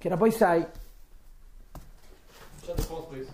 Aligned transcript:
Can 0.00 0.14
I 0.14 0.30
say 0.30 0.66
Shut 2.64 2.76
the 2.76 2.82
phones, 2.82 3.06
please. 3.10 3.26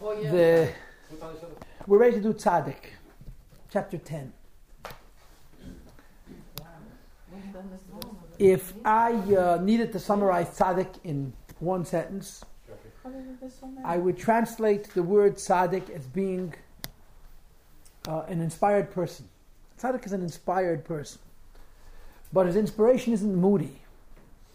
Oh, 0.00 0.12
yeah. 0.12 0.30
the 0.30 0.72
Sultan, 1.10 1.40
shut 1.40 1.58
the- 1.58 1.66
we're 1.86 1.98
ready 1.98 2.14
to 2.16 2.20
do 2.22 2.32
tzaddik, 2.32 2.76
chapter 3.70 3.98
ten. 3.98 4.32
If 8.38 8.72
I 8.84 9.12
uh, 9.12 9.58
needed 9.62 9.92
to 9.92 9.98
summarize 9.98 10.48
tzaddik 10.56 10.88
in 11.04 11.32
one 11.58 11.84
sentence, 11.84 12.44
I 13.84 13.96
would 13.96 14.16
translate 14.16 14.88
the 14.94 15.02
word 15.02 15.36
tzaddik 15.36 15.90
as 15.90 16.06
being 16.06 16.54
uh, 18.08 18.20
an 18.28 18.40
inspired 18.40 18.90
person. 18.92 19.28
Tzaddik 19.80 20.06
is 20.06 20.12
an 20.12 20.22
inspired 20.22 20.84
person, 20.84 21.20
but 22.32 22.46
his 22.46 22.56
inspiration 22.56 23.12
isn't 23.12 23.34
moody. 23.34 23.80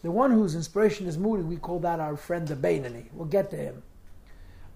The 0.02 0.11
one 0.11 0.31
whose 0.31 0.55
inspiration 0.55 1.07
is 1.07 1.18
moody, 1.18 1.43
we 1.43 1.57
call 1.57 1.79
that 1.79 2.00
our 2.00 2.15
friend 2.15 2.47
the 2.47 2.55
Bainani. 2.55 3.07
We'll 3.13 3.27
get 3.27 3.50
to 3.51 3.57
him. 3.57 3.83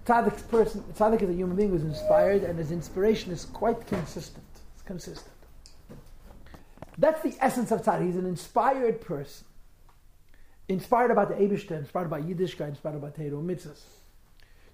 Tzaddik's 0.04 0.42
person, 0.42 0.84
tzaddik 0.94 1.22
is 1.22 1.30
a 1.30 1.32
human 1.32 1.56
being 1.56 1.70
who's 1.70 1.82
inspired, 1.82 2.42
and 2.42 2.58
his 2.58 2.70
inspiration 2.70 3.32
is 3.32 3.46
quite 3.46 3.86
consistent. 3.86 4.44
It's 4.74 4.82
consistent. 4.82 5.32
That's 6.98 7.22
the 7.22 7.34
essence 7.40 7.72
of 7.72 7.82
tzaddik. 7.82 8.06
He's 8.06 8.16
an 8.16 8.26
inspired 8.26 9.00
person. 9.00 9.46
Inspired 10.68 11.10
about 11.10 11.28
the 11.28 11.34
Eibishter, 11.34 11.78
inspired 11.78 12.10
by 12.10 12.20
Yiddishkeit, 12.20 12.68
inspired 12.68 13.00
by 13.00 13.10
Torah 13.10 13.30
mitzvahs. 13.30 13.82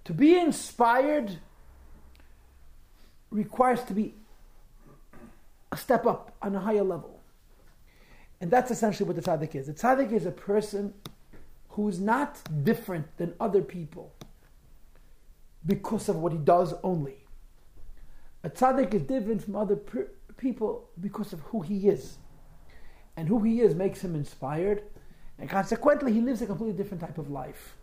To 0.05 0.13
be 0.13 0.39
inspired 0.39 1.39
requires 3.31 3.83
to 3.85 3.95
be 3.95 4.15
a 5.71 5.77
step 5.77 6.07
up 6.07 6.35
on 6.43 6.55
a 6.55 6.61
higher 6.61 6.83
level. 6.83 7.20
And 8.41 8.51
that's 8.51 8.71
essentially 8.71 9.07
what 9.07 9.17
the 9.17 9.23
tzaddik 9.23 9.55
is. 9.55 9.67
The 9.67 9.75
tzaddik 9.75 10.13
is 10.13 10.27
a 10.27 10.31
person 10.31 10.95
who's 11.71 12.01
not 12.01 12.41
different 12.65 13.17
than 13.17 13.35
other 13.39 13.63
people 13.63 14.15
because 15.67 16.09
of 16.09 16.17
what 16.17 16.33
he 16.33 16.39
does 16.39 16.75
only. 16.83 17.25
A 18.43 18.51
tzaddik 18.51 18.95
is 18.95 19.03
different 19.03 19.45
from 19.45 19.57
other 19.57 19.77
per- 19.77 20.09
people 20.39 20.89
because 21.01 21.33
of 21.33 21.41
who 21.41 21.61
he 21.61 21.89
is. 21.89 22.17
And 23.17 23.29
who 23.29 23.43
he 23.43 23.61
is 23.61 23.75
makes 23.75 24.03
him 24.03 24.15
inspired, 24.15 24.83
and 25.39 25.49
consequently, 25.49 26.13
he 26.13 26.21
lives 26.21 26.43
a 26.43 26.47
completely 26.47 26.77
different 26.77 27.01
type 27.01 27.19
of 27.19 27.31
life. 27.31 27.77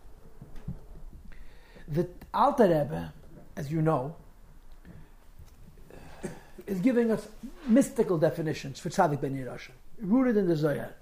The 1.88 2.08
Alter 2.32 2.64
Rebbe, 2.64 3.12
as 3.56 3.70
you 3.72 3.82
know, 3.82 4.14
is 6.66 6.80
giving 6.80 7.10
us 7.10 7.28
mystical 7.66 8.18
definitions 8.18 8.78
for 8.78 8.90
tzaddik 8.90 9.20
ben 9.20 9.34
Yerusha, 9.34 9.70
rooted 10.00 10.36
in 10.36 10.46
the 10.46 10.56
Zohar. 10.56 10.94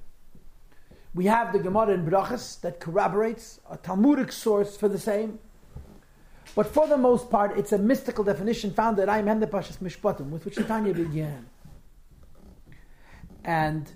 We 1.15 1.27
have 1.27 1.53
the 1.53 1.59
Gemara 1.59 1.95
in 1.95 2.05
Brachas 2.05 2.61
that 2.61 2.79
corroborates 2.79 3.61
a 3.71 3.77
Talmudic 3.77 4.33
source 4.33 4.77
for 4.77 4.89
the 4.89 4.99
same. 4.99 5.39
But 6.55 6.67
for 6.67 6.87
the 6.87 6.99
most 6.99 7.31
part, 7.31 7.57
it's 7.59 7.73
a 7.73 7.79
mystical 7.79 8.25
definition 8.25 8.73
found 8.73 8.99
at 8.99 9.09
Aim 9.09 9.27
Hemde 9.27 9.47
Pashas 9.47 9.79
Mishpatim, 9.79 10.31
with 10.31 10.45
which 10.45 10.57
the 10.57 10.65
Tanya 10.65 10.95
began. 10.95 11.47
And 13.45 13.91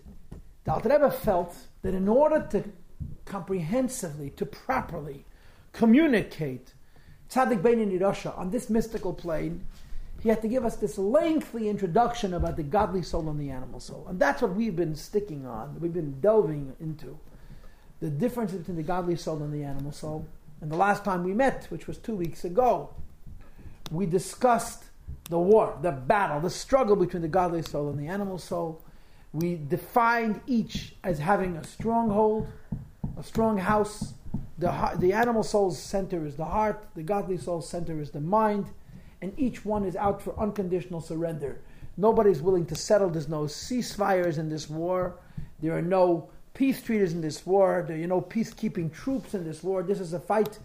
the 0.65 0.73
Alter 0.73 0.89
Rebbe 0.89 1.11
felt 1.11 1.57
that 1.83 1.95
in 1.95 2.09
order 2.09 2.47
to 2.51 2.65
comprehensively, 3.25 4.31
to 4.31 4.45
properly 4.45 5.25
communicate 5.73 6.75
Tzaddik 7.31 7.63
Bein 7.63 7.79
Nirosha 7.79 8.37
on 8.37 8.51
this 8.51 8.69
mystical 8.69 9.15
plane, 9.15 9.67
he 10.23 10.29
had 10.29 10.43
to 10.43 10.49
give 10.49 10.65
us 10.65 10.77
this 10.77 10.99
lengthy 10.99 11.69
introduction 11.69 12.35
about 12.35 12.57
the 12.57 12.63
godly 12.63 13.03
soul 13.03 13.29
and 13.31 13.41
the 13.41 13.51
animal 13.51 13.81
soul. 13.81 14.07
And 14.09 14.21
that's 14.21 14.43
what 14.43 14.55
we've 14.55 14.77
been 14.77 14.95
sticking 14.95 15.47
on, 15.47 15.81
we've 15.81 15.95
been 15.95 16.21
delving 16.21 16.75
into. 16.79 17.19
The 18.01 18.11
difference 18.11 18.53
between 18.53 18.77
the 18.77 18.83
godly 18.83 19.17
soul 19.17 19.43
and 19.43 19.53
the 19.53 19.65
animal 19.65 19.93
soul. 19.93 20.27
And 20.61 20.71
the 20.71 20.77
last 20.77 21.05
time 21.05 21.25
we 21.25 21.33
met, 21.33 21.67
which 21.71 21.87
was 21.87 21.97
two 21.97 22.15
weeks 22.15 22.45
ago, 22.45 22.91
we 23.91 24.05
discussed 24.05 24.85
the 25.31 25.39
war, 25.39 25.79
the 25.81 25.93
battle, 25.93 26.41
the 26.41 26.51
struggle 26.51 26.97
between 26.97 27.23
the 27.23 27.29
godly 27.29 27.63
soul 27.63 27.89
and 27.89 27.99
the 27.99 28.07
animal 28.07 28.37
soul. 28.37 28.83
We 29.33 29.57
defined 29.57 30.41
each 30.47 30.97
as 31.03 31.19
having 31.19 31.57
a 31.57 31.65
stronghold, 31.65 32.49
a 33.19 33.23
strong 33.23 33.57
house. 33.57 34.15
The, 34.59 34.93
the 34.99 35.15
animal 35.15 35.43
soul's 35.43 35.79
center 35.79 36.27
is 36.27 36.37
the 36.37 36.45
heart, 36.45 36.87
the 36.95 37.03
godly 37.03 37.39
soul's 37.39 37.69
center 37.69 38.01
is 38.01 38.11
the 38.11 38.21
mind, 38.21 38.67
and 39.23 39.33
each 39.39 39.65
one 39.65 39.85
is 39.85 39.97
out 39.97 40.23
for 40.23 40.39
unconditional 40.39 41.01
surrender. 41.01 41.61
Nobody's 41.97 42.41
willing 42.41 42.67
to 42.67 42.75
settle. 42.75 43.11
There's 43.11 43.29
no 43.29 43.43
ceasefires 43.43 44.39
in 44.39 44.49
this 44.49 44.71
war. 44.71 45.19
There 45.61 45.77
are 45.77 45.83
no 45.83 46.31
peace 46.55 46.83
treaties 46.83 47.13
in 47.13 47.21
this 47.21 47.45
war. 47.45 47.85
There 47.87 48.03
are 48.03 48.07
no 48.07 48.21
peacekeeping 48.21 48.93
troops 48.93 49.35
in 49.35 49.45
this 49.45 49.63
war. 49.63 49.83
This 49.83 50.01
is 50.01 50.13
a 50.13 50.21
fight 50.21 50.59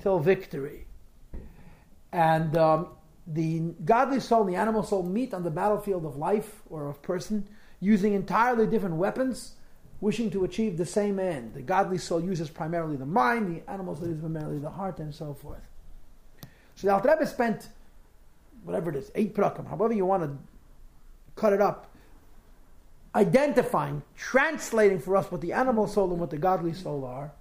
till 0.00 0.18
victory. 0.18 0.86
And 2.12 2.56
um, 2.56 2.88
the 3.26 3.60
godly 3.84 4.20
soul 4.20 4.42
and 4.42 4.50
the 4.50 4.56
animal 4.56 4.82
soul 4.82 5.04
meet 5.04 5.32
on 5.32 5.44
the 5.44 5.50
battlefield 5.50 6.04
of 6.04 6.16
life 6.16 6.62
or 6.68 6.88
of 6.88 7.00
person 7.02 7.46
using 7.80 8.12
entirely 8.14 8.66
different 8.66 8.96
weapons, 8.96 9.54
wishing 10.00 10.30
to 10.30 10.44
achieve 10.44 10.76
the 10.76 10.86
same 10.86 11.18
end. 11.18 11.54
The 11.54 11.62
godly 11.62 11.98
soul 11.98 12.20
uses 12.20 12.50
primarily 12.50 12.96
the 12.96 13.06
mind, 13.06 13.54
the 13.54 13.70
animal 13.70 13.94
soul 13.94 14.06
uses 14.06 14.20
primarily 14.20 14.58
the 14.58 14.70
heart, 14.70 14.98
and 14.98 15.14
so 15.14 15.34
forth. 15.34 15.62
So 16.74 16.86
the 16.86 16.94
Alter 16.94 17.10
Rebbe 17.10 17.26
spent, 17.26 17.68
whatever 18.64 18.90
it 18.90 18.96
is, 18.96 19.10
eight 19.14 19.34
prakim, 19.34 19.68
however 19.68 19.92
you 19.92 20.04
want 20.04 20.22
to 20.22 20.36
cut 21.36 21.52
it 21.52 21.60
up, 21.60 21.90
identifying, 23.14 24.02
translating 24.16 24.98
for 24.98 25.16
us 25.16 25.30
what 25.30 25.40
the 25.40 25.52
animal 25.52 25.86
soul 25.86 26.10
and 26.10 26.20
what 26.20 26.30
the 26.30 26.38
godly 26.38 26.72
soul 26.72 27.04
are, 27.04 27.32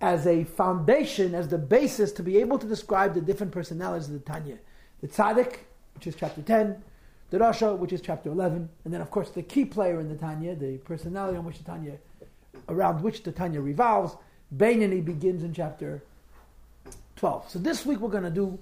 as 0.00 0.26
a 0.26 0.42
foundation, 0.44 1.34
as 1.34 1.48
the 1.48 1.58
basis 1.58 2.10
to 2.10 2.22
be 2.22 2.38
able 2.38 2.58
to 2.58 2.66
describe 2.66 3.14
the 3.14 3.20
different 3.20 3.52
personalities 3.52 4.08
of 4.08 4.14
the 4.14 4.20
Tanya. 4.20 4.58
The 5.00 5.08
Tzaddik, 5.08 5.58
which 5.94 6.08
is 6.08 6.16
chapter 6.16 6.42
10, 6.42 6.82
the 7.30 7.38
Rasha, 7.38 7.78
which 7.78 7.92
is 7.92 8.00
chapter 8.00 8.30
11, 8.30 8.68
and 8.84 8.92
then, 8.92 9.00
of 9.00 9.10
course, 9.10 9.30
the 9.30 9.42
key 9.42 9.64
player 9.64 10.00
in 10.00 10.08
the 10.08 10.16
Tanya, 10.16 10.56
the 10.56 10.78
personality 10.78 11.38
on 11.38 11.44
which 11.44 11.58
the 11.58 11.64
Tanya, 11.64 11.98
around 12.68 13.02
which 13.02 13.22
the 13.22 13.30
Tanya 13.30 13.60
revolves, 13.60 14.16
Bainani 14.54 15.04
begins 15.04 15.44
in 15.44 15.54
chapter 15.54 16.02
12. 17.16 17.50
So 17.50 17.58
this 17.60 17.86
week 17.86 18.00
we're 18.00 18.10
going 18.10 18.24
to 18.24 18.30
do 18.30 18.58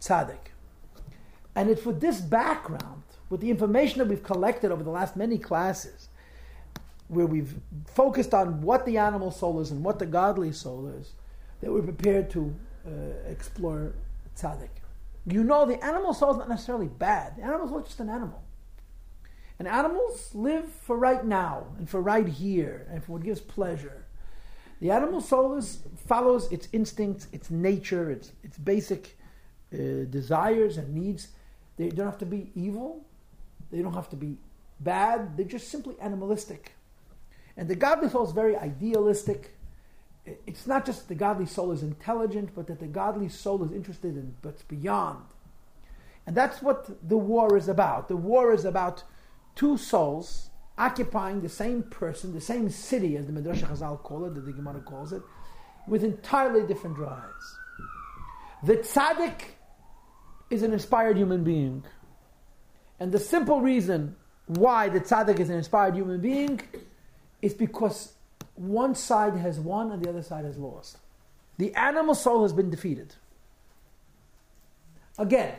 Tzaddik. 0.00 0.53
And 1.54 1.70
it's 1.70 1.84
with 1.84 2.00
this 2.00 2.20
background, 2.20 3.02
with 3.30 3.40
the 3.40 3.50
information 3.50 3.98
that 3.98 4.08
we've 4.08 4.22
collected 4.22 4.72
over 4.72 4.82
the 4.82 4.90
last 4.90 5.16
many 5.16 5.38
classes, 5.38 6.08
where 7.08 7.26
we've 7.26 7.54
focused 7.86 8.34
on 8.34 8.60
what 8.62 8.86
the 8.86 8.98
animal 8.98 9.30
soul 9.30 9.60
is 9.60 9.70
and 9.70 9.84
what 9.84 9.98
the 9.98 10.06
godly 10.06 10.52
soul 10.52 10.88
is, 10.88 11.12
that 11.60 11.72
we're 11.72 11.82
prepared 11.82 12.30
to 12.30 12.54
uh, 12.86 12.90
explore 13.30 13.94
tzaddik. 14.36 14.68
You 15.26 15.44
know, 15.44 15.64
the 15.64 15.82
animal 15.84 16.12
soul 16.12 16.32
is 16.32 16.38
not 16.38 16.48
necessarily 16.48 16.88
bad. 16.88 17.36
The 17.36 17.42
animal 17.42 17.68
soul 17.68 17.78
is 17.78 17.86
just 17.86 18.00
an 18.00 18.10
animal. 18.10 18.42
And 19.58 19.68
animals 19.68 20.34
live 20.34 20.68
for 20.68 20.98
right 20.98 21.24
now 21.24 21.68
and 21.78 21.88
for 21.88 22.00
right 22.00 22.26
here 22.26 22.86
and 22.90 23.02
for 23.02 23.12
what 23.12 23.22
gives 23.22 23.40
pleasure. 23.40 24.04
The 24.80 24.90
animal 24.90 25.20
soul 25.20 25.56
is, 25.56 25.78
follows 26.06 26.50
its 26.50 26.68
instincts, 26.72 27.28
its 27.32 27.50
nature, 27.50 28.10
its, 28.10 28.32
its 28.42 28.58
basic 28.58 29.16
uh, 29.72 30.04
desires 30.10 30.76
and 30.76 30.94
needs. 30.94 31.28
They 31.76 31.88
don't 31.88 32.06
have 32.06 32.18
to 32.18 32.26
be 32.26 32.50
evil. 32.54 33.04
They 33.70 33.82
don't 33.82 33.94
have 33.94 34.10
to 34.10 34.16
be 34.16 34.36
bad. 34.80 35.36
They're 35.36 35.46
just 35.46 35.68
simply 35.68 35.96
animalistic. 36.00 36.72
And 37.56 37.68
the 37.68 37.74
godly 37.74 38.08
soul 38.08 38.26
is 38.26 38.32
very 38.32 38.56
idealistic. 38.56 39.56
It's 40.24 40.66
not 40.66 40.86
just 40.86 41.08
the 41.08 41.14
godly 41.14 41.46
soul 41.46 41.72
is 41.72 41.82
intelligent, 41.82 42.50
but 42.54 42.66
that 42.68 42.80
the 42.80 42.86
godly 42.86 43.28
soul 43.28 43.62
is 43.64 43.72
interested 43.72 44.16
in 44.16 44.34
what's 44.42 44.62
beyond. 44.62 45.24
And 46.26 46.34
that's 46.34 46.62
what 46.62 46.88
the 47.06 47.18
war 47.18 47.56
is 47.56 47.68
about. 47.68 48.08
The 48.08 48.16
war 48.16 48.52
is 48.52 48.64
about 48.64 49.02
two 49.54 49.76
souls 49.76 50.50
occupying 50.76 51.40
the 51.40 51.48
same 51.48 51.82
person, 51.84 52.32
the 52.32 52.40
same 52.40 52.68
city, 52.70 53.16
as 53.16 53.26
the 53.26 53.32
Midrash 53.32 53.62
Chazal 53.62 54.02
call 54.02 54.24
it, 54.24 54.34
the 54.34 54.52
Gemara 54.52 54.80
calls 54.80 55.12
it, 55.12 55.22
with 55.86 56.02
entirely 56.02 56.66
different 56.66 56.96
drives. 56.96 57.58
The 58.64 58.78
tzaddik 58.78 59.54
is 60.50 60.62
an 60.62 60.72
inspired 60.72 61.16
human 61.16 61.44
being. 61.44 61.84
And 63.00 63.12
the 63.12 63.18
simple 63.18 63.60
reason 63.60 64.16
why 64.46 64.88
the 64.88 65.00
tzaddik 65.00 65.40
is 65.40 65.50
an 65.50 65.56
inspired 65.56 65.94
human 65.94 66.20
being 66.20 66.60
is 67.42 67.54
because 67.54 68.12
one 68.54 68.94
side 68.94 69.36
has 69.36 69.58
won 69.58 69.90
and 69.90 70.02
the 70.02 70.08
other 70.08 70.22
side 70.22 70.44
has 70.44 70.58
lost. 70.58 70.98
The 71.58 71.74
animal 71.74 72.14
soul 72.14 72.42
has 72.42 72.52
been 72.52 72.70
defeated. 72.70 73.14
Again, 75.18 75.54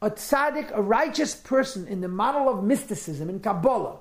a 0.00 0.10
tzaddik, 0.10 0.70
a 0.72 0.82
righteous 0.82 1.34
person 1.34 1.86
in 1.86 2.00
the 2.00 2.08
model 2.08 2.48
of 2.48 2.64
mysticism 2.64 3.28
in 3.28 3.40
Kabbalah, 3.40 3.98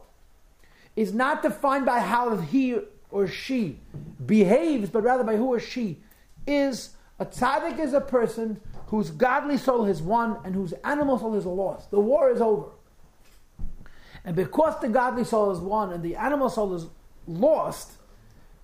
is 0.95 1.13
not 1.13 1.41
defined 1.41 1.85
by 1.85 1.99
how 1.99 2.35
he 2.37 2.77
or 3.09 3.27
she 3.27 3.79
behaves, 4.25 4.89
but 4.89 5.03
rather 5.03 5.23
by 5.23 5.35
who 5.35 5.45
or 5.45 5.59
she 5.59 5.99
is. 6.47 6.91
A 7.19 7.25
tzaddik 7.25 7.79
is 7.79 7.93
a 7.93 8.01
person 8.01 8.59
whose 8.91 9.09
godly 9.09 9.55
soul 9.55 9.85
has 9.85 10.01
won 10.01 10.37
and 10.43 10.53
whose 10.53 10.73
animal 10.83 11.17
soul 11.17 11.33
has 11.33 11.45
lost. 11.45 11.89
The 11.91 11.99
war 12.01 12.29
is 12.29 12.41
over. 12.41 12.67
And 14.25 14.35
because 14.35 14.77
the 14.81 14.89
godly 14.89 15.23
soul 15.23 15.49
has 15.49 15.59
won 15.59 15.93
and 15.93 16.03
the 16.03 16.17
animal 16.17 16.49
soul 16.49 16.75
is 16.75 16.87
lost, 17.25 17.93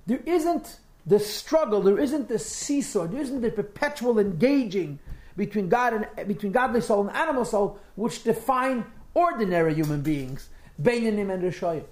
there 0.06 0.20
isn't 0.26 0.80
the 1.06 1.18
struggle, 1.18 1.80
there 1.80 1.98
isn't 1.98 2.28
the 2.28 2.40
seesaw, 2.40 3.08
there 3.08 3.22
isn't 3.22 3.40
the 3.40 3.52
perpetual 3.52 4.20
engaging 4.20 5.00
between 5.38 5.70
God 5.70 5.94
and 5.94 6.28
between 6.28 6.52
godly 6.52 6.82
soul 6.82 7.08
and 7.08 7.16
animal 7.16 7.46
soul, 7.46 7.80
which 7.96 8.24
define 8.24 8.84
ordinary 9.14 9.74
human 9.76 10.02
beings, 10.02 10.50
Beinanim 10.82 11.34
and 11.34 11.42
Rishayim. 11.42 11.86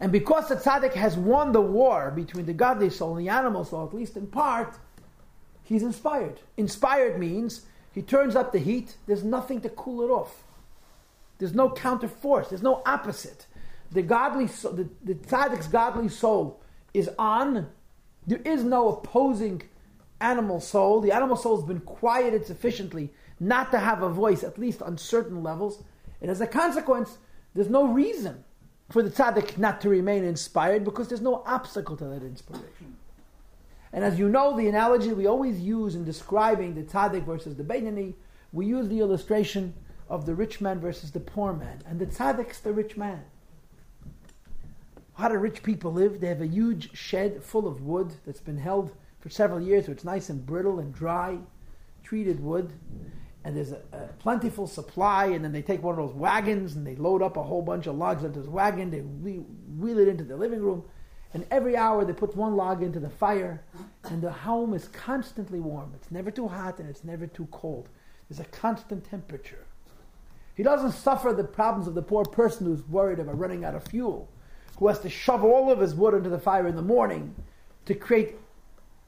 And 0.00 0.12
because 0.12 0.50
the 0.50 0.56
tzaddik 0.56 0.92
has 0.92 1.16
won 1.16 1.52
the 1.52 1.62
war 1.62 2.12
between 2.14 2.44
the 2.44 2.52
godly 2.52 2.90
soul 2.90 3.16
and 3.16 3.26
the 3.26 3.30
animal 3.30 3.64
soul, 3.64 3.86
at 3.86 3.94
least 3.94 4.18
in 4.18 4.26
part, 4.26 4.78
he's 5.66 5.82
inspired. 5.82 6.40
Inspired 6.56 7.18
means 7.18 7.62
he 7.92 8.02
turns 8.02 8.36
up 8.36 8.52
the 8.52 8.58
heat, 8.58 8.96
there's 9.06 9.24
nothing 9.24 9.60
to 9.62 9.68
cool 9.68 10.02
it 10.02 10.10
off. 10.10 10.44
There's 11.38 11.54
no 11.54 11.70
counter 11.70 12.08
force, 12.08 12.48
there's 12.48 12.62
no 12.62 12.82
opposite. 12.86 13.46
The 13.92 14.02
godly 14.02 14.48
soul, 14.48 14.72
the, 14.72 14.88
the 15.02 15.14
tzaddik's 15.14 15.68
godly 15.68 16.08
soul 16.08 16.60
is 16.94 17.10
on. 17.18 17.68
There 18.26 18.40
is 18.44 18.64
no 18.64 18.88
opposing 18.88 19.62
animal 20.20 20.60
soul. 20.60 21.00
The 21.00 21.12
animal 21.12 21.36
soul 21.36 21.56
has 21.56 21.64
been 21.64 21.80
quieted 21.80 22.46
sufficiently 22.46 23.12
not 23.38 23.70
to 23.70 23.78
have 23.78 24.02
a 24.02 24.08
voice, 24.08 24.42
at 24.42 24.58
least 24.58 24.82
on 24.82 24.98
certain 24.98 25.42
levels. 25.42 25.82
And 26.20 26.30
as 26.30 26.40
a 26.40 26.46
consequence, 26.46 27.18
there's 27.54 27.68
no 27.68 27.86
reason 27.86 28.44
for 28.90 29.02
the 29.02 29.10
tzaddik 29.10 29.58
not 29.58 29.80
to 29.82 29.88
remain 29.88 30.24
inspired 30.24 30.84
because 30.84 31.08
there's 31.08 31.20
no 31.20 31.42
obstacle 31.46 31.96
to 31.96 32.04
that 32.04 32.22
inspiration. 32.22 32.66
And 33.92 34.04
as 34.04 34.18
you 34.18 34.28
know, 34.28 34.56
the 34.56 34.68
analogy 34.68 35.12
we 35.12 35.26
always 35.26 35.60
use 35.60 35.94
in 35.94 36.04
describing 36.04 36.74
the 36.74 36.82
tzaddik 36.82 37.24
versus 37.24 37.56
the 37.56 37.64
Beinani, 37.64 38.14
we 38.52 38.66
use 38.66 38.88
the 38.88 39.00
illustration 39.00 39.74
of 40.08 40.26
the 40.26 40.34
rich 40.34 40.60
man 40.60 40.80
versus 40.80 41.10
the 41.10 41.20
poor 41.20 41.52
man. 41.52 41.82
And 41.86 41.98
the 41.98 42.06
tzaddik's 42.06 42.60
the 42.60 42.72
rich 42.72 42.96
man. 42.96 43.24
How 45.14 45.28
do 45.28 45.36
rich 45.36 45.62
people 45.62 45.92
live? 45.92 46.20
They 46.20 46.28
have 46.28 46.42
a 46.42 46.46
huge 46.46 46.94
shed 46.96 47.42
full 47.42 47.66
of 47.66 47.82
wood 47.82 48.12
that's 48.26 48.40
been 48.40 48.58
held 48.58 48.92
for 49.20 49.30
several 49.30 49.60
years, 49.60 49.86
so 49.86 49.92
it's 49.92 50.04
nice 50.04 50.28
and 50.28 50.44
brittle 50.44 50.78
and 50.78 50.92
dry, 50.92 51.38
treated 52.02 52.38
wood 52.40 52.72
and 53.46 53.56
there's 53.56 53.70
a, 53.70 53.80
a, 53.92 53.98
plentiful 54.18 54.66
supply, 54.66 55.26
and 55.26 55.44
then 55.44 55.52
they 55.52 55.62
take 55.62 55.80
one 55.80 55.96
of 55.96 56.04
those 56.04 56.16
wagons 56.16 56.74
and 56.74 56.84
they 56.84 56.96
load 56.96 57.22
up 57.22 57.36
a 57.36 57.42
whole 57.44 57.62
bunch 57.62 57.86
of 57.86 57.96
logs 57.96 58.24
into 58.24 58.40
this 58.40 58.48
wagon, 58.48 58.90
they 58.90 58.98
wheel 58.98 59.98
it 60.00 60.08
into 60.08 60.24
the 60.24 60.36
living 60.36 60.60
room, 60.60 60.82
and 61.34 61.46
every 61.50 61.76
hour 61.76 62.04
they 62.04 62.12
put 62.12 62.36
one 62.36 62.56
log 62.56 62.82
into 62.82 63.00
the 63.00 63.10
fire, 63.10 63.62
and 64.04 64.22
the 64.22 64.30
home 64.30 64.74
is 64.74 64.88
constantly 64.88 65.60
warm. 65.60 65.92
It's 65.94 66.10
never 66.10 66.30
too 66.30 66.48
hot 66.48 66.78
and 66.78 66.88
it's 66.88 67.04
never 67.04 67.26
too 67.26 67.48
cold. 67.50 67.88
There's 68.28 68.40
a 68.40 68.44
constant 68.44 69.04
temperature. 69.04 69.64
He 70.54 70.62
doesn't 70.62 70.92
suffer 70.92 71.32
the 71.32 71.44
problems 71.44 71.86
of 71.86 71.94
the 71.94 72.02
poor 72.02 72.24
person 72.24 72.66
who's 72.66 72.86
worried 72.88 73.18
about 73.18 73.38
running 73.38 73.64
out 73.64 73.74
of 73.74 73.84
fuel, 73.84 74.28
who 74.78 74.88
has 74.88 74.98
to 75.00 75.10
shove 75.10 75.44
all 75.44 75.70
of 75.70 75.80
his 75.80 75.94
wood 75.94 76.14
into 76.14 76.30
the 76.30 76.38
fire 76.38 76.66
in 76.66 76.76
the 76.76 76.82
morning 76.82 77.34
to 77.84 77.94
create 77.94 78.36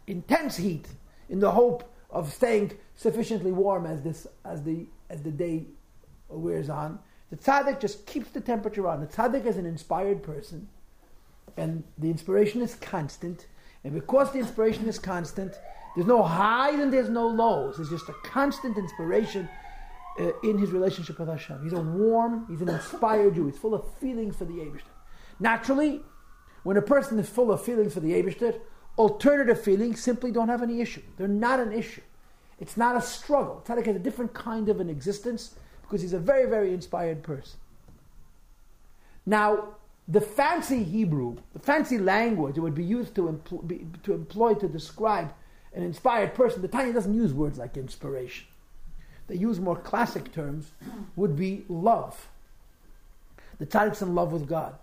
intense 0.06 0.56
heat 0.56 0.88
in 1.29 1.41
the 1.41 1.50
hope 1.50 1.91
of 2.11 2.32
staying 2.32 2.73
sufficiently 2.97 3.53
warm 3.53 3.87
as 3.87 4.03
this 4.03 4.26
as 4.44 4.62
the 4.62 4.87
as 5.11 5.23
the 5.23 5.31
day 5.31 5.64
wears 6.29 6.69
on. 6.69 6.99
The 7.31 7.37
tzaddik 7.37 7.81
just 7.81 8.06
keeps 8.06 8.31
the 8.31 8.41
temperature 8.41 8.87
on. 8.87 9.00
The 9.00 9.06
tzaddik 9.06 9.47
is 9.47 9.56
an 9.56 9.67
inspired 9.67 10.23
person, 10.23 10.69
and 11.59 11.85
the 11.99 12.11
inspiration 12.11 12.63
is 12.63 12.75
constant. 12.77 13.47
And 13.85 13.95
because 13.95 14.33
the 14.33 14.39
inspiration 14.39 14.89
is 14.89 14.99
constant, 14.99 15.55
there's 15.95 16.07
no 16.07 16.23
highs 16.23 16.79
and 16.79 16.93
there's 16.93 17.09
no 17.09 17.27
lows. 17.27 17.77
There's 17.77 17.91
just 17.91 18.09
a 18.09 18.15
constant 18.25 18.77
inspiration 18.77 19.49
uh, 20.19 20.31
in 20.43 20.59
his 20.59 20.71
relationship 20.71 21.19
with 21.19 21.29
Hashem. 21.29 21.63
He's 21.63 21.73
a 21.73 21.81
warm, 21.81 22.47
he's 22.49 22.61
an 22.61 22.69
inspired 22.69 23.35
Jew. 23.35 23.47
He's 23.47 23.59
full 23.59 23.75
of 23.75 23.85
feelings 23.99 24.37
for 24.37 24.45
the 24.45 24.55
Eibershter. 24.55 24.95
Naturally, 25.41 26.01
when 26.63 26.77
a 26.77 26.83
person 26.83 27.19
is 27.19 27.29
full 27.29 27.53
of 27.53 27.63
feelings 27.63 27.95
for 27.95 28.01
the 28.01 28.13
Eibershter, 28.13 28.61
alternative 28.97 29.63
feelings 29.63 30.03
simply 30.03 30.33
don't 30.33 30.49
have 30.49 30.63
any 30.63 30.81
issue. 30.81 31.03
They're 31.17 31.29
not 31.29 31.61
an 31.61 31.73
issue. 31.73 32.03
It's 32.61 32.77
not 32.77 32.97
a 32.97 33.01
struggle. 33.01 33.63
Tzaddik 33.65 33.87
has 33.87 33.97
a 33.97 34.01
different 34.01 34.35
kind 34.35 34.69
of 34.69 34.81
an 34.81 34.91
existence 34.91 35.55
because 35.83 36.03
he's 36.03 36.13
a 36.13 36.19
very, 36.19 36.49
very 36.49 36.75
inspired 36.75 37.23
person. 37.23 37.59
Now, 39.25 39.77
the 40.09 40.21
fancy 40.21 40.83
Hebrew, 40.83 41.37
the 41.53 41.59
fancy 41.59 41.99
language 41.99 42.57
it 42.57 42.61
would 42.61 42.75
be 42.75 42.85
used 42.85 43.15
to, 43.17 43.23
empl- 43.23 43.67
be, 43.67 43.87
to 44.05 44.15
employ 44.15 44.55
to 44.55 44.67
describe 44.67 45.33
an 45.75 45.83
inspired 45.83 46.35
person, 46.35 46.63
the 46.63 46.69
Tanya 46.69 46.95
doesn't 46.95 47.15
use 47.15 47.35
words 47.35 47.59
like 47.59 47.77
inspiration. 47.77 48.47
They 49.27 49.37
use 49.37 49.61
more 49.61 49.77
classic 49.77 50.33
terms, 50.33 50.73
would 51.15 51.37
be 51.37 51.65
love. 51.69 52.29
The 53.59 53.67
tzaddik's 53.67 54.01
in 54.01 54.15
love 54.15 54.33
with 54.33 54.49
God. 54.49 54.75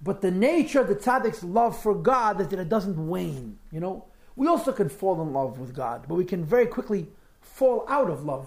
But 0.00 0.20
the 0.20 0.30
nature 0.30 0.80
of 0.80 0.88
the 0.88 0.94
tzaddik's 0.94 1.42
love 1.42 1.80
for 1.80 1.94
God 1.94 2.40
is 2.40 2.48
that 2.48 2.60
it 2.60 2.68
doesn't 2.68 3.08
wane. 3.08 3.58
You 3.72 3.80
know, 3.80 4.04
we 4.36 4.46
also 4.46 4.72
can 4.72 4.88
fall 4.88 5.20
in 5.20 5.32
love 5.32 5.58
with 5.58 5.74
God, 5.74 6.04
but 6.08 6.14
we 6.14 6.24
can 6.24 6.44
very 6.44 6.66
quickly 6.66 7.08
fall 7.40 7.84
out 7.88 8.08
of 8.08 8.24
love 8.24 8.46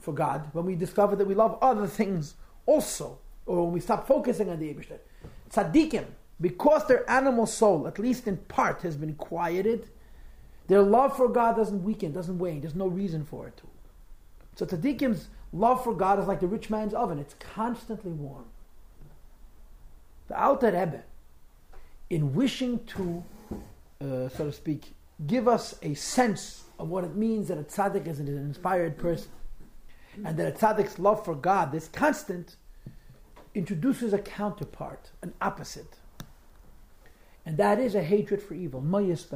for 0.00 0.14
God 0.14 0.48
when 0.52 0.64
we 0.64 0.74
discover 0.74 1.14
that 1.14 1.26
we 1.26 1.34
love 1.34 1.58
other 1.60 1.86
things 1.86 2.34
also, 2.66 3.18
or 3.46 3.64
when 3.64 3.72
we 3.72 3.80
stop 3.80 4.06
focusing 4.06 4.48
on 4.48 4.58
the 4.58 4.72
Eibishter. 4.72 4.98
Tzaddikim, 5.50 6.06
because 6.40 6.86
their 6.86 7.08
animal 7.10 7.46
soul, 7.46 7.86
at 7.86 7.98
least 7.98 8.26
in 8.26 8.36
part, 8.36 8.82
has 8.82 8.96
been 8.96 9.14
quieted, 9.14 9.88
their 10.68 10.82
love 10.82 11.16
for 11.16 11.28
God 11.28 11.56
doesn't 11.56 11.82
weaken, 11.82 12.12
doesn't 12.12 12.38
wane. 12.38 12.60
There's 12.60 12.74
no 12.74 12.86
reason 12.86 13.24
for 13.24 13.48
it 13.48 13.56
to. 13.58 13.64
So 14.54 14.66
tzaddikim's 14.66 15.28
love 15.52 15.82
for 15.82 15.94
God 15.94 16.18
is 16.18 16.26
like 16.26 16.40
the 16.40 16.46
rich 16.46 16.70
man's 16.70 16.94
oven; 16.94 17.18
it's 17.18 17.34
constantly 17.34 18.12
warm. 18.12 18.46
The 20.28 20.40
Alter 20.40 20.68
Rebbe, 20.68 21.02
in 22.10 22.34
wishing 22.34 22.84
to, 22.86 23.24
uh, 24.00 24.28
so 24.28 24.46
to 24.46 24.52
speak, 24.52 24.94
give 25.26 25.48
us 25.48 25.74
a 25.82 25.94
sense 25.94 26.64
of 26.78 26.88
what 26.88 27.04
it 27.04 27.16
means 27.16 27.48
that 27.48 27.58
a 27.58 27.62
tzaddik 27.62 28.06
is 28.06 28.18
an 28.20 28.28
inspired 28.28 28.98
person, 28.98 29.30
and 30.24 30.36
that 30.36 30.48
a 30.48 30.56
tzaddik's 30.56 30.98
love 30.98 31.24
for 31.24 31.34
God, 31.34 31.74
is 31.74 31.88
constant, 31.88 32.56
introduces 33.54 34.12
a 34.12 34.18
counterpart, 34.18 35.10
an 35.22 35.34
opposite, 35.40 35.98
and 37.44 37.56
that 37.56 37.78
is 37.78 37.94
a 37.94 38.02
hatred 38.02 38.40
for 38.40 38.54
evil. 38.54 38.80
Mayas 38.80 39.26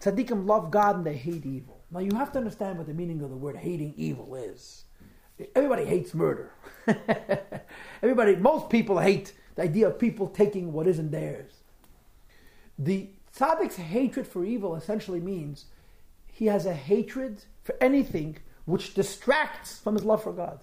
Tzaddikim 0.00 0.46
love 0.46 0.70
God 0.70 0.96
and 0.96 1.04
they 1.04 1.16
hate 1.16 1.44
evil. 1.44 1.80
Now 1.90 2.00
you 2.00 2.14
have 2.14 2.32
to 2.32 2.38
understand 2.38 2.78
what 2.78 2.86
the 2.86 2.94
meaning 2.94 3.22
of 3.22 3.30
the 3.30 3.36
word 3.36 3.56
hating 3.56 3.94
evil 3.96 4.34
is. 4.34 4.84
Everybody 5.54 5.84
hates 5.84 6.14
murder. 6.14 6.52
Everybody, 8.02 8.36
most 8.36 8.70
people 8.70 8.98
hate 8.98 9.32
the 9.54 9.62
idea 9.62 9.88
of 9.88 9.98
people 9.98 10.28
taking 10.28 10.72
what 10.72 10.86
isn't 10.86 11.10
theirs. 11.10 11.52
The 12.78 13.10
Tzaddik's 13.36 13.76
hatred 13.76 14.26
for 14.26 14.44
evil 14.44 14.76
essentially 14.76 15.20
means 15.20 15.66
he 16.26 16.46
has 16.46 16.66
a 16.66 16.74
hatred 16.74 17.42
for 17.62 17.76
anything 17.80 18.38
which 18.64 18.94
distracts 18.94 19.78
from 19.78 19.94
his 19.94 20.04
love 20.04 20.22
for 20.22 20.32
God. 20.32 20.60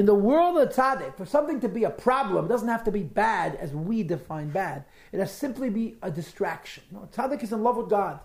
In 0.00 0.06
the 0.06 0.14
world 0.14 0.56
of 0.56 0.70
tzaddik, 0.70 1.18
for 1.18 1.26
something 1.26 1.60
to 1.60 1.68
be 1.68 1.84
a 1.84 1.90
problem, 1.90 2.48
doesn't 2.48 2.68
have 2.68 2.84
to 2.84 2.90
be 2.90 3.02
bad 3.02 3.56
as 3.56 3.74
we 3.74 4.02
define 4.02 4.48
bad. 4.48 4.86
It 5.12 5.20
has 5.20 5.30
simply 5.30 5.68
be 5.68 5.96
a 6.02 6.10
distraction. 6.10 6.84
You 6.90 6.96
know, 6.96 7.08
tzaddik 7.12 7.42
is 7.42 7.52
in 7.52 7.62
love 7.62 7.76
with 7.76 7.90
God. 7.90 8.18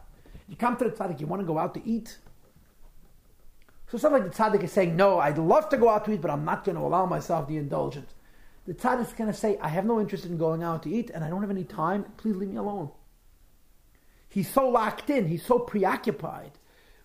You 0.47 0.55
come 0.55 0.77
to 0.77 0.85
the 0.85 0.91
tzaddik, 0.91 1.19
you 1.19 1.27
want 1.27 1.41
to 1.41 1.45
go 1.45 1.57
out 1.57 1.73
to 1.73 1.85
eat. 1.85 2.17
So 3.91 3.97
something 3.97 4.23
like 4.23 4.31
the 4.31 4.37
tzaddik 4.41 4.63
is 4.63 4.71
saying, 4.71 4.95
no, 4.95 5.19
I'd 5.19 5.37
love 5.37 5.67
to 5.67 5.75
go 5.75 5.89
out 5.89 6.05
to 6.05 6.13
eat, 6.13 6.21
but 6.21 6.31
I'm 6.31 6.45
not 6.45 6.63
going 6.63 6.77
to 6.77 6.81
allow 6.81 7.05
myself 7.05 7.49
the 7.49 7.57
indulgence 7.57 8.15
the 8.65 8.73
tzaddik 8.73 9.07
is 9.07 9.13
going 9.13 9.31
to 9.31 9.37
say, 9.37 9.57
I 9.61 9.67
have 9.69 9.85
no 9.85 9.99
interest 9.99 10.25
in 10.25 10.37
going 10.37 10.63
out 10.63 10.83
to 10.83 10.89
eat 10.89 11.11
and 11.11 11.23
I 11.23 11.29
don't 11.29 11.41
have 11.41 11.51
any 11.51 11.63
time. 11.63 12.05
Please 12.17 12.35
leave 12.35 12.49
me 12.49 12.55
alone. 12.57 12.89
He's 14.27 14.51
so 14.51 14.67
locked 14.67 15.09
in, 15.09 15.27
he's 15.27 15.45
so 15.45 15.59
preoccupied 15.59 16.51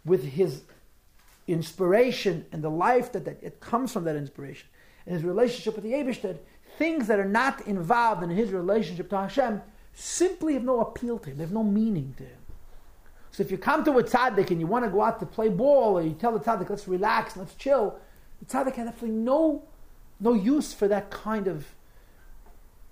with 0.04 0.24
his 0.24 0.62
inspiration 1.52 2.46
and 2.52 2.62
the 2.62 2.70
life 2.70 3.12
that, 3.12 3.24
that 3.24 3.42
it 3.42 3.60
comes 3.60 3.92
from 3.92 4.04
that 4.04 4.16
inspiration 4.16 4.68
and 5.06 5.14
his 5.14 5.24
relationship 5.24 5.74
with 5.74 5.84
the 5.84 5.92
Eibishter, 5.92 6.38
things 6.78 7.06
that 7.08 7.18
are 7.18 7.28
not 7.28 7.66
involved 7.66 8.22
in 8.22 8.30
his 8.30 8.50
relationship 8.50 9.10
to 9.10 9.16
Hashem 9.16 9.62
simply 9.94 10.54
have 10.54 10.64
no 10.64 10.80
appeal 10.80 11.18
to 11.18 11.30
him. 11.30 11.36
They 11.36 11.44
have 11.44 11.52
no 11.52 11.64
meaning 11.64 12.14
to 12.18 12.24
him. 12.24 12.38
So 13.32 13.42
if 13.42 13.50
you 13.50 13.58
come 13.58 13.84
to 13.84 13.98
a 13.98 14.02
tzaddik 14.02 14.50
and 14.50 14.60
you 14.60 14.66
want 14.66 14.84
to 14.84 14.90
go 14.90 15.02
out 15.02 15.20
to 15.20 15.26
play 15.26 15.48
ball, 15.48 15.98
or 15.98 16.02
you 16.02 16.12
tell 16.12 16.32
the 16.32 16.40
tzaddik, 16.40 16.68
let's 16.68 16.88
relax, 16.88 17.36
let's 17.36 17.54
chill, 17.54 17.96
the 18.40 18.46
tzaddik 18.46 18.74
has 18.74 18.88
absolutely 18.88 19.20
no 19.20 19.62
no 20.22 20.34
use 20.34 20.74
for 20.74 20.86
that 20.86 21.10
kind 21.10 21.48
of 21.48 21.66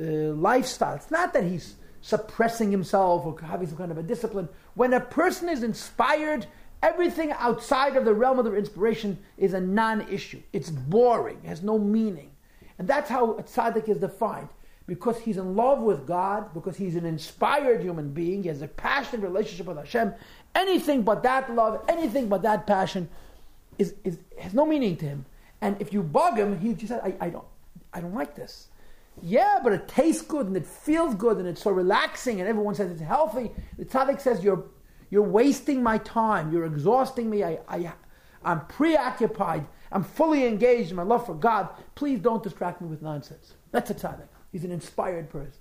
uh, 0.01 0.05
lifestyle. 0.05 0.95
It's 0.95 1.11
not 1.11 1.35
that 1.35 1.45
he's 1.45 1.77
suppressing 2.01 2.71
himself 2.71 3.27
or 3.27 3.39
having 3.47 3.69
some 3.69 3.77
kind 3.77 3.91
of 3.91 3.99
a 3.99 4.03
discipline. 4.03 4.49
When 4.75 4.95
a 4.95 5.01
person 5.01 5.49
is 5.49 5.63
inspired, 5.63 6.47
everything 6.83 7.33
outside 7.33 7.97
of 7.97 8.05
the 8.05 8.15
realm 8.15 8.39
of 8.39 8.45
their 8.45 8.57
inspiration 8.57 9.19
is 9.37 9.55
a 9.55 9.61
non-issue. 9.61 10.41
It's 10.53 10.71
boring, 10.71 11.43
has 11.45 11.63
no 11.63 11.79
meaning. 11.79 12.31
And 12.79 12.87
that's 12.87 13.11
how 13.11 13.33
a 13.33 13.43
tzaddik 13.43 13.89
is 13.89 13.99
defined. 13.99 14.49
Because 14.87 15.19
he's 15.19 15.37
in 15.37 15.55
love 15.55 15.83
with 15.83 16.07
God, 16.07 16.55
because 16.55 16.77
he's 16.77 16.97
an 16.97 17.05
inspired 17.05 17.83
human 17.83 18.11
being, 18.11 18.43
he 18.43 18.49
has 18.49 18.63
a 18.63 18.69
passionate 18.69 19.23
relationship 19.23 19.67
with 19.67 19.77
Hashem. 19.77 20.15
Anything 20.55 21.03
but 21.03 21.23
that 21.25 21.55
love, 21.55 21.85
anything 21.89 22.29
but 22.29 22.43
that 22.43 22.67
passion 22.67 23.09
is, 23.79 23.95
is, 24.05 24.19
has 24.39 24.55
no 24.55 24.65
meaning 24.65 24.97
to 24.97 25.05
him. 25.05 25.27
And 25.61 25.77
if 25.81 25.93
you 25.93 26.03
bug 26.03 26.39
him, 26.39 26.59
he 26.59 26.73
just 26.73 26.89
said, 26.89 27.01
I, 27.05 27.27
I, 27.27 27.31
don't, 27.31 27.45
I 27.93 28.01
don't 28.01 28.15
like 28.15 28.35
this. 28.35 28.69
Yeah, 29.21 29.59
but 29.63 29.73
it 29.73 29.89
tastes 29.89 30.23
good 30.23 30.47
and 30.47 30.57
it 30.57 30.67
feels 30.67 31.15
good 31.15 31.39
and 31.39 31.47
it's 31.47 31.63
so 31.63 31.71
relaxing 31.71 32.41
and 32.41 32.49
everyone 32.49 32.75
says 32.75 32.91
it's 32.91 33.01
healthy. 33.01 33.51
The 33.77 33.85
tzaddik 33.85 34.21
says 34.21 34.43
you're 34.43 34.65
you're 35.11 35.23
wasting 35.23 35.83
my 35.83 35.99
time. 35.99 36.53
You're 36.53 36.67
exhausting 36.67 37.31
me. 37.31 37.43
I, 37.45 37.59
I 37.69 37.93
I'm 38.45 38.67
preoccupied. 38.67 39.67
I'm 39.91 40.05
fully 40.05 40.47
engaged 40.47 40.91
in 40.91 40.97
my 40.97 41.03
love 41.03 41.27
for 41.27 41.35
God. 41.35 41.71
Please 41.95 42.21
don't 42.21 42.43
distract 42.43 42.81
me 42.81 42.89
with 42.89 43.03
nonsense. 43.03 43.55
That's 43.73 43.91
a 43.91 43.95
tzaddik. 43.95 44.29
He's 44.53 44.65
an 44.65 44.73
inspired 44.73 45.31
person. 45.31 45.61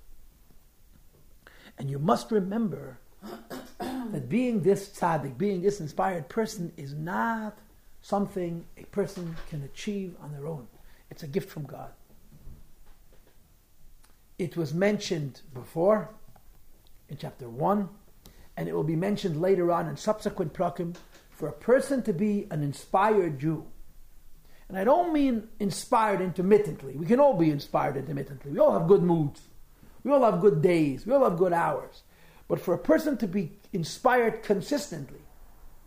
And 1.77 1.89
you 1.89 1.99
must 1.99 2.31
remember 2.31 2.99
that 3.79 4.29
being 4.29 4.61
this 4.61 4.89
tzaddik, 4.89 5.37
being 5.37 5.61
this 5.61 5.79
inspired 5.79 6.29
person, 6.29 6.71
is 6.77 6.93
not 6.93 7.57
something 8.01 8.65
a 8.77 8.83
person 8.85 9.35
can 9.49 9.63
achieve 9.63 10.15
on 10.21 10.31
their 10.31 10.47
own. 10.47 10.67
It's 11.09 11.23
a 11.23 11.27
gift 11.27 11.49
from 11.49 11.63
God. 11.63 11.91
It 14.37 14.55
was 14.55 14.73
mentioned 14.73 15.41
before 15.53 16.11
in 17.09 17.17
chapter 17.17 17.49
1, 17.49 17.89
and 18.57 18.67
it 18.67 18.73
will 18.73 18.83
be 18.83 18.95
mentioned 18.95 19.39
later 19.39 19.71
on 19.71 19.87
in 19.87 19.95
subsequent 19.95 20.51
prakim 20.51 20.95
for 21.29 21.47
a 21.47 21.53
person 21.53 22.01
to 22.01 22.11
be 22.11 22.47
an 22.49 22.63
inspired 22.63 23.39
Jew. 23.39 23.65
And 24.67 24.77
I 24.77 24.83
don't 24.83 25.13
mean 25.13 25.47
inspired 25.59 26.19
intermittently. 26.19 26.97
We 26.97 27.05
can 27.05 27.19
all 27.19 27.35
be 27.35 27.51
inspired 27.51 27.95
intermittently. 27.95 28.51
We 28.51 28.59
all 28.59 28.77
have 28.77 28.87
good 28.87 29.03
moods. 29.03 29.41
We 30.03 30.11
all 30.11 30.23
have 30.29 30.41
good 30.41 30.61
days. 30.61 31.05
We 31.05 31.13
all 31.13 31.23
have 31.23 31.37
good 31.37 31.53
hours. 31.53 32.01
But 32.47 32.59
for 32.59 32.73
a 32.73 32.77
person 32.77 33.15
to 33.17 33.27
be 33.27 33.51
inspired 33.71 34.41
consistently, 34.41 35.21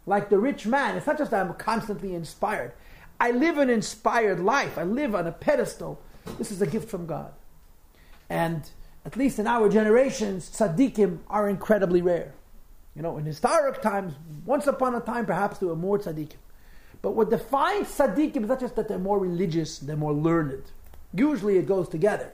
like 0.07 0.31
the 0.31 0.39
rich 0.39 0.67
man, 0.67 0.97
it's 0.97 1.07
not 1.07 1.19
just 1.19 1.33
that 1.33 1.45
I'm 1.45 1.55
constantly 1.55 2.15
inspired. 2.15 2.73
I 3.19 3.33
live 3.33 3.59
an 3.59 3.69
inspired 3.69 4.41
life. 4.41 4.79
I 4.79 4.85
live 4.85 5.15
on 5.15 5.27
a 5.27 5.33
pedestal. 5.33 6.01
This 6.39 6.51
is 6.51 6.63
a 6.63 6.67
gift 6.67 6.89
from 6.89 7.07
God. 7.07 7.33
And 8.31 8.71
at 9.05 9.17
least 9.17 9.39
in 9.39 9.47
our 9.47 9.69
generations, 9.69 10.49
tzaddikim 10.51 11.19
are 11.29 11.49
incredibly 11.49 12.01
rare. 12.01 12.35
You 12.95 13.03
know, 13.03 13.19
in 13.19 13.25
historic 13.25 13.83
times, 13.83 14.15
once 14.45 14.67
upon 14.67 14.95
a 14.95 15.01
time, 15.01 15.27
perhaps 15.27 15.59
there 15.59 15.69
were 15.69 15.77
more 15.77 15.99
tzaddikim. 15.99 16.37
But 17.03 17.13
what 17.13 17.31
defines 17.31 17.89
tzaddikim 17.89 18.43
is 18.43 18.49
not 18.49 18.61
just 18.61 18.77
that 18.77 18.89
they're 18.89 18.99
more 18.99 19.19
religious, 19.19 19.79
they're 19.79 19.97
more 19.97 20.13
learned. 20.13 20.65
Usually 21.15 21.57
it 21.57 21.67
goes 21.67 21.89
together. 21.89 22.33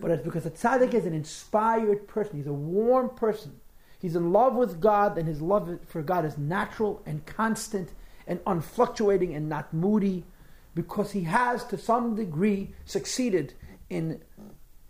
But 0.00 0.10
it's 0.10 0.22
because 0.22 0.46
a 0.46 0.50
tzaddik 0.50 0.94
is 0.94 1.06
an 1.06 1.14
inspired 1.14 2.06
person. 2.06 2.36
He's 2.36 2.46
a 2.46 2.52
warm 2.52 3.10
person. 3.10 3.60
He's 3.98 4.16
in 4.16 4.32
love 4.32 4.54
with 4.54 4.80
God, 4.80 5.18
and 5.18 5.26
his 5.26 5.42
love 5.42 5.78
for 5.86 6.02
God 6.02 6.24
is 6.24 6.38
natural 6.38 7.02
and 7.04 7.24
constant 7.26 7.90
and 8.26 8.40
unfluctuating 8.46 9.34
and 9.34 9.48
not 9.48 9.72
moody 9.74 10.24
because 10.74 11.12
he 11.12 11.24
has, 11.24 11.64
to 11.64 11.76
some 11.76 12.14
degree, 12.14 12.74
succeeded 12.84 13.54
in 13.88 14.22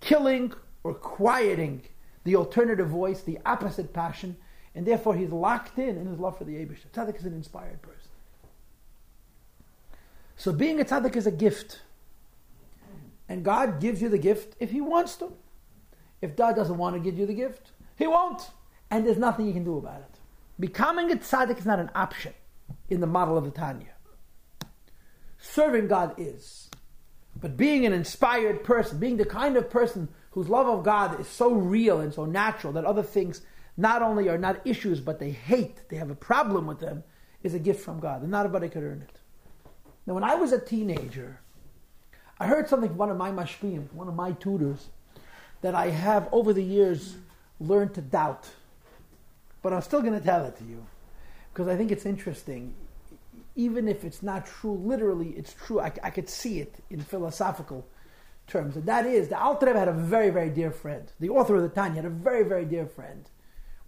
killing 0.00 0.52
or 0.85 0.95
quieting 0.95 1.83
the 2.25 2.37
alternative 2.37 2.88
voice, 2.88 3.23
the 3.23 3.38
opposite 3.47 3.92
passion, 3.92 4.37
and 4.74 4.86
therefore 4.86 5.14
he's 5.14 5.30
locked 5.30 5.78
in 5.78 5.96
in 5.96 6.06
his 6.06 6.18
love 6.18 6.38
for 6.38 6.44
the 6.44 6.54
Abish. 6.54 6.78
Tzaddik 6.92 7.16
is 7.16 7.24
an 7.24 7.34
inspired 7.34 7.82
person. 7.82 8.10
So 10.36 10.52
being 10.52 10.80
a 10.80 10.84
tzaddik 10.84 11.16
is 11.16 11.26
a 11.26 11.30
gift. 11.30 11.82
And 13.28 13.44
God 13.44 13.78
gives 13.78 14.00
you 14.00 14.08
the 14.08 14.18
gift 14.18 14.56
if 14.58 14.70
He 14.70 14.80
wants 14.80 15.16
to. 15.16 15.32
If 16.22 16.34
God 16.34 16.56
doesn't 16.56 16.78
want 16.78 16.96
to 16.96 17.00
give 17.00 17.18
you 17.18 17.26
the 17.26 17.34
gift, 17.34 17.72
He 17.96 18.06
won't. 18.06 18.50
And 18.90 19.06
there's 19.06 19.18
nothing 19.18 19.46
you 19.46 19.52
can 19.52 19.64
do 19.64 19.76
about 19.76 20.00
it. 20.00 20.18
Becoming 20.58 21.12
a 21.12 21.16
tzaddik 21.16 21.58
is 21.58 21.66
not 21.66 21.78
an 21.78 21.90
option 21.94 22.32
in 22.88 23.00
the 23.00 23.06
model 23.06 23.36
of 23.36 23.44
the 23.44 23.50
Tanya. 23.50 23.92
Serving 25.38 25.88
God 25.88 26.14
is. 26.16 26.70
But 27.38 27.58
being 27.58 27.84
an 27.84 27.92
inspired 27.92 28.64
person, 28.64 28.98
being 28.98 29.18
the 29.18 29.26
kind 29.26 29.58
of 29.58 29.68
person 29.68 30.08
whose 30.30 30.48
love 30.48 30.66
of 30.66 30.84
God 30.84 31.20
is 31.20 31.28
so 31.28 31.52
real 31.52 32.00
and 32.00 32.14
so 32.14 32.24
natural 32.24 32.72
that 32.72 32.84
other 32.84 33.02
things 33.02 33.42
not 33.80 34.02
only 34.02 34.28
are 34.28 34.38
not 34.38 34.66
issues, 34.66 35.00
but 35.00 35.18
they 35.18 35.30
hate, 35.30 35.88
they 35.88 35.96
have 35.96 36.10
a 36.10 36.14
problem 36.14 36.66
with 36.66 36.80
them, 36.80 37.02
is 37.42 37.54
a 37.54 37.58
gift 37.58 37.82
from 37.82 37.99
God. 37.99 38.22
And 38.22 38.30
not 38.30 38.44
everybody 38.44 38.68
could 38.68 38.82
earn 38.82 39.02
it. 39.02 39.16
Now, 40.06 40.14
when 40.14 40.25
I 40.25 40.34
was 40.34 40.52
a 40.52 40.60
teenager, 40.60 41.40
I 42.38 42.46
heard 42.46 42.68
something 42.68 42.90
from 42.90 42.99
one 42.99 43.10
of 43.10 43.16
my 43.16 43.30
mashpim, 43.30 43.92
one 43.92 44.08
of 44.08 44.14
my 44.14 44.32
tutors, 44.32 44.88
that 45.62 45.75
I 45.75 45.90
have 45.90 46.28
over 46.32 46.52
the 46.52 46.62
years 46.62 47.16
learned 47.58 47.94
to 47.94 48.02
doubt. 48.02 48.49
But 49.62 49.72
I'm 49.72 49.82
still 49.82 50.00
going 50.00 50.18
to 50.18 50.25
tell 50.25 50.44
it 50.44 50.56
to 50.58 50.64
you 50.64 50.87
because 51.52 51.68
I 51.68 51.76
think 51.76 51.90
it's 51.90 52.06
interesting. 52.06 52.75
Even 53.56 53.88
if 53.88 54.04
it's 54.04 54.22
not 54.22 54.46
true 54.46 54.75
literally, 54.75 55.30
it's 55.30 55.54
true. 55.54 55.80
I, 55.80 55.92
I 56.02 56.10
could 56.10 56.28
see 56.28 56.60
it 56.60 56.75
in 56.88 57.00
philosophical 57.00 57.87
terms. 58.46 58.76
And 58.76 58.87
that 58.87 59.06
is, 59.06 59.28
the 59.28 59.38
Alter 59.38 59.76
had 59.76 59.88
a 59.88 59.92
very, 59.92 60.30
very 60.30 60.50
dear 60.50 60.70
friend. 60.70 61.10
The 61.20 61.28
author 61.28 61.56
of 61.56 61.62
the 61.62 61.68
Tanya 61.68 61.96
had 61.96 62.06
a 62.06 62.14
very, 62.14 62.42
very 62.42 62.64
dear 62.64 62.87
friend. 62.87 63.28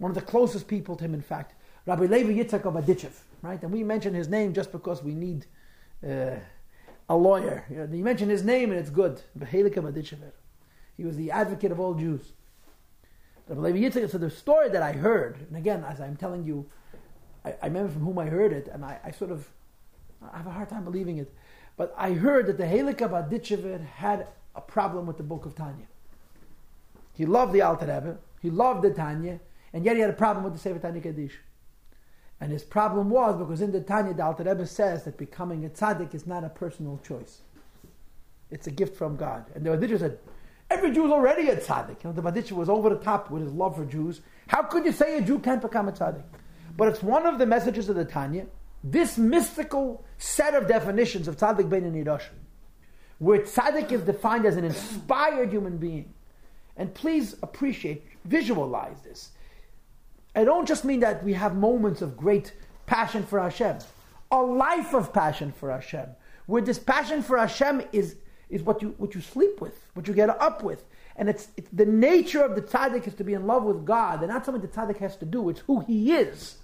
One 0.02 0.10
of 0.10 0.16
the 0.16 0.22
closest 0.22 0.66
people 0.66 0.96
to 0.96 1.04
him, 1.04 1.14
in 1.14 1.20
fact, 1.20 1.54
Rabbi 1.86 2.06
Levi 2.06 2.32
Yitzhak 2.32 2.64
of 2.64 2.74
Berditchev, 2.74 3.12
right? 3.40 3.62
And 3.62 3.70
we 3.70 3.84
mention 3.84 4.14
his 4.14 4.26
name 4.26 4.52
just 4.52 4.72
because 4.72 5.00
we 5.00 5.14
need 5.14 5.46
uh, 6.04 6.40
a 7.08 7.16
lawyer. 7.16 7.64
You, 7.70 7.76
know, 7.76 7.88
you 7.88 8.02
mention 8.02 8.28
his 8.28 8.42
name 8.42 8.72
and 8.72 8.80
it's 8.80 8.90
good. 8.90 9.22
He 10.96 11.04
was 11.04 11.16
the 11.16 11.30
advocate 11.30 11.70
of 11.70 11.78
all 11.78 11.94
Jews. 11.94 12.32
Rabbi 13.46 13.60
Levi 13.60 13.78
Yitzchak, 13.78 14.10
so 14.10 14.18
the 14.18 14.28
story 14.28 14.68
that 14.70 14.82
I 14.82 14.90
heard, 14.90 15.46
and 15.46 15.56
again, 15.56 15.84
as 15.88 16.00
I'm 16.00 16.16
telling 16.16 16.44
you, 16.44 16.66
I, 17.44 17.54
I 17.62 17.66
remember 17.66 17.92
from 17.92 18.02
whom 18.02 18.18
I 18.18 18.26
heard 18.26 18.52
it, 18.52 18.66
and 18.72 18.84
I, 18.84 18.98
I, 19.04 19.12
sort 19.12 19.30
of 19.30 19.48
I 20.20 20.38
have 20.38 20.48
a 20.48 20.50
hard 20.50 20.68
time 20.68 20.82
believing 20.82 21.18
it. 21.18 21.32
But 21.76 21.94
I 21.96 22.14
heard 22.14 22.46
that 22.46 22.58
the 22.58 22.64
Halakha 22.64 23.08
Badichevet 23.08 23.86
had 23.86 24.26
a 24.56 24.60
problem 24.62 25.06
with 25.06 25.18
the 25.18 25.22
book 25.22 25.46
of 25.46 25.54
Tanya. 25.54 25.86
He 27.12 27.24
loved 27.24 27.52
the 27.52 27.62
Alter 27.62 27.86
Rebbe, 27.86 28.18
he 28.40 28.50
loved 28.50 28.82
the 28.82 28.90
Tanya, 28.90 29.38
and 29.72 29.84
yet 29.84 29.96
he 29.96 30.00
had 30.00 30.10
a 30.10 30.14
problem 30.14 30.44
with 30.44 30.52
the 30.52 30.58
Sefer 30.58 30.78
Tanya 30.78 31.00
Kaddish. 31.00 31.38
And 32.40 32.50
his 32.50 32.64
problem 32.64 33.08
was 33.08 33.36
because 33.36 33.60
in 33.60 33.70
the 33.70 33.80
Tanya, 33.80 34.14
the 34.14 34.24
Alter 34.24 34.42
Rebbe 34.42 34.66
says 34.66 35.04
that 35.04 35.16
becoming 35.16 35.64
a 35.64 35.68
tzaddik 35.68 36.14
is 36.14 36.26
not 36.26 36.42
a 36.42 36.48
personal 36.48 37.00
choice. 37.06 37.42
It's 38.50 38.66
a 38.66 38.70
gift 38.70 38.96
from 38.96 39.16
God. 39.16 39.46
And 39.54 39.64
the 39.64 39.70
Berditchever 39.70 40.00
said, 40.00 40.18
every 40.68 40.90
Jew 40.90 41.06
is 41.06 41.12
already 41.12 41.48
a 41.48 41.56
tzaddik. 41.56 42.02
You 42.02 42.10
know, 42.10 42.12
the 42.12 42.22
Berditchever 42.22 42.56
was 42.56 42.68
over 42.68 42.90
the 42.90 42.96
top 42.96 43.30
with 43.30 43.42
his 43.42 43.52
love 43.52 43.76
for 43.76 43.84
Jews. 43.84 44.22
How 44.48 44.62
could 44.62 44.84
you 44.84 44.92
say 44.92 45.18
a 45.18 45.22
Jew 45.22 45.38
can't 45.38 45.62
become 45.62 45.88
a 45.88 45.92
tzaddik? 45.92 46.24
But 46.76 46.88
it's 46.88 47.02
one 47.02 47.26
of 47.26 47.38
the 47.38 47.46
messages 47.46 47.88
of 47.88 47.96
the 47.96 48.04
Tanya, 48.04 48.46
this 48.82 49.16
mystical 49.16 50.04
set 50.18 50.54
of 50.54 50.66
definitions 50.66 51.28
of 51.28 51.36
tzaddik 51.36 51.68
ben 51.70 51.84
and 51.84 52.20
where 53.18 53.38
tzaddik 53.38 53.92
is 53.92 54.02
defined 54.02 54.46
as 54.46 54.56
an 54.56 54.64
inspired 54.64 55.52
human 55.52 55.76
being. 55.76 56.12
And 56.76 56.92
please 56.92 57.36
appreciate, 57.42 58.04
visualize 58.24 59.00
this. 59.02 59.30
I 60.34 60.44
don't 60.44 60.66
just 60.66 60.84
mean 60.84 61.00
that 61.00 61.22
we 61.22 61.34
have 61.34 61.56
moments 61.56 62.00
of 62.02 62.16
great 62.16 62.52
passion 62.86 63.24
for 63.24 63.40
Hashem, 63.40 63.78
a 64.30 64.42
life 64.42 64.94
of 64.94 65.12
passion 65.12 65.52
for 65.52 65.70
Hashem, 65.70 66.08
where 66.46 66.62
this 66.62 66.78
passion 66.78 67.22
for 67.22 67.36
Hashem 67.36 67.82
is, 67.92 68.16
is 68.48 68.62
what, 68.62 68.80
you, 68.82 68.94
what 68.98 69.14
you 69.14 69.20
sleep 69.20 69.60
with, 69.60 69.86
what 69.94 70.08
you 70.08 70.14
get 70.14 70.30
up 70.30 70.62
with. 70.62 70.84
And 71.16 71.28
it's, 71.28 71.48
it's 71.56 71.68
the 71.70 71.84
nature 71.84 72.42
of 72.42 72.54
the 72.54 72.62
tzaddik 72.62 73.06
is 73.06 73.14
to 73.14 73.24
be 73.24 73.34
in 73.34 73.46
love 73.46 73.64
with 73.64 73.84
God, 73.84 74.20
and 74.20 74.28
not 74.28 74.46
something 74.46 74.62
the 74.62 74.68
tzaddik 74.68 74.96
has 74.98 75.16
to 75.16 75.26
do, 75.26 75.50
it's 75.50 75.60
who 75.60 75.80
he 75.80 76.12
is. 76.12 76.56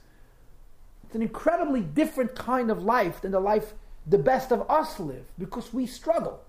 It's 1.04 1.14
an 1.14 1.22
incredibly 1.22 1.82
different 1.82 2.34
kind 2.34 2.70
of 2.70 2.82
life 2.82 3.20
than 3.20 3.32
the 3.32 3.40
life 3.40 3.74
the 4.06 4.18
best 4.18 4.52
of 4.52 4.68
us 4.70 4.98
live, 4.98 5.26
because 5.38 5.72
we 5.74 5.86
struggle. 5.86 6.40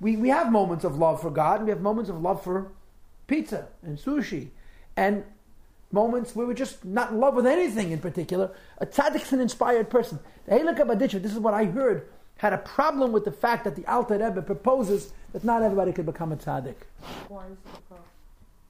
We, 0.00 0.16
we 0.16 0.28
have 0.28 0.52
moments 0.52 0.84
of 0.84 0.98
love 0.98 1.22
for 1.22 1.30
God, 1.30 1.60
and 1.60 1.64
we 1.66 1.70
have 1.70 1.80
moments 1.80 2.10
of 2.10 2.20
love 2.20 2.42
for 2.42 2.72
pizza 3.26 3.68
and 3.82 3.96
sushi. 3.96 4.48
And 4.96 5.24
moments 5.92 6.34
where 6.34 6.46
we're 6.46 6.54
just 6.54 6.84
not 6.84 7.10
in 7.10 7.20
love 7.20 7.34
with 7.34 7.46
anything 7.46 7.92
in 7.92 8.00
particular. 8.00 8.50
A 8.78 8.86
tzaddik's 8.86 9.32
an 9.32 9.40
inspired 9.40 9.90
person. 9.90 10.18
The 10.46 10.56
Halakha 10.56 10.80
Berditchever, 10.80 11.22
this 11.22 11.32
is 11.32 11.38
what 11.38 11.54
I 11.54 11.64
heard, 11.66 12.08
had 12.38 12.52
a 12.52 12.58
problem 12.58 13.12
with 13.12 13.24
the 13.24 13.32
fact 13.32 13.64
that 13.64 13.76
the 13.76 13.86
Alter 13.86 14.18
Rebbe 14.18 14.42
proposes 14.42 15.12
that 15.32 15.44
not 15.44 15.62
everybody 15.62 15.92
could 15.92 16.06
become 16.06 16.32
a 16.32 16.36
tzaddik. 16.36 16.74
Why 17.28 17.46
is 17.46 17.58
the 17.62 17.80
problem? 17.82 18.08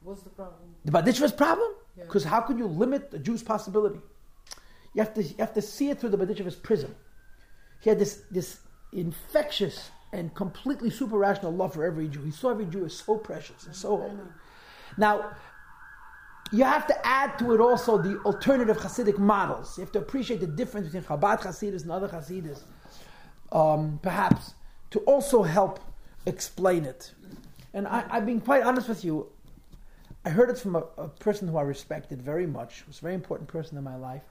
What's 0.02 0.22
the 0.22 0.30
problem? 0.30 0.60
The 0.84 0.92
Berditchever's 0.92 1.32
problem? 1.32 1.72
Because 1.96 2.24
yeah. 2.24 2.30
how 2.30 2.40
could 2.40 2.58
you 2.58 2.66
limit 2.66 3.10
the 3.10 3.18
Jew's 3.18 3.42
possibility? 3.42 4.00
You 4.94 5.02
have 5.02 5.14
to, 5.14 5.22
you 5.22 5.34
have 5.38 5.54
to 5.54 5.62
see 5.62 5.90
it 5.90 6.00
through 6.00 6.10
the 6.10 6.18
Berditchever's 6.18 6.56
prism. 6.56 6.94
He 7.80 7.88
had 7.88 7.98
this, 7.98 8.22
this 8.30 8.58
infectious 8.92 9.90
and 10.12 10.34
completely 10.34 10.90
super 10.90 11.16
rational 11.16 11.52
love 11.52 11.74
for 11.74 11.84
every 11.84 12.08
Jew. 12.08 12.22
He 12.22 12.30
saw 12.30 12.50
every 12.50 12.66
Jew 12.66 12.84
as 12.84 12.94
so 12.94 13.16
precious 13.16 13.64
and 13.66 13.74
so 13.74 13.96
holy. 13.96 14.12
Now, 14.98 15.34
you 16.52 16.64
have 16.64 16.86
to 16.86 17.06
add 17.06 17.38
to 17.38 17.54
it 17.54 17.60
also 17.60 17.96
the 17.96 18.18
alternative 18.20 18.76
Hasidic 18.76 19.18
models. 19.18 19.78
You 19.78 19.84
have 19.84 19.92
to 19.92 19.98
appreciate 19.98 20.40
the 20.40 20.46
difference 20.46 20.86
between 20.88 21.04
Chabad 21.04 21.40
Hasidus 21.40 21.82
and 21.82 21.90
other 21.90 22.08
Hasidus, 22.08 22.62
um, 23.50 23.98
perhaps, 24.02 24.54
to 24.90 24.98
also 25.00 25.42
help 25.42 25.80
explain 26.26 26.84
it. 26.84 27.12
And 27.72 27.88
I, 27.88 28.02
have 28.08 28.26
been 28.26 28.40
quite 28.40 28.62
honest 28.64 28.88
with 28.88 29.02
you. 29.02 29.28
I 30.24 30.30
heard 30.30 30.50
it 30.50 30.58
from 30.58 30.76
a, 30.76 30.84
a, 30.98 31.08
person 31.08 31.48
who 31.48 31.56
I 31.56 31.62
respected 31.62 32.20
very 32.20 32.46
much, 32.46 32.86
was 32.86 32.98
a 32.98 33.00
very 33.00 33.14
important 33.14 33.48
person 33.48 33.78
in 33.78 33.82
my 33.82 33.96
life. 33.96 34.22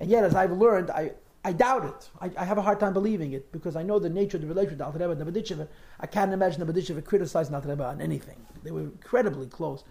And 0.00 0.10
yet, 0.10 0.24
as 0.24 0.34
I've 0.34 0.52
learned, 0.52 0.90
I, 0.90 1.12
I 1.44 1.52
doubt 1.52 1.84
it. 1.84 2.10
I, 2.20 2.42
I, 2.42 2.44
have 2.44 2.58
a 2.58 2.62
hard 2.62 2.80
time 2.80 2.92
believing 2.92 3.32
it 3.32 3.50
because 3.52 3.76
I 3.76 3.82
know 3.84 4.00
the 4.00 4.10
nature 4.10 4.36
of 4.36 4.42
the 4.42 4.48
relationship 4.48 4.78
with 4.78 4.86
Alter 4.86 4.98
Rebbe 4.98 5.22
and 5.22 5.34
Nebeditchev. 5.34 5.68
I 6.00 6.06
can't 6.06 6.32
imagine 6.32 6.60
Nebeditchev 6.66 7.02
criticizing 7.04 7.54
Alter 7.54 7.68
Rebbe 7.68 7.84
on 7.84 8.00
anything. 8.00 8.44
They 8.64 8.72
were 8.72 8.80
incredibly 8.80 9.46
close. 9.46 9.84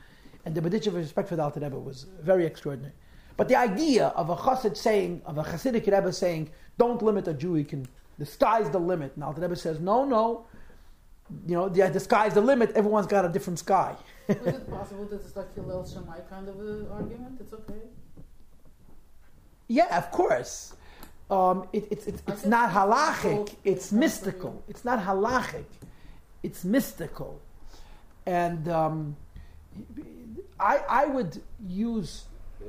And 0.48 0.56
the 0.56 0.62
Nebeditchev's 0.62 0.96
respect 0.96 1.28
for 1.28 1.36
the 1.36 1.44
Alter 1.44 1.60
Rebbe 1.60 1.78
was 1.78 2.06
very 2.22 2.46
extraordinary. 2.46 2.94
But 3.36 3.50
the 3.50 3.58
idea 3.58 4.08
of 4.16 4.30
a 4.30 4.36
chassid 4.38 4.78
saying, 4.78 5.22
of 5.26 5.38
a 5.38 5.44
chassidic 5.44 5.86
Rebbe 5.86 6.14
saying, 6.14 6.52
don't 6.78 7.02
limit 7.02 7.28
a 7.28 7.34
Jew, 7.34 7.56
he 7.56 7.66
can, 7.66 7.86
the 8.18 8.26
sky's 8.26 8.70
the 8.70 8.80
limit. 8.80 9.12
And 9.16 9.26
Alter 9.26 9.42
Rebbe 9.42 9.58
says, 9.58 9.82
no, 9.82 10.06
no, 10.06 10.46
you 11.46 11.54
know, 11.54 11.68
the, 11.68 11.90
the 11.90 12.00
sky's 12.00 12.34
the 12.34 12.40
limit, 12.40 12.72
everyone's 12.76 13.08
got 13.08 13.26
a 13.26 13.30
different 13.30 13.60
sky. 13.60 13.98
Is 14.30 14.38
it 14.38 14.70
possible 14.72 15.04
that 15.08 15.20
it's 15.20 15.36
like 15.36 15.54
Hillel 15.54 15.86
Shammai 15.86 16.22
kind 16.30 16.48
of 16.48 16.58
an 16.62 16.88
argument? 16.94 17.42
It's 17.42 17.52
okay. 17.52 17.82
Yeah, 19.68 19.98
of 19.98 20.12
course. 20.12 20.76
Um, 21.30 21.68
it, 21.74 21.90
it's 21.92 22.08
it's, 22.08 22.24
it's 22.26 22.46
not 22.46 22.72
halachic. 22.72 23.54
It's 23.66 23.92
mystical. 23.92 24.64
It's 24.70 24.86
not 24.86 25.04
halachic. 25.04 25.66
It's 26.42 26.64
mystical, 26.64 27.42
and 28.26 28.70
um, 28.70 29.18
I 30.60 30.78
I 30.90 31.06
would 31.06 31.42
use 31.68 32.26
uh, 32.62 32.66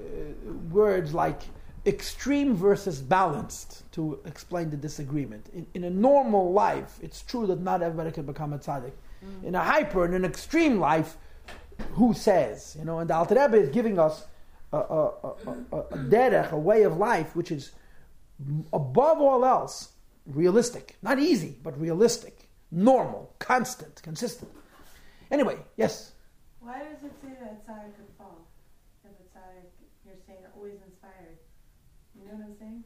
words 0.70 1.14
like 1.14 1.42
extreme 1.86 2.54
versus 2.54 3.00
balanced 3.00 3.90
to 3.92 4.18
explain 4.26 4.70
the 4.70 4.76
disagreement. 4.76 5.48
In, 5.54 5.66
in, 5.74 5.84
a 5.84 5.90
normal 5.90 6.52
life, 6.52 6.98
it's 7.00 7.22
true 7.22 7.46
that 7.46 7.60
not 7.60 7.82
everybody 7.82 8.10
can 8.10 8.26
become 8.26 8.52
a 8.52 8.58
tzaddik. 8.58 8.92
Mm. 9.24 9.44
In 9.44 9.54
a 9.54 9.62
hyper, 9.62 10.04
in 10.04 10.12
an 10.12 10.24
extreme 10.24 10.78
life, 10.78 11.16
who 11.92 12.12
says? 12.12 12.76
You 12.78 12.84
know, 12.84 12.98
and 12.98 13.08
the 13.08 13.14
Alter 13.14 13.36
Rebbe 13.36 13.56
is 13.56 13.68
giving 13.70 13.98
us 13.98 14.26
a, 14.72 14.78
a, 14.78 15.04
a, 15.06 15.34
a, 15.72 15.78
a 15.78 15.98
derech, 15.98 16.52
a 16.52 16.58
way 16.58 16.82
of 16.82 16.96
life, 16.96 17.34
which 17.34 17.50
is 17.50 17.72
above 18.72 19.20
all 19.20 19.44
else 19.44 19.92
realistic. 20.26 20.96
Not 21.02 21.18
easy, 21.18 21.56
but 21.62 21.80
realistic, 21.80 22.48
normal, 22.70 23.34
constant, 23.38 24.02
consistent. 24.02 24.50
Anyway, 25.30 25.56
yes? 25.76 26.12
Why 26.68 26.80
does 26.80 27.02
it 27.02 27.12
say 27.22 27.32
that 27.40 27.66
tzaddik 27.66 27.96
could 27.96 28.12
fall? 28.18 28.46
If 29.02 29.10
a 29.12 29.38
tzaddik, 29.38 29.70
you're 30.04 30.16
saying, 30.26 30.40
always 30.54 30.74
inspired. 30.86 31.38
You 32.14 32.28
know 32.28 32.34
what 32.34 32.44
I'm 32.44 32.56
saying? 32.58 32.84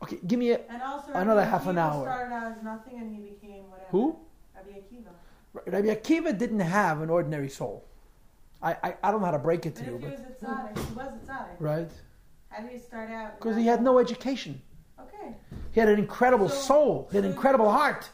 Okay, 0.00 0.18
give 0.28 0.38
me 0.38 0.52
a, 0.52 0.60
and 0.70 0.80
also, 0.80 1.10
another 1.12 1.40
Rabbi 1.40 1.50
half 1.50 1.64
Akiva 1.64 1.70
an 1.70 1.78
hour. 1.78 2.04
started 2.04 2.32
out 2.32 2.52
as 2.56 2.62
nothing 2.62 3.00
and 3.00 3.10
he 3.10 3.30
became 3.30 3.68
whatever. 3.68 3.88
Who? 3.90 4.16
Rabbi 4.54 4.78
Akiva. 4.78 5.10
Rabbi 5.66 5.88
Akiva 5.88 6.38
didn't 6.38 6.60
have 6.60 7.00
an 7.00 7.10
ordinary 7.10 7.48
soul. 7.48 7.84
I, 8.62 8.76
I, 8.84 8.94
I 9.02 9.10
don't 9.10 9.18
know 9.20 9.26
how 9.26 9.32
to 9.32 9.40
break 9.40 9.66
it 9.66 9.74
to 9.74 9.82
but 9.82 9.90
you. 9.90 9.96
If 9.96 10.02
he 10.02 10.08
was 10.10 10.20
a 10.20 10.44
tzaddik, 10.44 10.88
he 10.88 10.94
was 10.94 11.12
a 11.12 11.26
tzaddik. 11.26 11.56
Right. 11.58 11.90
How 12.50 12.62
did 12.62 12.70
he 12.70 12.78
start 12.78 13.10
out? 13.10 13.38
Because 13.40 13.56
he 13.56 13.66
had 13.66 13.82
no 13.82 13.98
education. 13.98 14.62
Okay. 15.00 15.34
He 15.72 15.80
had 15.80 15.88
an 15.88 15.98
incredible 15.98 16.48
So- 16.48 16.60
soul. 16.60 17.08
He 17.10 17.16
had 17.16 17.24
an 17.24 17.32
incredible 17.32 17.72
heart. 17.72 18.08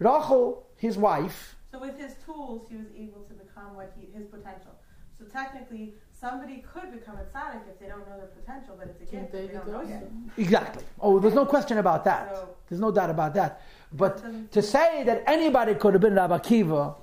Rachel, 0.00 0.66
his 0.76 0.98
wife, 0.98 1.54
So 1.70 1.78
with 1.78 1.96
his 2.00 2.14
tools, 2.26 2.66
he 2.68 2.76
was 2.76 2.86
able 2.98 3.20
to 3.28 3.34
become 3.60 3.76
what 3.76 3.92
he 3.98 4.06
his 4.16 4.26
potential. 4.26 4.72
So 5.18 5.24
technically, 5.26 5.94
somebody 6.18 6.64
could 6.72 6.92
become 6.92 7.16
a 7.16 7.24
tzaddik 7.36 7.68
if 7.68 7.78
they 7.78 7.86
don't 7.86 8.08
know 8.08 8.16
their 8.16 8.28
potential, 8.28 8.74
but 8.78 8.88
it's 8.88 9.00
a 9.02 9.04
gift. 9.04 9.26
if 9.26 9.32
They 9.32 9.46
don't 9.48 9.68
know 9.70 9.82
yet. 9.82 10.10
exactly. 10.38 10.84
Oh, 11.00 11.18
there's 11.18 11.34
no 11.34 11.44
question 11.44 11.78
about 11.78 12.04
that. 12.04 12.34
So- 12.34 12.48
There's 12.68 12.80
no 12.80 12.90
doubt 12.90 13.10
about 13.10 13.34
that. 13.34 13.60
But 13.92 14.52
to 14.52 14.62
say 14.62 15.02
that 15.04 15.24
anybody 15.26 15.74
could 15.74 15.94
have 15.94 16.00
been 16.00 16.14
Rabbi 16.14 16.38
Akiva, 16.38 16.94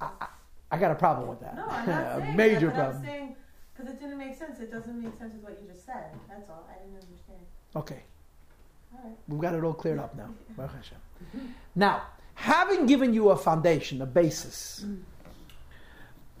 I, 0.00 0.10
I, 0.70 0.78
got 0.78 0.90
a 0.90 0.94
problem 0.94 1.26
with 1.28 1.40
that. 1.40 1.56
No, 1.56 1.64
I'm 1.66 1.86
not 1.88 2.04
a 2.18 2.20
saying 2.20 2.36
major 2.36 2.66
that, 2.66 2.74
problem. 2.74 2.96
I'm 2.98 3.04
saying 3.04 3.36
because 3.74 3.92
it 3.92 4.00
didn't 4.00 4.18
make 4.18 4.36
sense. 4.36 4.60
It 4.60 4.70
doesn't 4.70 5.02
make 5.02 5.16
sense 5.18 5.32
with 5.34 5.42
what 5.42 5.58
you 5.60 5.68
just 5.72 5.84
said. 5.86 6.10
That's 6.28 6.48
all. 6.50 6.68
I 6.70 6.78
didn't 6.82 7.00
understand. 7.02 7.38
Okay, 7.74 8.02
All 8.94 9.00
right. 9.04 9.16
we've 9.26 9.40
got 9.40 9.54
it 9.54 9.64
all 9.64 9.72
cleared 9.74 9.98
up 9.98 10.14
now. 10.16 10.28
Baruch 10.56 10.74
Hashem. 10.74 10.98
Now, 11.74 12.02
having 12.34 12.86
given 12.86 13.14
you 13.14 13.30
a 13.30 13.36
foundation, 13.36 14.00
a 14.02 14.06
basis 14.06 14.84
mm. 14.86 15.00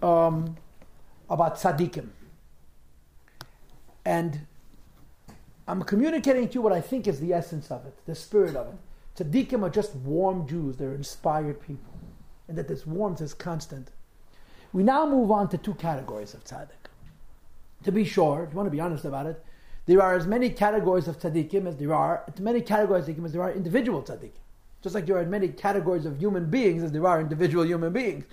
Um, 0.02 0.56
about 1.28 1.56
tzaddikim, 1.56 2.08
and 4.04 4.46
I'm 5.66 5.82
communicating 5.82 6.48
to 6.48 6.54
you 6.54 6.62
what 6.62 6.72
I 6.72 6.80
think 6.80 7.06
is 7.06 7.20
the 7.20 7.32
essence 7.32 7.70
of 7.70 7.84
it, 7.86 7.94
the 8.06 8.14
spirit 8.14 8.56
of 8.56 8.68
it. 8.68 8.78
Tzaddikim 9.16 9.62
are 9.62 9.70
just 9.70 9.94
warm 9.96 10.46
Jews; 10.48 10.76
they're 10.76 10.94
inspired 10.94 11.60
people, 11.60 11.92
and 12.48 12.56
that 12.56 12.68
this 12.68 12.86
warmth 12.86 13.20
is 13.20 13.34
constant. 13.34 13.90
We 14.72 14.82
now 14.82 15.06
move 15.06 15.30
on 15.30 15.48
to 15.48 15.58
two 15.58 15.74
categories 15.74 16.34
of 16.34 16.44
tzaddik. 16.44 16.88
To 17.84 17.92
be 17.92 18.04
sure, 18.04 18.44
if 18.44 18.50
you 18.50 18.56
want 18.56 18.66
to 18.66 18.70
be 18.70 18.80
honest 18.80 19.04
about 19.04 19.26
it, 19.26 19.44
there 19.86 20.02
are 20.02 20.14
as 20.14 20.26
many 20.26 20.50
categories 20.50 21.08
of 21.08 21.18
tzaddikim 21.18 21.66
as 21.66 21.76
there 21.76 21.94
are, 21.94 22.24
as 22.28 22.40
many 22.40 22.60
categories 22.60 23.08
of 23.08 23.24
as 23.24 23.32
there 23.32 23.42
are 23.42 23.52
individual 23.52 24.02
tzaddikim. 24.02 24.32
Just 24.82 24.94
like 24.94 25.06
there 25.06 25.18
are 25.18 25.24
many 25.24 25.48
categories 25.48 26.06
of 26.06 26.18
human 26.18 26.50
beings 26.50 26.82
as 26.82 26.92
there 26.92 27.06
are 27.06 27.20
individual 27.20 27.64
human 27.64 27.92
beings. 27.92 28.24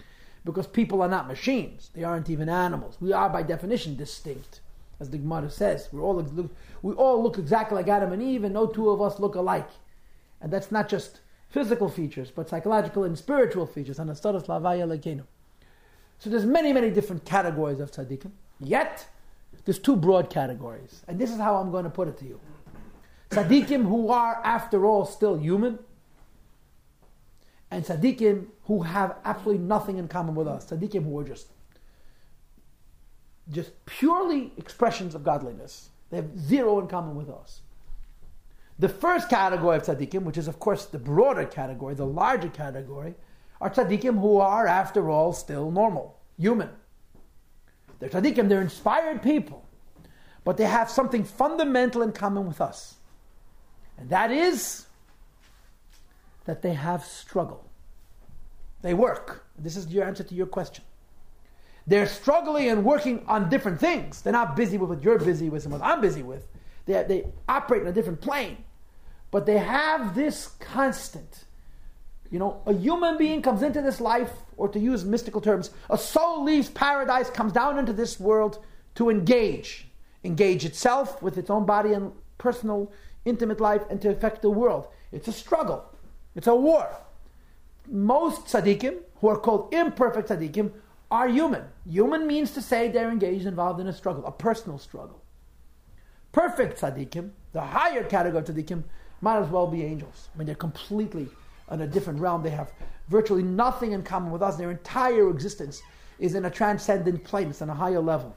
Because 0.45 0.67
people 0.67 1.01
are 1.01 1.09
not 1.09 1.27
machines. 1.27 1.89
They 1.93 2.03
aren't 2.03 2.29
even 2.29 2.47
animals. 2.47 2.97
We 3.01 3.11
are 3.11 3.29
by 3.29 3.43
definition 3.43 3.97
distinct. 3.97 4.61
As 4.99 5.09
the 5.09 5.17
Gemara 5.17 5.49
says, 5.49 5.89
we 5.91 5.99
all 5.99 6.15
look, 6.15 6.55
we 6.81 6.93
all 6.93 7.21
look 7.21 7.37
exactly 7.37 7.75
like 7.75 7.89
Adam 7.89 8.13
and 8.13 8.21
Eve, 8.21 8.45
and 8.45 8.53
no 8.53 8.67
two 8.67 8.89
of 8.89 9.01
us 9.01 9.19
look 9.19 9.35
alike. 9.35 9.69
And 10.39 10.53
that's 10.53 10.71
not 10.71 10.87
just 10.87 11.19
physical 11.49 11.89
features, 11.89 12.31
but 12.31 12.47
psychological 12.49 13.03
and 13.03 13.17
spiritual 13.17 13.65
features. 13.65 13.99
And 13.99 14.15
So 14.15 14.29
there's 16.29 16.45
many, 16.45 16.73
many 16.73 16.91
different 16.91 17.25
categories 17.25 17.79
of 17.79 17.91
tzaddikim. 17.91 18.31
Yet, 18.59 19.07
there's 19.65 19.79
two 19.79 19.95
broad 19.95 20.29
categories. 20.29 21.03
And 21.07 21.19
this 21.19 21.31
is 21.31 21.37
how 21.37 21.55
I'm 21.55 21.71
going 21.71 21.85
to 21.85 21.89
put 21.89 22.07
it 22.07 22.17
to 22.19 22.25
you. 22.25 22.39
Tzaddikim 23.31 23.83
who 23.83 24.09
are, 24.09 24.41
after 24.43 24.85
all, 24.85 25.05
still 25.05 25.37
human, 25.37 25.79
and 27.75 27.83
tzaddikim 27.83 28.45
who 28.63 28.83
have 28.83 29.17
absolutely 29.25 29.61
nothing 29.61 29.97
in 29.97 30.07
common 30.07 30.33
with 30.33 30.47
us. 30.47 30.65
Tzaddikim 30.71 31.03
who 31.03 31.19
are 31.19 31.25
just, 31.25 31.47
just 33.51 33.85
purely 33.85 34.53
expressions 34.55 35.13
of 35.13 35.25
godliness. 35.25 35.89
They 36.09 36.15
have 36.15 36.39
zero 36.39 36.79
in 36.79 36.87
common 36.87 37.15
with 37.17 37.29
us. 37.29 37.59
The 38.79 38.87
first 38.87 39.29
category 39.29 39.75
of 39.75 39.83
tzaddikim, 39.83 40.23
which 40.23 40.37
is 40.37 40.47
of 40.47 40.57
course 40.57 40.85
the 40.85 40.97
broader 40.97 41.43
category, 41.43 41.95
the 41.95 42.05
larger 42.05 42.47
category, 42.47 43.13
are 43.59 43.69
tzaddikim 43.69 44.21
who 44.21 44.37
are, 44.37 44.65
after 44.65 45.09
all, 45.09 45.33
still 45.33 45.69
normal, 45.69 46.17
human. 46.37 46.69
They're 47.99 48.07
tzaddikim, 48.07 48.47
they're 48.47 48.61
inspired 48.61 49.21
people, 49.21 49.65
but 50.45 50.55
they 50.55 50.63
have 50.63 50.89
something 50.89 51.25
fundamental 51.25 52.03
in 52.03 52.13
common 52.13 52.47
with 52.47 52.61
us. 52.61 52.95
And 53.97 54.09
that 54.11 54.31
is 54.31 54.85
that 56.45 56.61
they 56.61 56.73
have 56.73 57.03
struggle. 57.03 57.64
They 58.85 58.93
work. 58.93 59.43
This 59.57 59.77
is 59.77 59.87
your 59.87 60.05
answer 60.05 60.23
to 60.23 60.35
your 60.35 60.45
question. 60.45 60.83
They're 61.87 62.05
struggling 62.05 62.69
and 62.69 62.85
working 62.85 63.25
on 63.27 63.49
different 63.49 63.79
things. 63.79 64.21
They're 64.21 64.31
not 64.31 64.55
busy 64.55 64.77
with 64.77 64.91
what 64.91 65.01
you're 65.01 65.17
busy 65.17 65.49
with 65.49 65.63
and 65.63 65.71
what 65.71 65.81
I'm 65.81 66.01
busy 66.01 66.21
with. 66.21 66.47
They, 66.85 67.03
they 67.07 67.25
operate 67.49 67.81
in 67.81 67.87
a 67.87 67.91
different 67.91 68.21
plane. 68.21 68.63
But 69.31 69.47
they 69.47 69.57
have 69.57 70.13
this 70.13 70.49
constant. 70.59 71.45
You 72.29 72.37
know, 72.37 72.61
a 72.67 72.73
human 72.73 73.17
being 73.17 73.41
comes 73.41 73.63
into 73.63 73.81
this 73.81 73.99
life, 73.99 74.31
or 74.55 74.69
to 74.69 74.77
use 74.77 75.03
mystical 75.03 75.41
terms, 75.41 75.71
a 75.89 75.97
soul 75.97 76.43
leaves 76.43 76.69
paradise, 76.69 77.31
comes 77.31 77.53
down 77.53 77.79
into 77.79 77.91
this 77.91 78.19
world 78.19 78.63
to 78.95 79.09
engage. 79.09 79.87
Engage 80.23 80.63
itself 80.63 81.23
with 81.23 81.39
its 81.39 81.49
own 81.49 81.65
body 81.65 81.93
and 81.93 82.11
personal, 82.37 82.91
intimate 83.25 83.59
life, 83.59 83.81
and 83.89 83.99
to 84.03 84.09
affect 84.09 84.43
the 84.43 84.51
world. 84.51 84.89
It's 85.11 85.27
a 85.27 85.33
struggle. 85.33 85.83
It's 86.35 86.45
a 86.45 86.55
war. 86.55 86.95
Most 87.87 88.45
tzaddikim, 88.45 88.97
who 89.15 89.27
are 89.27 89.37
called 89.37 89.73
imperfect 89.73 90.29
tzaddikim, 90.29 90.71
are 91.11 91.27
human. 91.27 91.63
Human 91.89 92.25
means 92.25 92.51
to 92.51 92.61
say 92.61 92.89
they're 92.89 93.11
engaged, 93.11 93.45
involved 93.45 93.79
in 93.79 93.87
a 93.87 93.93
struggle, 93.93 94.25
a 94.25 94.31
personal 94.31 94.77
struggle. 94.77 95.21
Perfect 96.31 96.81
tzaddikim, 96.81 97.31
the 97.53 97.61
higher 97.61 98.03
category 98.03 98.41
of 98.41 98.47
tzaddikim, 98.47 98.83
might 99.21 99.39
as 99.39 99.49
well 99.49 99.67
be 99.67 99.83
angels. 99.83 100.29
I 100.33 100.37
mean, 100.37 100.45
they're 100.45 100.55
completely 100.55 101.29
in 101.71 101.81
a 101.81 101.87
different 101.87 102.19
realm. 102.19 102.43
They 102.43 102.49
have 102.49 102.71
virtually 103.07 103.43
nothing 103.43 103.93
in 103.93 104.03
common 104.03 104.31
with 104.31 104.41
us. 104.41 104.55
Their 104.55 104.71
entire 104.71 105.29
existence 105.29 105.81
is 106.19 106.35
in 106.35 106.45
a 106.45 106.49
transcendent 106.49 107.23
plane. 107.23 107.49
It's 107.49 107.61
on 107.61 107.69
a 107.69 107.73
higher 107.73 108.01
level. 108.01 108.35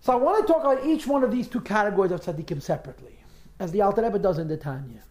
So 0.00 0.12
I 0.12 0.16
want 0.16 0.46
to 0.46 0.52
talk 0.52 0.62
about 0.62 0.86
each 0.86 1.06
one 1.06 1.24
of 1.24 1.30
these 1.30 1.48
two 1.48 1.60
categories 1.60 2.12
of 2.12 2.20
tzaddikim 2.20 2.62
separately, 2.62 3.18
as 3.58 3.72
the 3.72 3.82
Alter 3.82 4.02
Rebbe 4.02 4.18
does 4.18 4.38
in 4.38 4.48
the 4.48 4.56
Tanya. 4.56 5.02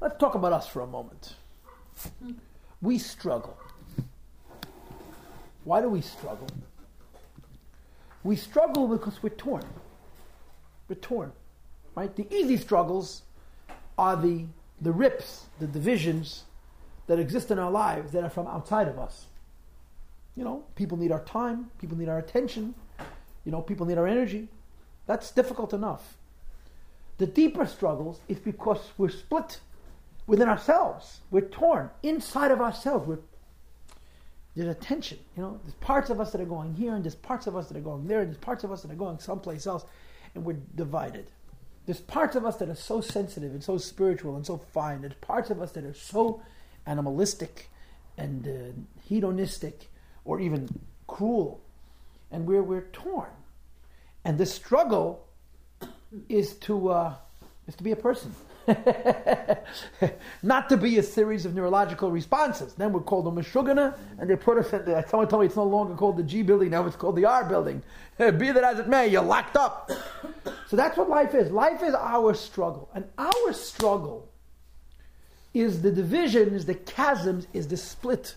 Let's 0.00 0.16
talk 0.18 0.34
about 0.34 0.54
us 0.54 0.66
for 0.66 0.80
a 0.80 0.86
moment. 0.86 1.34
We 2.80 2.98
struggle. 2.98 3.58
Why 5.64 5.82
do 5.82 5.90
we 5.90 6.00
struggle? 6.00 6.48
We 8.24 8.36
struggle 8.36 8.88
because 8.88 9.22
we're 9.22 9.30
torn. 9.30 9.64
We're 10.88 10.96
torn. 10.96 11.32
Right? 11.94 12.14
The 12.16 12.26
easy 12.34 12.56
struggles 12.56 13.22
are 13.98 14.16
the, 14.16 14.46
the 14.80 14.92
rips, 14.92 15.44
the 15.58 15.66
divisions 15.66 16.44
that 17.06 17.18
exist 17.18 17.50
in 17.50 17.58
our 17.58 17.70
lives 17.70 18.12
that 18.12 18.24
are 18.24 18.30
from 18.30 18.46
outside 18.46 18.88
of 18.88 18.98
us. 18.98 19.26
You 20.34 20.44
know, 20.44 20.64
people 20.76 20.96
need 20.96 21.12
our 21.12 21.24
time, 21.24 21.70
people 21.78 21.98
need 21.98 22.08
our 22.08 22.18
attention, 22.18 22.74
you 23.44 23.52
know, 23.52 23.60
people 23.60 23.84
need 23.84 23.98
our 23.98 24.06
energy. 24.06 24.48
That's 25.06 25.30
difficult 25.30 25.74
enough. 25.74 26.16
The 27.18 27.26
deeper 27.26 27.66
struggles 27.66 28.20
is 28.28 28.38
because 28.38 28.78
we're 28.96 29.10
split 29.10 29.60
within 30.30 30.48
ourselves. 30.48 31.22
We're 31.32 31.48
torn 31.48 31.90
inside 32.04 32.52
of 32.52 32.60
ourselves. 32.60 33.08
We're, 33.08 33.18
there's 34.54 34.68
a 34.68 34.74
tension, 34.74 35.18
you 35.36 35.42
know. 35.42 35.58
There's 35.64 35.74
parts 35.74 36.08
of 36.08 36.20
us 36.20 36.30
that 36.30 36.40
are 36.40 36.44
going 36.46 36.72
here, 36.74 36.94
and 36.94 37.02
there's 37.02 37.16
parts 37.16 37.48
of 37.48 37.56
us 37.56 37.66
that 37.66 37.76
are 37.76 37.80
going 37.80 38.06
there, 38.06 38.20
and 38.20 38.28
there's 38.30 38.38
parts 38.38 38.62
of 38.62 38.70
us 38.70 38.82
that 38.82 38.92
are 38.92 38.94
going 38.94 39.18
someplace 39.18 39.66
else, 39.66 39.84
and 40.36 40.44
we're 40.44 40.58
divided. 40.76 41.26
There's 41.84 42.00
parts 42.00 42.36
of 42.36 42.46
us 42.46 42.58
that 42.58 42.68
are 42.68 42.76
so 42.76 43.00
sensitive 43.00 43.50
and 43.50 43.64
so 43.64 43.76
spiritual 43.76 44.36
and 44.36 44.46
so 44.46 44.56
fine. 44.56 45.00
There's 45.00 45.14
parts 45.14 45.50
of 45.50 45.60
us 45.60 45.72
that 45.72 45.84
are 45.84 45.94
so 45.94 46.40
animalistic 46.86 47.68
and 48.16 48.46
uh, 48.46 49.00
hedonistic 49.08 49.88
or 50.24 50.38
even 50.38 50.68
cruel. 51.08 51.60
And 52.30 52.46
we're, 52.46 52.62
we're 52.62 52.86
torn. 52.92 53.30
And 54.24 54.38
the 54.38 54.46
struggle 54.46 55.26
is 56.28 56.54
to, 56.58 56.90
uh, 56.90 57.14
is 57.70 57.76
to 57.76 57.84
be 57.84 57.92
a 57.92 57.96
person. 57.96 58.34
Not 60.42 60.68
to 60.68 60.76
be 60.76 60.98
a 60.98 61.02
series 61.02 61.46
of 61.46 61.54
neurological 61.54 62.10
responses. 62.10 62.74
Then 62.74 62.92
we're 62.92 63.00
called 63.00 63.26
a 63.28 63.30
Meshuggah, 63.30 63.96
and 64.18 64.28
they 64.28 64.34
put 64.34 64.58
us 64.58 64.72
in 64.72 64.84
the, 64.84 65.04
someone 65.08 65.28
told 65.28 65.42
me 65.42 65.46
it's 65.46 65.56
no 65.56 65.64
longer 65.64 65.94
called 65.94 66.16
the 66.16 66.24
G 66.24 66.42
building, 66.42 66.70
now 66.70 66.84
it's 66.84 66.96
called 66.96 67.16
the 67.16 67.24
R 67.24 67.44
building. 67.44 67.82
be 68.18 68.50
that 68.50 68.64
as 68.64 68.80
it 68.80 68.88
may, 68.88 69.06
you're 69.06 69.22
locked 69.22 69.56
up. 69.56 69.90
so 70.66 70.76
that's 70.76 70.96
what 70.96 71.08
life 71.08 71.34
is. 71.34 71.50
Life 71.52 71.82
is 71.82 71.94
our 71.94 72.34
struggle. 72.34 72.90
And 72.92 73.04
our 73.16 73.52
struggle 73.52 74.28
is 75.54 75.82
the 75.82 75.92
division, 75.92 76.52
is 76.52 76.66
the 76.66 76.74
chasms, 76.74 77.46
is 77.52 77.68
the 77.68 77.76
split 77.76 78.34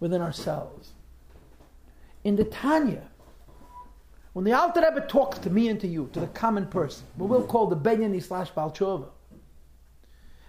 within 0.00 0.20
ourselves. 0.20 0.90
In 2.24 2.34
the 2.34 2.44
Tanya, 2.44 3.08
when 4.34 4.44
the 4.44 4.52
Alter 4.52 4.80
Rebbe 4.80 5.06
talks 5.06 5.38
to 5.38 5.50
me 5.50 5.68
and 5.68 5.80
to 5.80 5.86
you, 5.86 6.10
to 6.12 6.20
the 6.20 6.26
common 6.26 6.66
person, 6.66 7.06
what 7.16 7.30
we'll 7.30 7.46
call 7.46 7.68
the 7.68 7.76
Beinani 7.76 8.22
slash 8.22 8.50
Baal 8.50 8.70
Tshuva, 8.70 9.08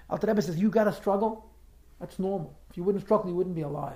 Alter 0.09 0.27
Rebbe 0.27 0.41
says, 0.41 0.57
you 0.57 0.69
got 0.69 0.85
to 0.85 0.93
struggle? 0.93 1.49
That's 1.99 2.19
normal. 2.19 2.57
If 2.69 2.77
you 2.77 2.83
wouldn't 2.83 3.03
struggle, 3.03 3.29
you 3.29 3.35
wouldn't 3.35 3.55
be 3.55 3.61
alive. 3.61 3.93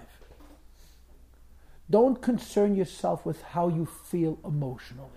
Don't 1.89 2.21
concern 2.21 2.75
yourself 2.75 3.25
with 3.25 3.41
how 3.41 3.67
you 3.67 3.87
feel 4.05 4.37
emotionally. 4.45 5.09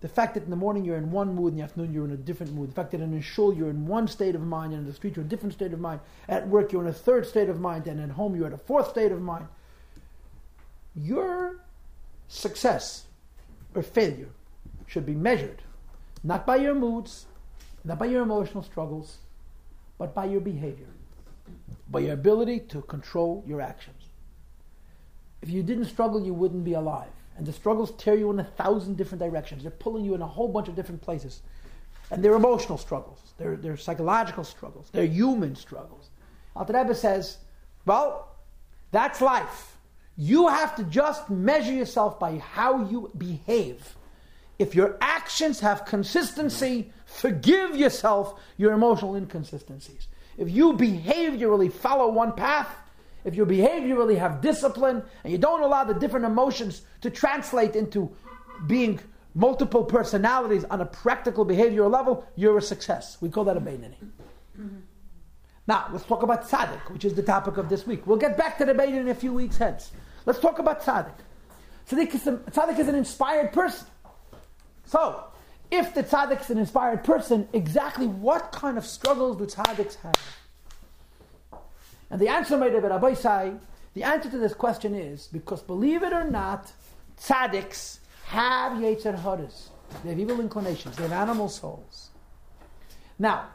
The 0.00 0.08
fact 0.08 0.34
that 0.34 0.44
in 0.44 0.50
the 0.50 0.56
morning 0.56 0.84
you're 0.84 0.96
in 0.96 1.12
one 1.12 1.34
mood, 1.34 1.52
in 1.52 1.58
the 1.58 1.62
afternoon 1.62 1.92
you're 1.92 2.06
in 2.06 2.10
a 2.10 2.16
different 2.16 2.52
mood. 2.52 2.70
The 2.70 2.74
fact 2.74 2.90
that 2.90 3.00
in 3.00 3.14
a 3.14 3.22
shul 3.22 3.54
you're 3.54 3.70
in 3.70 3.86
one 3.86 4.08
state 4.08 4.34
of 4.34 4.42
mind, 4.42 4.72
and 4.72 4.82
in 4.82 4.86
the 4.86 4.94
street 4.94 5.14
you're 5.14 5.22
in 5.22 5.28
a 5.28 5.30
different 5.30 5.54
state 5.54 5.72
of 5.72 5.78
mind. 5.78 6.00
At 6.28 6.48
work 6.48 6.72
you're 6.72 6.82
in 6.82 6.88
a 6.88 6.92
third 6.92 7.24
state 7.24 7.48
of 7.48 7.60
mind, 7.60 7.86
and 7.86 8.00
at 8.00 8.10
home 8.10 8.34
you're 8.34 8.46
at 8.46 8.52
a 8.52 8.58
fourth 8.58 8.90
state 8.90 9.12
of 9.12 9.20
mind. 9.20 9.46
Your 10.96 11.62
success 12.26 13.04
or 13.74 13.82
failure 13.82 14.30
should 14.86 15.06
be 15.06 15.14
measured 15.14 15.62
not 16.22 16.46
by 16.46 16.56
your 16.56 16.74
moods, 16.74 17.26
not 17.84 17.98
by 17.98 18.06
your 18.06 18.22
emotional 18.22 18.62
struggles, 18.62 19.18
but 19.98 20.14
by 20.14 20.26
your 20.26 20.40
behavior, 20.40 20.88
by 21.90 22.00
your 22.00 22.12
ability 22.14 22.60
to 22.60 22.82
control 22.82 23.42
your 23.46 23.60
actions. 23.60 24.04
If 25.42 25.48
you 25.48 25.62
didn't 25.62 25.86
struggle, 25.86 26.24
you 26.24 26.34
wouldn't 26.34 26.64
be 26.64 26.74
alive. 26.74 27.08
And 27.36 27.46
the 27.46 27.52
struggles 27.52 27.92
tear 27.92 28.16
you 28.16 28.30
in 28.30 28.40
a 28.40 28.44
thousand 28.44 28.98
different 28.98 29.22
directions. 29.22 29.62
They're 29.62 29.70
pulling 29.70 30.04
you 30.04 30.14
in 30.14 30.20
a 30.20 30.26
whole 30.26 30.48
bunch 30.48 30.68
of 30.68 30.76
different 30.76 31.00
places. 31.00 31.40
And 32.10 32.22
they're 32.22 32.34
emotional 32.34 32.76
struggles, 32.76 33.20
they're, 33.38 33.56
they're 33.56 33.76
psychological 33.76 34.44
struggles, 34.44 34.88
they're 34.92 35.06
human 35.06 35.54
struggles. 35.54 36.10
Alter 36.56 36.72
Rebbe 36.72 36.94
says, 36.94 37.38
well, 37.86 38.36
that's 38.90 39.20
life. 39.20 39.69
You 40.22 40.48
have 40.48 40.76
to 40.76 40.84
just 40.84 41.30
measure 41.30 41.72
yourself 41.72 42.20
by 42.20 42.36
how 42.36 42.84
you 42.84 43.10
behave. 43.16 43.96
If 44.58 44.74
your 44.74 44.98
actions 45.00 45.60
have 45.60 45.86
consistency, 45.86 46.92
forgive 47.06 47.74
yourself 47.74 48.38
your 48.58 48.72
emotional 48.72 49.14
inconsistencies. 49.16 50.08
If 50.36 50.50
you 50.50 50.74
behaviorally 50.74 51.72
follow 51.72 52.10
one 52.10 52.34
path, 52.34 52.68
if 53.24 53.34
you 53.34 53.46
behaviorally 53.46 54.18
have 54.18 54.42
discipline, 54.42 55.02
and 55.24 55.32
you 55.32 55.38
don't 55.38 55.62
allow 55.62 55.84
the 55.84 55.94
different 55.94 56.26
emotions 56.26 56.82
to 57.00 57.08
translate 57.08 57.74
into 57.74 58.14
being 58.66 59.00
multiple 59.34 59.84
personalities 59.84 60.64
on 60.64 60.82
a 60.82 60.86
practical 60.86 61.46
behavioral 61.46 61.90
level, 61.90 62.26
you're 62.36 62.58
a 62.58 62.62
success. 62.62 63.16
We 63.22 63.30
call 63.30 63.44
that 63.44 63.56
a 63.56 63.60
Beinani. 63.62 63.96
Now, 65.66 65.88
let's 65.90 66.04
talk 66.04 66.22
about 66.22 66.46
tzaddik, 66.46 66.90
which 66.90 67.06
is 67.06 67.14
the 67.14 67.22
topic 67.22 67.56
of 67.56 67.70
this 67.70 67.86
week. 67.86 68.06
We'll 68.06 68.18
get 68.18 68.36
back 68.36 68.58
to 68.58 68.66
the 68.66 68.74
Beinani 68.74 69.00
in 69.00 69.08
a 69.08 69.14
few 69.14 69.32
weeks 69.32 69.56
hence. 69.56 69.92
Let's 70.26 70.38
talk 70.38 70.58
about 70.58 70.82
tzaddik. 70.82 71.14
Tzaddik 71.88 72.14
is, 72.14 72.26
a, 72.26 72.32
tzaddik 72.36 72.78
is 72.78 72.88
an 72.88 72.94
inspired 72.94 73.52
person. 73.52 73.86
So, 74.86 75.24
if 75.70 75.94
the 75.94 76.02
tzaddik 76.02 76.40
is 76.40 76.50
an 76.50 76.58
inspired 76.58 77.04
person, 77.04 77.48
exactly 77.52 78.06
what 78.06 78.52
kind 78.52 78.76
of 78.76 78.84
struggles 78.84 79.36
do 79.36 79.46
tzaddiks 79.46 79.96
have? 79.96 81.60
And 82.10 82.20
the 82.20 82.28
answer 82.28 82.56
made 82.58 82.72
by 82.72 82.88
Rabbi 82.88 83.14
Sai, 83.14 83.54
the 83.94 84.02
answer 84.02 84.30
to 84.30 84.38
this 84.38 84.54
question 84.54 84.94
is 84.94 85.28
because 85.28 85.62
believe 85.62 86.02
it 86.02 86.12
or 86.12 86.24
not, 86.24 86.72
tzaddiks 87.20 88.00
have 88.26 88.72
yetzer 88.78 89.16
haras. 89.16 89.70
They 90.02 90.10
have 90.10 90.18
evil 90.18 90.40
inclinations. 90.40 90.96
They 90.96 91.04
have 91.04 91.12
animal 91.12 91.48
souls. 91.48 92.10
Now, 93.18 93.48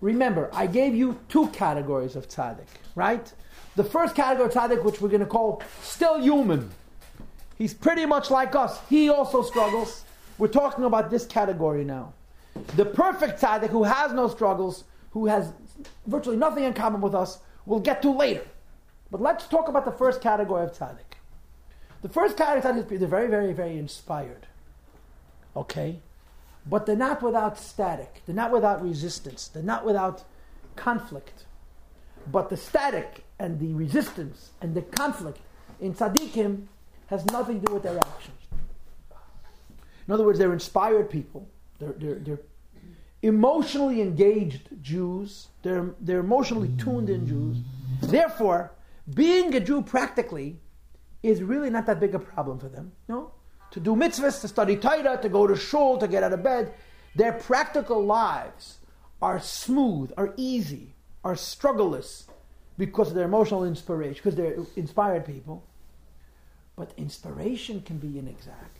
remember, 0.00 0.50
I 0.52 0.66
gave 0.66 0.94
you 0.94 1.18
two 1.28 1.48
categories 1.48 2.16
of 2.16 2.28
tzaddik, 2.28 2.68
right? 2.94 3.32
The 3.76 3.84
first 3.84 4.14
category 4.14 4.48
of 4.48 4.54
tzaddik, 4.54 4.84
which 4.84 5.00
we're 5.00 5.08
going 5.08 5.20
to 5.20 5.26
call 5.26 5.62
still 5.82 6.20
human. 6.20 6.70
He's 7.56 7.72
pretty 7.72 8.06
much 8.06 8.30
like 8.30 8.54
us. 8.54 8.78
He 8.88 9.08
also 9.08 9.42
struggles. 9.42 10.04
We're 10.38 10.48
talking 10.48 10.84
about 10.84 11.10
this 11.10 11.24
category 11.24 11.84
now. 11.84 12.12
The 12.76 12.84
perfect 12.84 13.40
tzaddik 13.40 13.70
who 13.70 13.84
has 13.84 14.12
no 14.12 14.28
struggles, 14.28 14.84
who 15.12 15.26
has 15.26 15.52
virtually 16.06 16.36
nothing 16.36 16.64
in 16.64 16.74
common 16.74 17.00
with 17.00 17.14
us, 17.14 17.38
we'll 17.64 17.80
get 17.80 18.02
to 18.02 18.10
later. 18.10 18.44
But 19.10 19.22
let's 19.22 19.46
talk 19.46 19.68
about 19.68 19.84
the 19.84 19.92
first 19.92 20.20
category 20.20 20.64
of 20.64 20.72
tzaddik. 20.72 21.16
The 22.02 22.08
first 22.08 22.36
category 22.36 22.78
of 22.78 22.86
tzaddik 22.86 22.98
they're 22.98 23.08
very, 23.08 23.28
very, 23.28 23.52
very 23.52 23.78
inspired. 23.78 24.46
Okay? 25.56 26.00
But 26.66 26.86
they're 26.86 26.96
not 26.96 27.22
without 27.22 27.58
static. 27.58 28.22
They're 28.26 28.34
not 28.34 28.52
without 28.52 28.82
resistance. 28.82 29.48
They're 29.48 29.62
not 29.62 29.84
without 29.84 30.24
conflict. 30.76 31.44
But 32.30 32.50
the 32.50 32.56
static 32.56 33.24
and 33.42 33.58
the 33.58 33.74
resistance 33.74 34.52
and 34.62 34.72
the 34.72 34.82
conflict 34.82 35.40
in 35.80 35.92
tzaddikim 35.92 36.66
has 37.06 37.26
nothing 37.26 37.60
to 37.60 37.66
do 37.66 37.74
with 37.74 37.82
their 37.82 37.98
actions. 37.98 38.38
In 40.06 40.14
other 40.14 40.24
words, 40.24 40.38
they're 40.38 40.52
inspired 40.52 41.10
people. 41.10 41.48
They're, 41.80 41.94
they're, 41.98 42.18
they're 42.20 42.40
emotionally 43.20 44.00
engaged 44.00 44.68
Jews. 44.80 45.48
They're, 45.62 45.92
they're 46.00 46.20
emotionally 46.20 46.70
tuned 46.78 47.10
in 47.10 47.26
Jews. 47.26 47.56
Therefore, 48.00 48.72
being 49.12 49.52
a 49.56 49.60
Jew 49.60 49.82
practically 49.82 50.60
is 51.24 51.42
really 51.42 51.68
not 51.68 51.86
that 51.86 51.98
big 51.98 52.14
a 52.14 52.20
problem 52.20 52.60
for 52.60 52.68
them. 52.68 52.92
No? 53.08 53.32
To 53.72 53.80
do 53.80 53.96
mitzvahs, 53.96 54.40
to 54.42 54.48
study 54.48 54.76
Torah, 54.76 55.18
to 55.20 55.28
go 55.28 55.48
to 55.48 55.56
shul, 55.56 55.98
to 55.98 56.06
get 56.06 56.22
out 56.22 56.32
of 56.32 56.44
bed. 56.44 56.74
Their 57.16 57.32
practical 57.32 58.04
lives 58.04 58.78
are 59.20 59.40
smooth, 59.40 60.12
are 60.16 60.32
easy, 60.36 60.94
are 61.24 61.34
struggleless 61.34 62.26
because 62.78 63.08
of 63.08 63.14
their 63.14 63.24
emotional 63.24 63.64
inspiration, 63.64 64.14
because 64.14 64.34
they're 64.34 64.56
inspired 64.76 65.24
people. 65.24 65.64
But 66.76 66.92
inspiration 66.96 67.82
can 67.82 67.98
be 67.98 68.18
inexact. 68.18 68.78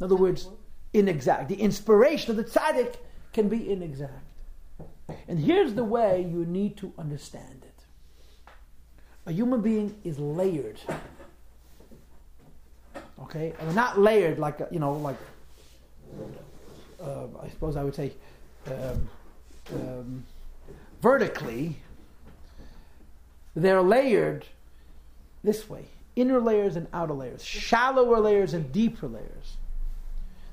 In 0.00 0.04
other 0.04 0.16
words, 0.16 0.48
inexact. 0.92 1.48
The 1.48 1.60
inspiration 1.60 2.30
of 2.30 2.36
the 2.36 2.44
tzaddik 2.44 2.96
can 3.32 3.48
be 3.48 3.70
inexact. 3.70 4.24
And 5.26 5.38
here's 5.38 5.74
the 5.74 5.84
way 5.84 6.22
you 6.22 6.44
need 6.44 6.76
to 6.78 6.92
understand 6.98 7.62
it. 7.62 7.84
A 9.26 9.32
human 9.32 9.60
being 9.60 9.98
is 10.04 10.18
layered. 10.18 10.80
Okay, 13.22 13.52
and 13.58 13.74
not 13.74 13.98
layered 13.98 14.38
like 14.38 14.60
you 14.70 14.78
know, 14.78 14.92
like 14.92 15.16
uh, 17.02 17.26
I 17.42 17.48
suppose 17.48 17.76
I 17.76 17.84
would 17.84 17.94
say 17.94 18.12
um, 18.66 19.10
um, 19.74 20.24
vertically. 21.02 21.76
They're 23.58 23.82
layered 23.82 24.46
this 25.42 25.68
way: 25.68 25.86
inner 26.14 26.40
layers 26.40 26.76
and 26.76 26.86
outer 26.92 27.14
layers, 27.14 27.44
shallower 27.44 28.20
layers 28.20 28.54
and 28.54 28.70
deeper 28.70 29.08
layers. 29.08 29.56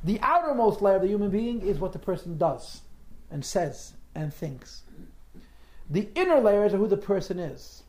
The 0.03 0.19
outermost 0.21 0.81
layer 0.81 0.95
of 0.95 1.03
the 1.03 1.07
human 1.07 1.29
being 1.29 1.61
is 1.61 1.77
what 1.77 1.93
the 1.93 1.99
person 1.99 2.39
does 2.39 2.81
and 3.29 3.45
says 3.45 3.93
and 4.15 4.33
thinks. 4.33 4.81
The 5.87 6.09
inner 6.15 6.39
layers 6.39 6.73
are 6.73 6.77
who 6.77 6.87
the 6.87 6.97
person 6.97 7.37
is. 7.37 7.83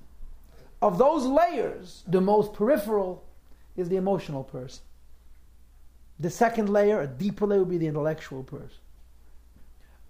Of 0.82 0.98
those 0.98 1.24
layers, 1.24 2.04
the 2.06 2.20
most 2.20 2.52
peripheral 2.52 3.24
is 3.74 3.88
the 3.88 3.96
emotional 3.96 4.44
person. 4.44 4.82
The 6.20 6.28
second 6.28 6.68
layer, 6.68 7.00
a 7.00 7.06
deeper 7.06 7.46
layer, 7.46 7.60
would 7.60 7.70
be 7.70 7.78
the 7.78 7.86
intellectual 7.86 8.42
person. 8.42 8.80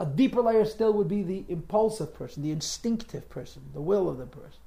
A 0.00 0.06
deeper 0.06 0.42
layer 0.42 0.64
still 0.64 0.92
would 0.94 1.08
be 1.08 1.22
the 1.22 1.44
impulsive 1.48 2.12
person, 2.12 2.42
the 2.42 2.50
instinctive 2.50 3.28
person, 3.30 3.62
the 3.72 3.80
will 3.80 4.08
of 4.08 4.18
the 4.18 4.26
person. 4.26 4.58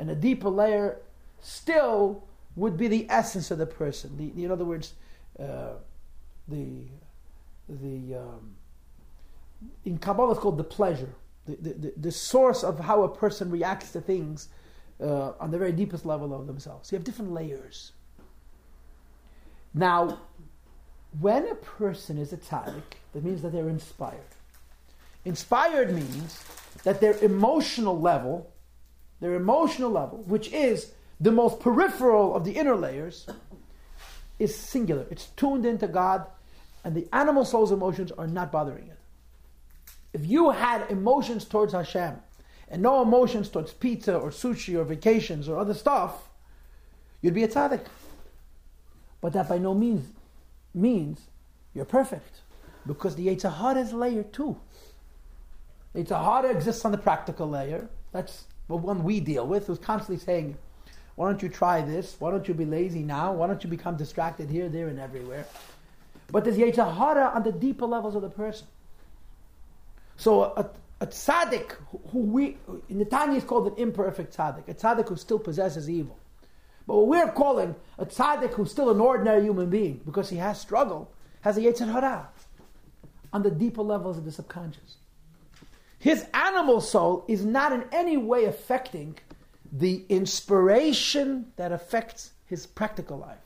And 0.00 0.10
a 0.10 0.14
deeper 0.14 0.48
layer 0.48 0.96
still 1.40 2.24
would 2.56 2.78
be 2.78 2.88
the 2.88 3.06
essence 3.10 3.50
of 3.50 3.58
the 3.58 3.66
person. 3.66 4.16
The, 4.16 4.30
the 4.30 4.44
in 4.46 4.50
other 4.50 4.64
words, 4.64 4.94
uh, 5.38 5.74
the 6.48 6.86
the 7.68 8.16
um, 8.16 8.56
in 9.84 9.98
Kabbalah 9.98 10.32
it's 10.32 10.40
called 10.40 10.56
the 10.56 10.64
pleasure, 10.64 11.14
the, 11.44 11.56
the, 11.56 11.92
the, 11.96 12.10
source 12.10 12.64
of 12.64 12.80
how 12.80 13.02
a 13.02 13.08
person 13.08 13.50
reacts 13.50 13.92
to 13.92 14.00
things 14.00 14.48
uh, 15.02 15.32
on 15.38 15.50
the 15.50 15.58
very 15.58 15.72
deepest 15.72 16.06
level 16.06 16.34
of 16.34 16.46
themselves. 16.46 16.90
You 16.90 16.96
have 16.96 17.04
different 17.04 17.32
layers. 17.32 17.92
Now, 19.74 20.18
when 21.20 21.46
a 21.46 21.54
person 21.54 22.16
is 22.16 22.32
a 22.32 22.38
tzaddik, 22.38 22.96
that 23.12 23.22
means 23.22 23.42
that 23.42 23.52
they're 23.52 23.68
inspired. 23.68 24.20
Inspired 25.26 25.94
means 25.94 26.42
that 26.84 27.02
their 27.02 27.18
emotional 27.18 28.00
level, 28.00 28.50
their 29.20 29.34
emotional 29.34 29.90
level, 29.90 30.18
which 30.26 30.52
is 30.52 30.92
the 31.20 31.30
most 31.30 31.60
peripheral 31.60 32.34
of 32.34 32.44
the 32.44 32.52
inner 32.52 32.74
layers, 32.74 33.26
is 34.38 34.56
singular. 34.56 35.06
It's 35.10 35.26
tuned 35.36 35.66
into 35.66 35.86
God, 35.86 36.26
and 36.82 36.94
the 36.94 37.06
animal 37.12 37.44
soul's 37.44 37.72
emotions 37.72 38.10
are 38.12 38.26
not 38.26 38.50
bothering 38.50 38.88
it. 38.88 38.98
If 40.12 40.26
you 40.26 40.50
had 40.50 40.90
emotions 40.90 41.44
towards 41.44 41.72
Hashem 41.72 42.16
and 42.68 42.82
no 42.82 43.02
emotions 43.02 43.48
towards 43.48 43.72
pizza 43.72 44.16
or 44.16 44.30
sushi 44.30 44.74
or 44.76 44.84
vacations 44.84 45.48
or 45.48 45.58
other 45.58 45.74
stuff, 45.74 46.28
you'd 47.20 47.34
be 47.34 47.44
a 47.44 47.48
tzaddik. 47.48 47.84
But 49.20 49.34
that 49.34 49.48
by 49.48 49.58
no 49.58 49.74
means 49.74 50.08
means 50.74 51.20
you're 51.74 51.84
perfect. 51.84 52.40
Because 52.86 53.14
the 53.14 53.26
Yetzer 53.26 53.54
Hara 53.54 53.80
is 53.80 53.92
layer 53.92 54.22
two. 54.22 54.58
Yetzer 55.94 56.50
exists 56.50 56.84
on 56.84 56.92
the 56.92 56.98
practical 56.98 57.48
layer. 57.48 57.88
That's 58.12 58.44
the 58.70 58.76
one 58.76 59.02
we 59.02 59.18
deal 59.20 59.46
with, 59.46 59.66
who's 59.66 59.78
constantly 59.78 60.24
saying, 60.24 60.56
why 61.16 61.28
don't 61.28 61.42
you 61.42 61.48
try 61.48 61.82
this? 61.82 62.16
Why 62.18 62.30
don't 62.30 62.46
you 62.46 62.54
be 62.54 62.64
lazy 62.64 63.02
now? 63.02 63.32
Why 63.32 63.48
don't 63.48 63.62
you 63.62 63.68
become 63.68 63.96
distracted 63.96 64.48
here, 64.48 64.68
there, 64.68 64.88
and 64.88 64.98
everywhere? 64.98 65.44
But 66.30 66.44
there's 66.44 66.56
Yetzer 66.56 66.96
Hara 66.96 67.32
on 67.34 67.42
the 67.42 67.50
deeper 67.50 67.84
levels 67.84 68.14
of 68.14 68.22
the 68.22 68.30
person. 68.30 68.68
So 70.16 70.44
a, 70.44 70.70
a 71.00 71.06
tzaddik 71.08 71.72
who 72.12 72.20
we, 72.20 72.58
in 72.88 72.98
the 72.98 73.04
Tanya 73.04 73.38
is 73.38 73.44
called 73.44 73.66
an 73.66 73.74
imperfect 73.76 74.36
tzaddik, 74.36 74.68
a 74.68 74.74
tzaddik 74.74 75.08
who 75.08 75.16
still 75.16 75.40
possesses 75.40 75.90
evil. 75.90 76.16
But 76.86 76.96
what 76.96 77.08
we're 77.08 77.32
calling 77.32 77.74
a 77.98 78.06
tzaddik 78.06 78.54
who's 78.54 78.70
still 78.70 78.90
an 78.90 79.00
ordinary 79.00 79.42
human 79.42 79.68
being 79.68 80.00
because 80.06 80.30
he 80.30 80.36
has 80.36 80.60
struggle, 80.60 81.10
has 81.40 81.58
a 81.58 81.60
Yetzer 81.60 81.90
Hara 81.90 82.28
on 83.32 83.42
the 83.42 83.50
deeper 83.50 83.82
levels 83.82 84.16
of 84.16 84.24
the 84.24 84.32
subconscious. 84.32 84.96
His 86.00 86.26
animal 86.32 86.80
soul 86.80 87.26
is 87.28 87.44
not 87.44 87.72
in 87.72 87.84
any 87.92 88.16
way 88.16 88.46
affecting 88.46 89.18
the 89.70 90.04
inspiration 90.08 91.52
that 91.56 91.72
affects 91.72 92.32
his 92.46 92.66
practical 92.66 93.18
life. 93.18 93.38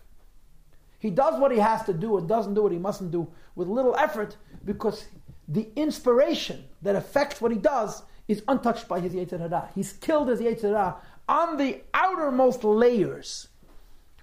He 1.00 1.10
does 1.10 1.38
what 1.38 1.50
he 1.50 1.58
has 1.58 1.82
to 1.82 1.92
do 1.92 2.16
and 2.16 2.28
doesn't 2.28 2.54
do 2.54 2.62
what 2.62 2.72
he 2.72 2.78
mustn't 2.78 3.10
do 3.10 3.28
with 3.56 3.68
little 3.68 3.96
effort 3.96 4.36
because 4.64 5.04
the 5.48 5.68
inspiration 5.74 6.64
that 6.80 6.94
affects 6.94 7.40
what 7.40 7.50
he 7.50 7.58
does 7.58 8.04
is 8.28 8.44
untouched 8.46 8.86
by 8.86 9.00
his 9.00 9.12
Yetzer 9.12 9.40
Hara. 9.40 9.68
He's 9.74 9.92
killed 9.92 10.28
his 10.28 10.40
Yetzer 10.40 10.70
Hara 10.70 10.96
on 11.28 11.56
the 11.56 11.80
outermost 11.92 12.62
layers. 12.62 13.48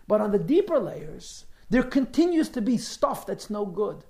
But 0.08 0.22
on 0.22 0.32
the 0.32 0.40
deeper 0.40 0.80
layers, 0.80 1.46
there 1.70 1.84
continues 1.84 2.48
to 2.50 2.62
be 2.62 2.78
stuff 2.78 3.26
that's 3.26 3.50
no 3.50 3.66
good. 3.66 4.06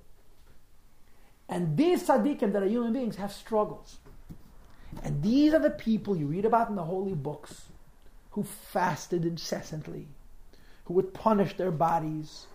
And 1.50 1.76
these 1.76 2.08
tzaddikim 2.08 2.54
that 2.54 2.64
are 2.64 2.68
human 2.68 2.94
beings 2.94 3.18
have 3.18 3.34
struggles. 3.34 4.00
And 5.04 5.22
these 5.24 5.54
are 5.54 5.60
the 5.60 5.70
people 5.70 6.16
you 6.16 6.28
read 6.28 6.46
about 6.46 6.70
in 6.70 6.76
the 6.76 6.84
holy 6.84 7.14
books 7.14 7.64
who 8.32 8.44
fasted 8.44 9.26
incessantly, 9.26 10.08
who 10.86 10.94
would 10.94 11.14
punish 11.14 11.56
their 11.58 11.72
bodies, 11.72 12.48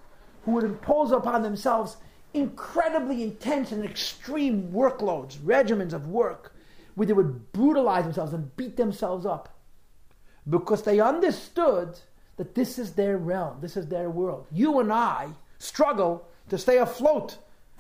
who 0.45 0.53
would 0.53 0.65
impose 0.65 1.13
upon 1.13 1.43
themselves 1.43 1.97
incredibly 2.35 3.23
intense 3.23 3.73
and 3.73 3.85
extreme 3.85 4.71
workloads, 4.73 5.39
regimens 5.39 5.93
of 5.93 6.09
work, 6.09 6.55
where 6.95 7.07
they 7.07 7.13
would 7.13 7.53
brutalize 7.53 8.05
themselves 8.05 8.33
and 8.33 8.57
beat 8.57 8.77
themselves 8.77 9.27
up 9.27 9.57
because 10.49 10.83
they 10.83 11.01
understood 11.01 11.99
that 12.37 12.55
this 12.55 12.79
is 12.79 12.93
their 12.93 13.19
realm, 13.19 13.59
this 13.61 13.77
is 13.77 13.89
their 13.89 14.11
world. 14.11 14.47
You 14.53 14.81
and 14.81 14.93
I 14.93 15.29
struggle 15.59 16.27
to 16.49 16.59
stay 16.59 16.79
afloat. 16.79 17.39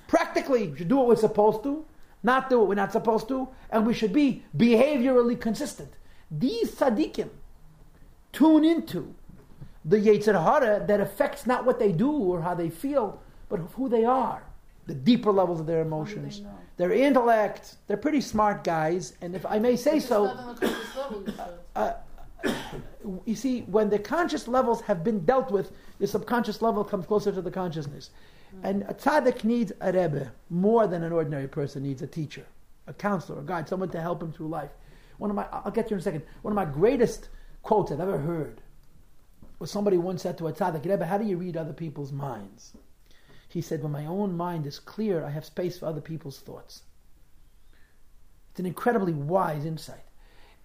Practically, 0.08 0.74
should 0.76 0.88
do 0.88 0.96
what 0.96 1.08
we're 1.08 1.16
supposed 1.16 1.62
to, 1.64 1.84
not 2.26 2.50
do 2.50 2.58
what 2.58 2.68
we're 2.68 2.74
not 2.74 2.92
supposed 2.92 3.28
to, 3.28 3.48
and 3.70 3.86
we 3.86 3.94
should 3.94 4.12
be 4.12 4.44
behaviorally 4.56 5.40
consistent. 5.40 5.92
These 6.30 6.74
tzaddikim 6.74 7.30
tune 8.32 8.64
into 8.64 9.14
the 9.84 9.96
Yetzer 9.96 10.34
Hara 10.34 10.84
that 10.86 11.00
affects 11.00 11.46
not 11.46 11.64
what 11.64 11.78
they 11.78 11.92
do 11.92 12.10
or 12.10 12.42
how 12.42 12.54
they 12.54 12.68
feel, 12.68 13.22
but 13.48 13.58
who 13.74 13.88
they 13.88 14.04
are, 14.04 14.42
the 14.86 14.94
deeper 14.94 15.30
levels 15.30 15.60
of 15.60 15.66
their 15.66 15.80
emotions, 15.80 16.42
their 16.76 16.92
intellect. 16.92 17.76
They're 17.86 17.96
pretty 17.96 18.20
smart 18.20 18.64
guys, 18.64 19.14
and 19.22 19.34
if 19.34 19.46
I 19.46 19.58
may 19.58 19.76
say 19.76 20.00
so, 20.00 20.26
uh, 21.76 21.92
you 23.24 23.34
see, 23.36 23.60
when 23.62 23.88
the 23.88 23.98
conscious 23.98 24.48
levels 24.48 24.80
have 24.82 25.04
been 25.04 25.24
dealt 25.24 25.50
with, 25.50 25.70
the 25.98 26.06
subconscious 26.06 26.60
level 26.60 26.84
comes 26.84 27.06
closer 27.06 27.32
to 27.32 27.40
the 27.40 27.50
consciousness. 27.50 28.10
And 28.62 28.82
a 28.82 28.94
tzaddik 28.94 29.44
needs 29.44 29.72
a 29.80 29.92
rebbe 29.92 30.32
more 30.50 30.86
than 30.86 31.02
an 31.02 31.12
ordinary 31.12 31.48
person 31.48 31.82
needs 31.82 32.02
a 32.02 32.06
teacher, 32.06 32.46
a 32.86 32.92
counselor, 32.92 33.40
a 33.40 33.42
guide, 33.42 33.68
someone 33.68 33.90
to 33.90 34.00
help 34.00 34.22
him 34.22 34.32
through 34.32 34.48
life. 34.48 34.70
One 35.18 35.30
of 35.30 35.36
my, 35.36 35.46
I'll 35.52 35.70
get 35.70 35.88
to 35.88 35.94
in 35.94 36.00
a 36.00 36.02
second. 36.02 36.22
One 36.42 36.52
of 36.52 36.56
my 36.56 36.64
greatest 36.64 37.28
quotes 37.62 37.90
I've 37.92 38.00
ever 38.00 38.18
heard 38.18 38.60
was 39.58 39.70
somebody 39.70 39.96
once 39.96 40.22
said 40.22 40.36
to 40.38 40.48
a 40.48 40.52
tzaddik, 40.52 40.84
Rebbe, 40.84 41.06
how 41.06 41.18
do 41.18 41.24
you 41.24 41.36
read 41.36 41.56
other 41.56 41.72
people's 41.72 42.12
minds? 42.12 42.72
He 43.48 43.62
said, 43.62 43.82
when 43.82 43.92
my 43.92 44.06
own 44.06 44.36
mind 44.36 44.66
is 44.66 44.78
clear, 44.78 45.24
I 45.24 45.30
have 45.30 45.44
space 45.44 45.78
for 45.78 45.86
other 45.86 46.00
people's 46.00 46.40
thoughts. 46.40 46.82
It's 48.50 48.60
an 48.60 48.66
incredibly 48.66 49.12
wise 49.12 49.64
insight. 49.64 50.04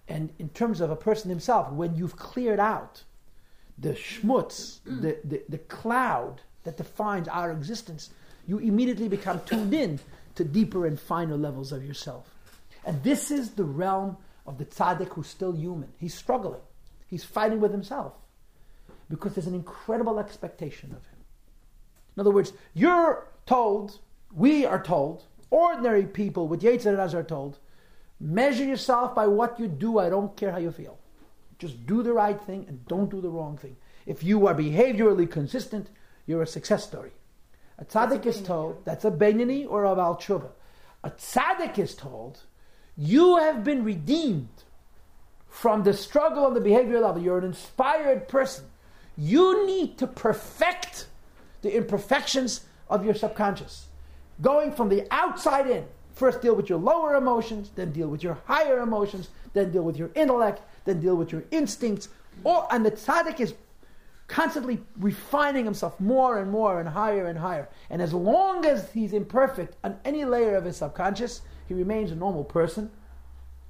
And 0.08 0.32
in 0.38 0.48
terms 0.50 0.80
of 0.80 0.90
a 0.90 0.96
person 0.96 1.30
himself, 1.30 1.70
when 1.72 1.94
you've 1.94 2.16
cleared 2.16 2.60
out 2.60 3.04
the 3.78 3.94
schmutz, 3.94 4.80
the, 4.84 5.18
the, 5.24 5.42
the 5.48 5.58
cloud 5.58 6.42
that 6.64 6.76
defines 6.76 7.28
our 7.28 7.50
existence, 7.50 8.10
you 8.46 8.58
immediately 8.58 9.08
become 9.08 9.40
tuned 9.44 9.74
in 9.74 9.98
to 10.34 10.44
deeper 10.44 10.86
and 10.86 10.98
finer 10.98 11.36
levels 11.36 11.72
of 11.72 11.84
yourself. 11.84 12.30
And 12.84 13.02
this 13.02 13.30
is 13.30 13.50
the 13.50 13.64
realm 13.64 14.16
of 14.46 14.58
the 14.58 14.64
tzaddik 14.64 15.08
who's 15.08 15.28
still 15.28 15.52
human. 15.52 15.88
He's 15.98 16.14
struggling. 16.14 16.60
He's 17.06 17.24
fighting 17.24 17.60
with 17.60 17.72
himself 17.72 18.14
because 19.08 19.34
there's 19.34 19.46
an 19.46 19.54
incredible 19.54 20.18
expectation 20.18 20.90
of 20.90 21.04
him. 21.04 21.18
In 22.16 22.20
other 22.20 22.30
words, 22.30 22.52
you're 22.74 23.26
told, 23.46 23.98
we 24.34 24.64
are 24.64 24.82
told, 24.82 25.24
ordinary 25.50 26.06
people 26.06 26.48
with 26.48 26.62
Yetzer 26.62 27.14
are 27.14 27.22
told, 27.22 27.58
Measure 28.22 28.64
yourself 28.64 29.16
by 29.16 29.26
what 29.26 29.58
you 29.58 29.66
do. 29.66 29.98
I 29.98 30.08
don't 30.08 30.36
care 30.36 30.52
how 30.52 30.58
you 30.58 30.70
feel. 30.70 30.96
Just 31.58 31.86
do 31.86 32.04
the 32.04 32.12
right 32.12 32.40
thing 32.40 32.64
and 32.68 32.86
don't 32.86 33.10
do 33.10 33.20
the 33.20 33.28
wrong 33.28 33.56
thing. 33.56 33.76
If 34.06 34.22
you 34.22 34.46
are 34.46 34.54
behaviorally 34.54 35.28
consistent, 35.28 35.88
you're 36.26 36.42
a 36.42 36.46
success 36.46 36.84
story. 36.84 37.12
A 37.78 37.84
tzaddik 37.84 38.26
is 38.26 38.40
told, 38.40 38.84
that's 38.84 39.04
a 39.04 39.10
Beinani 39.10 39.66
or 39.68 39.84
a 39.84 39.94
Baal 39.94 40.16
Tshuva. 40.16 40.50
A 41.04 41.10
tzaddik 41.10 41.78
is 41.78 41.94
told, 41.94 42.40
you 42.96 43.38
have 43.38 43.64
been 43.64 43.84
redeemed 43.84 44.64
from 45.48 45.82
the 45.82 45.92
struggle 45.92 46.44
on 46.44 46.54
the 46.54 46.60
behavioral 46.60 47.02
level. 47.02 47.22
You're 47.22 47.38
an 47.38 47.44
inspired 47.44 48.28
person. 48.28 48.66
You 49.16 49.66
need 49.66 49.98
to 49.98 50.06
perfect 50.06 51.06
the 51.62 51.74
imperfections 51.76 52.62
of 52.88 53.04
your 53.04 53.14
subconscious. 53.14 53.86
Going 54.40 54.72
from 54.72 54.88
the 54.88 55.06
outside 55.10 55.68
in, 55.68 55.86
First 56.14 56.42
deal 56.42 56.54
with 56.54 56.68
your 56.68 56.78
lower 56.78 57.14
emotions, 57.14 57.70
then 57.74 57.92
deal 57.92 58.08
with 58.08 58.22
your 58.22 58.38
higher 58.44 58.80
emotions, 58.80 59.28
then 59.54 59.72
deal 59.72 59.82
with 59.82 59.96
your 59.96 60.10
intellect, 60.14 60.62
then 60.84 61.00
deal 61.00 61.16
with 61.16 61.32
your 61.32 61.44
instincts. 61.50 62.08
Or, 62.44 62.66
and 62.70 62.84
the 62.84 62.90
tzaddik 62.90 63.40
is 63.40 63.54
constantly 64.32 64.82
refining 64.96 65.66
himself 65.66 66.00
more 66.00 66.38
and 66.38 66.50
more 66.50 66.80
and 66.80 66.88
higher 66.88 67.26
and 67.26 67.38
higher. 67.38 67.68
And 67.90 68.00
as 68.00 68.14
long 68.14 68.64
as 68.64 68.90
he's 68.90 69.12
imperfect 69.12 69.76
on 69.84 69.98
any 70.06 70.24
layer 70.24 70.56
of 70.56 70.64
his 70.64 70.78
subconscious, 70.78 71.42
he 71.68 71.74
remains 71.74 72.10
a 72.10 72.16
normal 72.16 72.42
person 72.42 72.90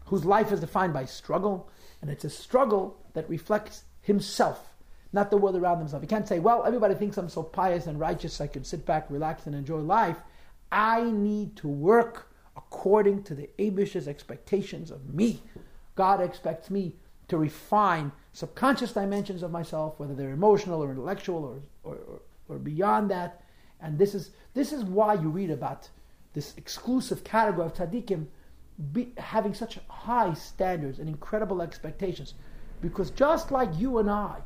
whose 0.07 0.25
life 0.25 0.53
is 0.53 0.61
defined 0.61 0.93
by 0.93 1.05
struggle. 1.05 1.69
And 2.01 2.09
it's 2.09 2.25
a 2.25 2.31
struggle 2.31 2.97
that 3.15 3.29
reflects 3.29 3.83
himself, 4.03 4.77
not 5.13 5.33
the 5.33 5.37
world 5.37 5.57
around 5.57 5.81
himself. 5.81 6.01
He 6.01 6.07
can't 6.07 6.29
say, 6.29 6.39
well, 6.39 6.65
everybody 6.65 6.95
thinks 6.95 7.17
I'm 7.17 7.29
so 7.29 7.43
pious 7.43 7.89
and 7.89 7.99
righteous 7.99 8.41
I 8.41 8.47
can 8.47 8.63
sit 8.63 8.87
back, 8.87 9.07
relax, 9.11 9.47
and 9.47 9.57
enjoy 9.57 9.79
life. 9.79 10.19
I 10.71 11.03
need 11.11 11.57
to 11.57 11.67
work 11.67 12.33
according 12.57 13.25
to 13.25 13.35
the 13.35 13.51
Abish's 13.59 14.07
expectations 14.07 14.93
of 14.93 15.13
me. 15.13 15.43
God 15.97 16.21
expects 16.21 16.71
me 16.71 16.95
to 17.27 17.37
refine 17.37 18.13
subconscious 18.33 18.93
dimensions 18.93 19.43
of 19.43 19.51
myself, 19.51 19.99
whether 19.99 20.15
they're 20.15 20.31
emotional 20.31 20.83
or 20.83 20.91
intellectual 20.91 21.45
or, 21.45 21.61
or, 21.85 22.21
or, 22.49 22.59
beyond 22.59 23.11
that. 23.11 23.43
And 23.81 23.99
this 23.99 24.15
is, 24.15 24.31
this 24.55 24.73
is 24.73 24.85
why 24.85 25.15
you 25.15 25.29
read 25.29 25.51
about 25.51 25.89
this 26.33 26.55
exclusive 26.57 27.25
category 27.25 27.67
of 27.67 27.75
tzaddikim 27.75 28.27
be, 28.93 29.13
having 29.19 29.55
such 29.55 29.79
high 29.89 30.33
standards 30.35 30.99
and 30.99 31.09
incredible 31.09 31.61
expectations. 31.61 32.35
Because 32.81 33.11
just 33.11 33.51
like 33.51 33.69
you 33.79 33.99
and 33.99 34.11
I 34.11 34.39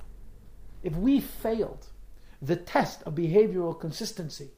if 0.86 0.94
we 0.94 1.20
failed 1.20 1.88
the 2.40 2.54
test 2.54 3.02
of 3.02 3.16
behavioral 3.16 3.78
consistency, 3.78 4.50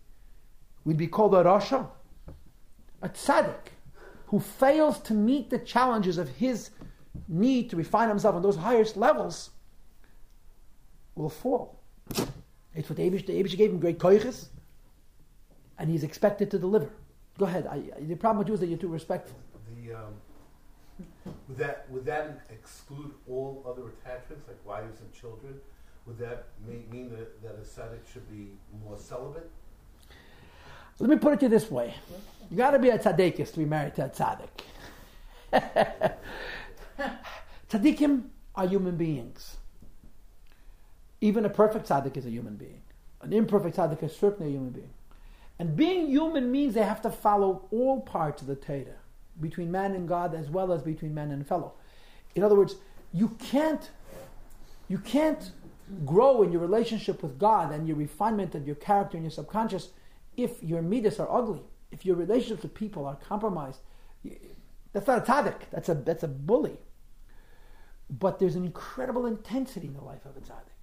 we'd 0.85 0.99
be 0.99 1.07
called 1.07 1.35
a 1.35 1.43
Rasha, 1.43 1.88
a 3.01 3.09
tzaddik, 3.09 3.73
who 4.27 4.38
fails 4.38 5.01
to 5.01 5.14
meet 5.14 5.49
the 5.49 5.59
challenges 5.59 6.19
of 6.19 6.29
his 6.29 6.69
need 7.26 7.70
to 7.70 7.76
refine 7.76 8.09
himself 8.09 8.35
on 8.35 8.42
those 8.42 8.57
highest 8.57 8.96
levels, 8.96 9.50
will 11.14 11.28
fall. 11.28 11.81
It's 12.74 12.88
what 12.88 12.98
Abish, 12.98 13.26
the 13.26 13.33
Abish 13.33 13.57
gave 13.57 13.70
him 13.70 13.81
great 13.81 13.98
koiches, 13.98 14.46
and 15.78 15.90
he's 15.90 16.04
expected 16.04 16.50
to 16.52 16.59
deliver. 16.59 16.90
Go 17.38 17.46
ahead. 17.46 17.66
I, 17.66 17.83
the 18.00 18.14
problem 18.14 18.38
with 18.38 18.48
you 18.48 18.54
is 18.54 18.61
that 18.61 18.68
you're 18.68 18.78
too 18.78 18.88
respectful. 18.88 19.37
The, 19.85 19.94
um, 19.94 20.14
would 21.48 21.59
that, 21.59 21.87
would 21.90 22.04
that 22.04 22.46
exclude 22.50 23.12
all 23.28 23.64
other 23.68 23.88
attachments, 23.88 24.46
like 24.48 24.59
wives 24.64 25.00
and 25.00 25.12
children? 25.12 25.54
Would 26.07 26.18
that 26.18 26.46
mean 26.66 27.11
that, 27.11 27.42
that 27.42 27.57
a 27.57 27.64
tzaddik 27.64 28.00
should 28.12 28.28
be 28.31 28.48
more 28.85 28.96
celibate? 28.96 29.50
Let 30.98 31.11
me 31.11 31.16
put 31.16 31.35
it 31.35 31.40
to 31.40 31.46
you 31.46 31.50
this 31.50 31.70
way: 31.70 31.94
you 32.50 32.57
got 32.57 32.72
to 32.72 32.78
be 32.78 32.88
a 32.88 32.98
tzaddikist 32.98 33.52
to 33.52 33.59
be 33.59 33.64
married 33.66 33.94
to 33.96 34.07
a 34.07 34.09
tzaddik. 34.09 34.48
Tzaddikim 37.71 38.25
are 38.55 38.67
human 38.67 38.97
beings. 38.97 39.57
Even 41.21 41.45
a 41.45 41.51
perfect 41.51 41.89
tzaddik 41.89 42.17
is 42.17 42.27
a 42.27 42.31
human 42.31 42.57
being. 42.57 42.83
An 43.21 43.33
imperfect 43.33 43.77
tzaddik 43.77 44.03
is 44.03 44.17
certainly 44.17 44.53
a 44.53 44.55
human 44.55 44.71
being. 44.71 44.91
And 45.59 45.77
being 45.77 46.07
human 46.09 46.53
means 46.53 46.75
they 46.75 46.83
have 46.83 47.03
to 47.03 47.11
follow 47.11 47.67
all 47.71 48.01
parts 48.01 48.43
of 48.43 48.49
the 48.49 48.55
Torah, 48.55 49.01
between 49.41 49.73
man 49.73 49.95
and 49.95 50.07
God 50.07 50.35
as 50.35 50.49
well 50.49 50.73
as 50.73 50.83
between 50.83 51.15
man 51.15 51.33
and 51.33 51.47
fellow. 51.47 51.73
In 52.37 52.45
other 52.45 52.55
words, 52.55 52.77
you 53.13 53.29
can't, 53.41 53.91
you 54.89 54.99
can't 54.99 55.51
grow 56.05 56.43
in 56.43 56.53
your 56.53 56.61
relationship 56.61 57.23
with 57.23 57.39
God 57.39 57.73
and 57.73 57.89
your 57.89 57.97
refinement 57.97 58.55
of 58.55 58.67
your 58.67 58.77
character 58.77 59.17
and 59.17 59.25
your 59.25 59.31
subconscious 59.33 59.89
if 60.37 60.63
your 60.63 60.83
midas 60.83 61.19
are 61.19 61.31
ugly, 61.31 61.63
if 61.91 62.07
your 62.07 62.15
relationships 62.15 62.63
with 62.63 62.75
people 62.75 63.07
are 63.07 63.17
compromised. 63.17 63.81
That's 64.93 65.07
not 65.07 65.19
a 65.19 65.33
tzaddik. 65.33 65.61
That's 65.71 65.89
a 65.89 65.95
that's 65.95 66.23
a 66.23 66.29
bully. 66.29 66.77
But 68.11 68.38
there's 68.38 68.57
an 68.57 68.64
incredible 68.64 69.27
intensity 69.27 69.87
in 69.87 69.94
the 69.94 70.03
life 70.03 70.25
of 70.25 70.37
a 70.37 70.40
tzaddik. 70.40 70.75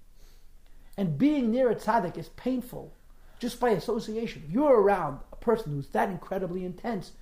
And 0.96 1.18
being 1.18 1.50
near 1.50 1.70
a 1.70 1.74
tzaddik 1.74 2.16
is 2.16 2.28
painful 2.30 2.92
just 3.38 3.60
by 3.60 3.70
association. 3.70 4.44
If 4.46 4.52
you're 4.52 4.80
around 4.80 5.20
a 5.32 5.36
person 5.36 5.72
who's 5.72 5.88
that 5.88 6.08
incredibly 6.08 6.64
intense, 6.64 7.12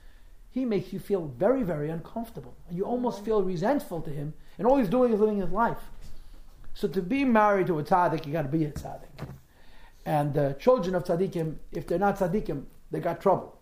he 0.50 0.64
makes 0.64 0.92
you 0.92 1.00
feel 1.00 1.26
very, 1.26 1.62
very 1.62 1.90
uncomfortable. 1.90 2.54
And 2.68 2.76
you 2.76 2.84
almost 2.84 3.24
feel 3.24 3.42
resentful 3.42 4.02
to 4.02 4.10
him, 4.10 4.34
and 4.56 4.66
all 4.66 4.76
he's 4.76 4.88
doing 4.88 5.12
is 5.12 5.18
living 5.18 5.38
his 5.38 5.50
life. 5.50 5.90
So 6.74 6.86
to 6.88 7.02
be 7.02 7.24
married 7.24 7.66
to 7.68 7.78
a 7.78 7.82
tzaddik, 7.82 8.26
you 8.26 8.32
got 8.32 8.42
to 8.42 8.48
be 8.48 8.64
a 8.64 8.70
tzaddik. 8.70 9.28
And 10.06 10.34
the 10.34 10.56
children 10.60 10.94
of 10.94 11.04
tzaddikim, 11.04 11.56
if 11.72 11.86
they're 11.86 11.98
not 11.98 12.18
tzaddikim, 12.18 12.64
they 12.90 13.00
got 13.00 13.20
trouble. 13.20 13.58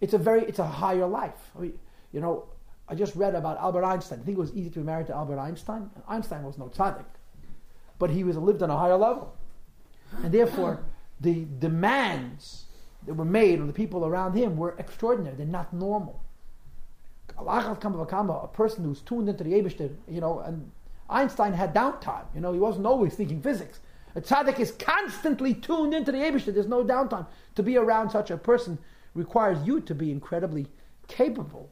It's 0.00 0.14
a 0.14 0.18
very, 0.18 0.42
it's 0.44 0.58
a 0.58 0.66
higher 0.66 1.06
life. 1.06 1.50
I 1.56 1.60
mean, 1.60 1.78
you 2.12 2.20
know, 2.20 2.46
I 2.90 2.94
just 2.96 3.14
read 3.14 3.36
about 3.36 3.56
Albert 3.58 3.84
Einstein. 3.84 4.18
I 4.20 4.24
think 4.24 4.36
it 4.36 4.40
was 4.40 4.52
easy 4.52 4.68
to 4.70 4.80
be 4.80 4.84
married 4.84 5.06
to 5.06 5.14
Albert 5.14 5.38
Einstein. 5.38 5.88
Einstein 6.08 6.42
was 6.42 6.58
no 6.58 6.66
tzaddik, 6.66 7.04
but 8.00 8.10
he 8.10 8.24
was 8.24 8.36
lived 8.36 8.62
on 8.64 8.70
a 8.70 8.76
higher 8.76 8.96
level, 8.96 9.32
and 10.24 10.32
therefore 10.32 10.82
the 11.20 11.46
demands 11.60 12.64
that 13.06 13.14
were 13.14 13.24
made 13.24 13.60
on 13.60 13.68
the 13.68 13.72
people 13.72 14.04
around 14.04 14.34
him 14.34 14.56
were 14.56 14.74
extraordinary. 14.78 15.36
They're 15.36 15.46
not 15.46 15.72
normal. 15.72 16.20
A 17.38 18.48
person 18.52 18.84
who's 18.84 19.00
tuned 19.02 19.28
into 19.28 19.44
the 19.44 19.52
Eibishter, 19.52 19.94
you 20.08 20.20
know, 20.20 20.40
and 20.40 20.70
Einstein 21.08 21.52
had 21.52 21.72
downtime. 21.72 22.24
You 22.34 22.40
know, 22.40 22.52
he 22.52 22.58
wasn't 22.58 22.86
always 22.86 23.14
thinking 23.14 23.40
physics. 23.40 23.78
A 24.16 24.20
tzaddik 24.20 24.58
is 24.58 24.72
constantly 24.72 25.54
tuned 25.54 25.94
into 25.94 26.10
the 26.10 26.18
Eibishter. 26.18 26.52
There's 26.52 26.66
no 26.66 26.84
downtime. 26.84 27.26
To 27.54 27.62
be 27.62 27.76
around 27.76 28.10
such 28.10 28.32
a 28.32 28.36
person 28.36 28.78
requires 29.14 29.64
you 29.66 29.80
to 29.80 29.94
be 29.94 30.10
incredibly 30.10 30.66
capable 31.06 31.70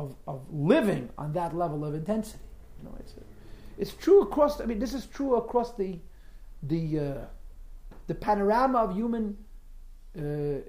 of, 0.00 0.16
of 0.26 0.40
living 0.50 1.10
on 1.18 1.32
that 1.34 1.54
level 1.54 1.84
of 1.84 1.94
intensity. 1.94 2.44
You 2.78 2.88
know, 2.88 2.96
it's, 2.98 3.14
it's 3.78 3.92
true 3.92 4.22
across. 4.22 4.60
I 4.60 4.64
mean, 4.64 4.78
this 4.78 4.94
is 4.94 5.06
true 5.06 5.36
across 5.36 5.74
the 5.76 5.98
the 6.62 6.98
uh, 6.98 7.24
the 8.06 8.14
panorama 8.14 8.78
of 8.78 8.94
human 8.94 9.36
uh, 10.18 10.22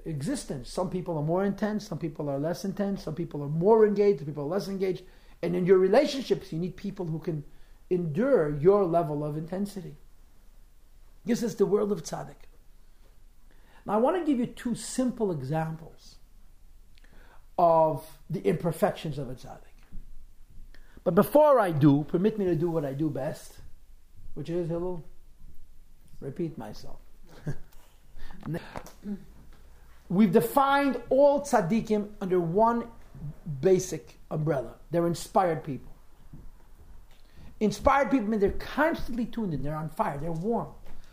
existence. 0.04 0.70
Some 0.70 0.90
people 0.90 1.16
are 1.16 1.22
more 1.22 1.44
intense. 1.44 1.86
Some 1.86 1.98
people 1.98 2.28
are 2.28 2.38
less 2.38 2.64
intense. 2.64 3.02
Some 3.02 3.14
people 3.14 3.42
are 3.42 3.48
more 3.48 3.86
engaged. 3.86 4.18
Some 4.20 4.26
people 4.26 4.44
are 4.44 4.54
less 4.58 4.68
engaged. 4.68 5.02
And 5.42 5.56
in 5.56 5.66
your 5.66 5.78
relationships, 5.78 6.52
you 6.52 6.58
need 6.58 6.76
people 6.76 7.06
who 7.06 7.18
can 7.18 7.44
endure 7.90 8.56
your 8.58 8.84
level 8.84 9.24
of 9.24 9.36
intensity. 9.36 9.96
This 11.24 11.42
is 11.42 11.56
the 11.56 11.66
world 11.66 11.92
of 11.92 12.02
tzaddik. 12.02 12.42
Now, 13.84 13.94
I 13.94 13.96
want 13.96 14.16
to 14.18 14.24
give 14.24 14.38
you 14.38 14.46
two 14.46 14.74
simple 14.74 15.32
examples 15.32 16.16
of 17.58 18.04
the 18.30 18.40
imperfections 18.40 19.18
of 19.18 19.28
a 19.30 19.34
tzaddik. 19.34 19.72
But 21.04 21.14
before 21.14 21.58
I 21.58 21.70
do, 21.72 22.04
permit 22.04 22.38
me 22.38 22.44
to 22.46 22.54
do 22.54 22.70
what 22.70 22.84
I 22.84 22.92
do 22.92 23.10
best, 23.10 23.54
which 24.34 24.48
is, 24.48 24.68
Hillel, 24.68 25.04
repeat 26.20 26.56
myself. 26.56 26.98
We've 30.08 30.32
defined 30.32 31.00
all 31.08 31.40
tzaddikim 31.40 32.08
under 32.20 32.40
one 32.40 32.86
basic 33.60 34.18
umbrella. 34.30 34.74
They're 34.90 35.06
inspired 35.06 35.64
people. 35.64 35.92
Inspired 37.60 38.10
people 38.10 38.28
mean 38.28 38.40
they're 38.40 38.50
constantly 38.50 39.26
tuned 39.26 39.54
in, 39.54 39.62
they're 39.62 39.76
on 39.76 39.88
fire, 39.88 40.18
they're 40.18 40.32
warm. 40.32 40.68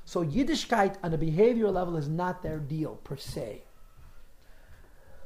So 0.06 0.26
Yiddishkeit 0.26 0.96
on 1.04 1.14
a 1.14 1.18
behavioral 1.18 1.74
level 1.74 1.96
is 1.96 2.10
not 2.10 2.42
their 2.42 2.58
deal 2.58 2.96
per 3.04 3.16
se. 3.16 3.62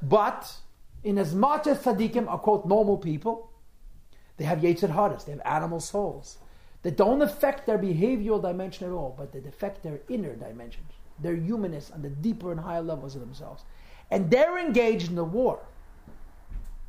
But 0.02 0.54
in 1.04 1.18
as 1.18 1.36
much 1.36 1.68
as 1.68 1.80
tzaddikim 1.80 2.28
are 2.28 2.38
quote 2.38 2.66
normal 2.66 2.98
people, 2.98 3.50
they 4.38 4.46
have 4.46 4.60
yetzer 4.60 4.90
haras, 4.90 5.26
they 5.26 5.32
have 5.32 5.42
animal 5.46 5.80
souls 5.80 6.38
that 6.84 6.98
don't 6.98 7.22
affect 7.22 7.66
their 7.66 7.78
behavioral 7.78 8.42
dimension 8.42 8.88
at 8.88 8.94
all, 8.94 9.14
but 9.18 9.32
that 9.32 9.46
affect 9.46 9.84
their 9.84 10.00
inner 10.10 10.36
dimensions, 10.36 10.92
their 11.20 11.36
humanness 11.36 11.92
on 11.92 12.02
the 12.02 12.10
deeper 12.10 12.52
and 12.52 12.60
higher 12.60 12.82
levels 12.82 13.16
of 13.16 13.22
themselves. 13.22 13.64
And 14.12 14.30
they're 14.30 14.58
engaged 14.58 15.10
in 15.10 15.16
the 15.16 15.24
war 15.24 15.60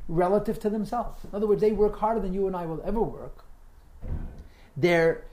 relative 0.07 0.59
to 0.59 0.69
themselves. 0.69 1.23
In 1.23 1.29
other 1.33 1.47
words, 1.47 1.61
they 1.61 1.71
work 1.71 1.97
harder 1.97 2.19
than 2.19 2.33
you 2.33 2.47
and 2.47 2.55
I 2.55 2.65
will 2.65 2.81
ever 2.85 3.01
work. 3.01 3.43
They're 4.77 5.23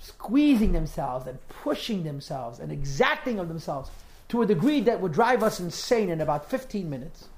squeezing 0.00 0.72
themselves 0.72 1.26
and 1.26 1.38
pushing 1.48 2.04
themselves 2.04 2.60
and 2.60 2.70
exacting 2.70 3.38
of 3.38 3.48
themselves 3.48 3.90
to 4.28 4.42
a 4.42 4.46
degree 4.46 4.80
that 4.82 5.00
would 5.00 5.12
drive 5.12 5.42
us 5.42 5.58
insane 5.58 6.08
in 6.08 6.20
about 6.20 6.48
15 6.48 6.88
minutes. 6.88 7.28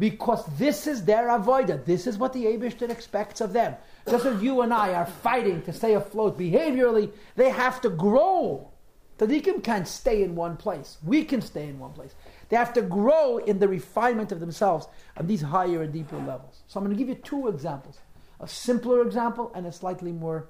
Because 0.00 0.46
this 0.56 0.86
is 0.86 1.04
their 1.04 1.28
avoida. 1.28 1.84
This 1.84 2.06
is 2.06 2.16
what 2.16 2.32
the 2.32 2.46
Abishter 2.46 2.88
expects 2.88 3.42
of 3.42 3.52
them. 3.52 3.76
Just 4.08 4.24
as 4.24 4.42
you 4.42 4.62
and 4.62 4.72
I 4.72 4.94
are 4.94 5.04
fighting 5.04 5.60
to 5.62 5.74
stay 5.74 5.92
afloat 5.92 6.38
behaviorally, 6.38 7.12
they 7.36 7.50
have 7.50 7.82
to 7.82 7.90
grow. 7.90 8.70
Tzaddikim 9.18 9.62
can't 9.62 9.86
stay 9.86 10.22
in 10.22 10.34
one 10.34 10.56
place. 10.56 10.96
We 11.04 11.22
can 11.22 11.42
stay 11.42 11.68
in 11.68 11.78
one 11.78 11.92
place. 11.92 12.14
They 12.48 12.56
have 12.56 12.72
to 12.72 12.82
grow 12.82 13.36
in 13.36 13.58
the 13.58 13.68
refinement 13.68 14.32
of 14.32 14.40
themselves 14.40 14.86
on 15.18 15.26
these 15.26 15.42
higher 15.42 15.82
and 15.82 15.92
deeper 15.92 16.16
levels. 16.16 16.62
So 16.66 16.80
I'm 16.80 16.86
going 16.86 16.96
to 16.96 16.98
give 16.98 17.10
you 17.10 17.22
two 17.22 17.48
examples 17.48 17.98
a 18.40 18.48
simpler 18.48 19.02
example 19.02 19.52
and 19.54 19.66
a 19.66 19.72
slightly 19.72 20.12
more 20.12 20.48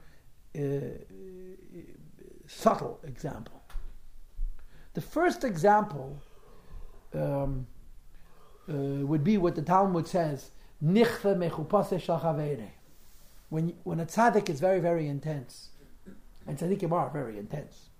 uh, 0.56 0.60
subtle 2.46 3.00
example. 3.02 3.60
The 4.94 5.00
first 5.00 5.42
example 5.42 6.22
um, 7.12 7.66
uh, 8.70 9.06
would 9.06 9.24
be 9.24 9.36
what 9.36 9.56
the 9.56 9.62
Talmud 9.62 10.06
says, 10.06 10.50
Nichve 10.82 11.36
mechupase 11.36 12.00
shachavere. 12.00 12.70
When, 13.48 13.74
when 13.82 14.00
a 14.00 14.06
tzaddik 14.06 14.48
is 14.48 14.60
very, 14.60 14.80
very 14.80 15.08
intense, 15.08 15.70
and 16.46 16.56
tzaddikim 16.56 16.92
are 16.92 17.10
very 17.10 17.38
intense, 17.38 17.90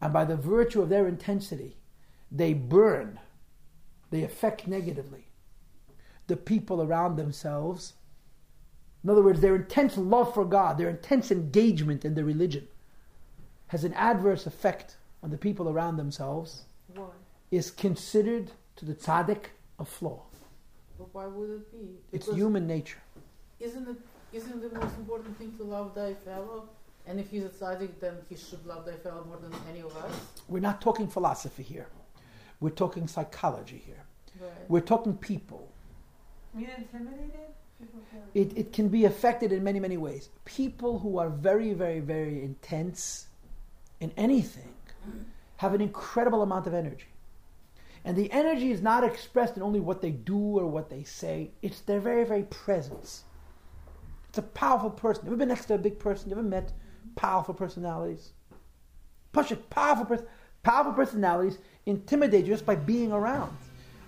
and 0.00 0.12
by 0.12 0.24
the 0.24 0.36
virtue 0.36 0.82
of 0.82 0.88
their 0.88 1.06
intensity, 1.06 1.76
they 2.30 2.52
burn, 2.52 3.20
they 4.10 4.24
affect 4.24 4.66
negatively 4.66 5.28
the 6.26 6.36
people 6.36 6.82
around 6.82 7.16
themselves. 7.16 7.94
In 9.04 9.10
other 9.10 9.22
words, 9.22 9.40
their 9.40 9.56
intense 9.56 9.96
love 9.96 10.34
for 10.34 10.44
God, 10.44 10.76
their 10.76 10.90
intense 10.90 11.30
engagement 11.30 12.04
in 12.04 12.14
the 12.14 12.24
religion, 12.24 12.68
has 13.68 13.84
an 13.84 13.94
adverse 13.94 14.46
effect 14.46 14.96
on 15.22 15.30
the 15.30 15.38
people 15.38 15.68
around 15.68 15.96
themselves, 15.96 16.64
Why? 16.94 17.06
is 17.50 17.70
considered 17.70 18.50
to 18.76 18.84
the 18.84 18.94
tzaddik 18.94 19.44
a 19.78 19.84
flaw. 19.84 20.22
But 20.98 21.08
why 21.12 21.26
would 21.26 21.50
it 21.50 21.72
be? 21.72 21.88
It's 22.12 22.32
human 22.32 22.66
nature. 22.66 23.02
Isn't 23.60 23.88
it? 23.88 23.96
Isn't 24.32 24.60
the 24.62 24.78
most 24.78 24.96
important 24.96 25.36
thing 25.38 25.52
to 25.58 25.64
love 25.64 25.94
thy 25.94 26.14
fellow? 26.14 26.68
And 27.06 27.18
if 27.18 27.30
he's 27.30 27.44
a 27.44 27.48
tzaddik, 27.48 28.00
then 28.00 28.14
he 28.28 28.36
should 28.36 28.64
love 28.64 28.86
thy 28.86 28.94
fellow 28.94 29.24
more 29.24 29.38
than 29.38 29.52
any 29.68 29.80
of 29.80 29.96
us. 29.96 30.12
We're 30.48 30.60
not 30.60 30.80
talking 30.80 31.08
philosophy 31.08 31.62
here. 31.62 31.88
We're 32.60 32.70
talking 32.70 33.08
psychology 33.08 33.82
here. 33.84 34.04
Right. 34.40 34.50
We're 34.68 34.80
talking 34.80 35.16
people. 35.16 35.68
You 36.56 36.68
intimidated? 36.76 37.52
It, 38.34 38.56
it 38.56 38.72
can 38.72 38.88
be 38.88 39.04
affected 39.04 39.52
in 39.52 39.64
many, 39.64 39.80
many 39.80 39.96
ways. 39.96 40.28
People 40.44 40.98
who 41.00 41.18
are 41.18 41.28
very, 41.28 41.74
very, 41.74 42.00
very 42.00 42.42
intense 42.42 43.26
in 44.00 44.12
anything 44.16 44.72
have 45.56 45.74
an 45.74 45.80
incredible 45.80 46.42
amount 46.42 46.66
of 46.66 46.74
energy. 46.74 47.06
And 48.04 48.16
the 48.16 48.30
energy 48.32 48.72
is 48.72 48.82
not 48.82 49.04
expressed 49.04 49.56
in 49.56 49.62
only 49.62 49.80
what 49.80 50.00
they 50.00 50.10
do 50.10 50.58
or 50.58 50.66
what 50.66 50.90
they 50.90 51.04
say, 51.04 51.52
it's 51.62 51.80
their 51.82 52.00
very, 52.00 52.24
very 52.24 52.42
presence. 52.44 53.24
It's 54.28 54.38
a 54.38 54.42
powerful 54.42 54.90
person. 54.90 55.24
You 55.24 55.30
ever 55.30 55.36
been 55.36 55.48
next 55.48 55.66
to 55.66 55.74
a 55.74 55.78
big 55.78 55.98
person? 55.98 56.30
You 56.30 56.36
ever 56.36 56.42
met 56.42 56.72
powerful 57.14 57.54
personalities? 57.54 58.32
Push 59.32 59.52
it, 59.52 59.70
powerful, 59.70 60.18
powerful 60.62 60.92
personalities 60.94 61.58
intimidate 61.86 62.44
you 62.44 62.52
just 62.52 62.66
by 62.66 62.74
being 62.74 63.12
around. 63.12 63.56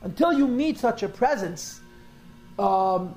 Until 0.02 0.32
you 0.32 0.48
meet 0.48 0.78
such 0.78 1.02
a 1.02 1.08
presence, 1.08 1.80
um, 2.58 3.14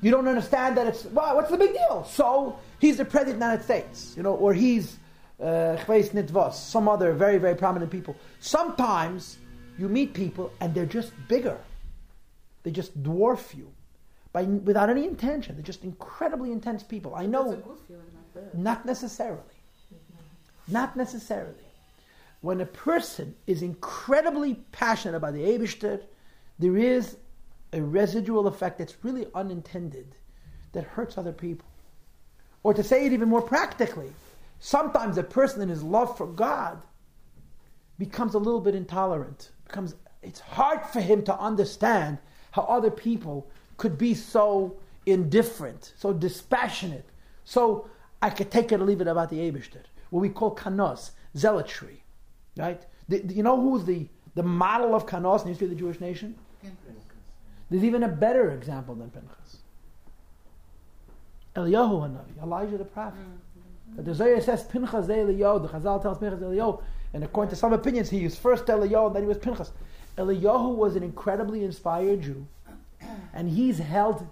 you 0.00 0.10
don't 0.10 0.28
understand 0.28 0.76
that 0.76 0.86
it's, 0.86 1.06
well, 1.06 1.34
what's 1.34 1.50
the 1.50 1.56
big 1.56 1.72
deal? 1.72 2.04
So 2.04 2.58
he's 2.78 2.98
the 2.98 3.04
president 3.04 3.36
of 3.36 3.40
the 3.40 3.46
United 3.46 3.64
States, 3.64 4.14
you 4.16 4.22
know, 4.22 4.34
or 4.34 4.54
he's 4.54 4.98
uh, 5.42 5.76
some 6.52 6.88
other 6.88 7.12
very, 7.12 7.38
very 7.38 7.56
prominent 7.56 7.90
people. 7.90 8.16
Sometimes 8.40 9.38
you 9.78 9.88
meet 9.88 10.14
people 10.14 10.52
and 10.60 10.74
they're 10.74 10.86
just 10.86 11.12
bigger. 11.28 11.58
They 12.62 12.70
just 12.70 13.02
dwarf 13.02 13.54
you 13.54 13.70
by, 14.32 14.42
without 14.42 14.90
any 14.90 15.04
intention. 15.04 15.56
They're 15.56 15.64
just 15.64 15.84
incredibly 15.84 16.52
intense 16.52 16.82
people. 16.82 17.14
I 17.14 17.26
know. 17.26 17.50
That's 17.50 17.64
a 17.64 17.68
good 17.68 17.78
feeling, 17.86 18.02
not. 18.34 18.54
Not 18.54 18.86
necessarily. 18.86 19.40
Not 20.68 20.96
necessarily. 20.96 21.54
When 22.40 22.60
a 22.60 22.66
person 22.66 23.34
is 23.46 23.62
incredibly 23.62 24.54
passionate 24.72 25.16
about 25.16 25.34
the 25.34 25.40
Eibishter, 25.40 26.02
there 26.58 26.76
is 26.76 27.16
a 27.72 27.82
residual 27.82 28.46
effect 28.46 28.78
that's 28.78 28.96
really 29.02 29.26
unintended 29.34 30.14
that 30.72 30.84
hurts 30.84 31.18
other 31.18 31.32
people. 31.32 31.68
Or 32.62 32.72
to 32.74 32.82
say 32.82 33.06
it 33.06 33.12
even 33.12 33.28
more 33.28 33.42
practically, 33.42 34.10
sometimes 34.58 35.18
a 35.18 35.22
person 35.22 35.62
in 35.62 35.68
his 35.68 35.82
love 35.82 36.16
for 36.16 36.26
God 36.26 36.82
becomes 37.98 38.34
a 38.34 38.38
little 38.38 38.60
bit 38.60 38.74
intolerant. 38.74 39.50
Becomes 39.66 39.94
it's 40.22 40.40
hard 40.40 40.84
for 40.86 41.00
him 41.00 41.22
to 41.24 41.38
understand 41.38 42.18
how 42.52 42.62
other 42.62 42.90
people 42.90 43.50
could 43.76 43.98
be 43.98 44.14
so 44.14 44.76
indifferent, 45.06 45.92
so 45.96 46.12
dispassionate. 46.12 47.04
So 47.44 47.88
I 48.22 48.30
could 48.30 48.50
take 48.50 48.72
it 48.72 48.80
or 48.80 48.84
leave 48.84 49.00
it 49.00 49.06
about 49.08 49.28
the 49.30 49.36
Abishter, 49.36 49.82
what 50.10 50.20
we 50.20 50.28
call 50.30 50.54
kanos, 50.54 51.10
zealotry. 51.36 52.02
Right? 52.56 52.84
The, 53.08 53.18
the- 53.18 53.34
you 53.34 53.42
know 53.42 53.60
who's 53.60 53.84
the, 53.84 54.08
the 54.34 54.42
model 54.42 54.94
of 54.94 55.06
kanos 55.06 55.40
in 55.40 55.44
the 55.44 55.48
history 55.50 55.66
of 55.66 55.70
the 55.70 55.76
Jewish 55.76 56.00
nation? 56.00 56.36
There's 57.70 57.84
even 57.84 58.02
a 58.02 58.08
better 58.08 58.52
example 58.52 58.94
than 58.94 59.10
Pinchas. 59.10 59.58
Eliyahu 61.56 62.02
Hanavi, 62.02 62.42
Elijah 62.42 62.78
the 62.78 62.84
prophet. 62.84 63.20
Mm-hmm. 63.20 63.96
But 63.96 64.04
the 64.04 64.14
Zohar 64.14 64.40
says 64.40 64.64
Pinchas 64.64 65.06
Eliyahu. 65.06 65.62
The 65.62 65.68
Chazal 65.68 66.02
tells 66.02 66.18
Pinchas 66.18 66.40
Eliyahu, 66.40 66.82
and 67.14 67.22
according 67.22 67.50
to 67.50 67.56
some 67.56 67.72
opinions, 67.72 68.10
he 68.10 68.24
was 68.24 68.36
first 68.36 68.66
Eliyahu 68.66 69.06
and 69.06 69.16
then 69.16 69.22
he 69.22 69.28
was 69.28 69.38
Pinchas. 69.38 69.70
Eliyahu 70.18 70.74
was 70.74 70.96
an 70.96 71.04
incredibly 71.04 71.64
inspired 71.64 72.22
Jew, 72.22 72.46
and 73.32 73.48
he's 73.48 73.78
held 73.78 74.26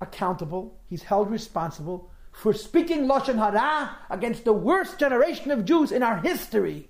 accountable. 0.00 0.74
He's 0.90 1.02
held 1.02 1.30
responsible 1.30 2.10
for 2.32 2.52
speaking 2.52 3.06
lashon 3.06 3.36
hara 3.38 3.96
against 4.10 4.44
the 4.44 4.52
worst 4.52 4.98
generation 4.98 5.50
of 5.50 5.64
Jews 5.64 5.90
in 5.90 6.02
our 6.02 6.18
history. 6.18 6.88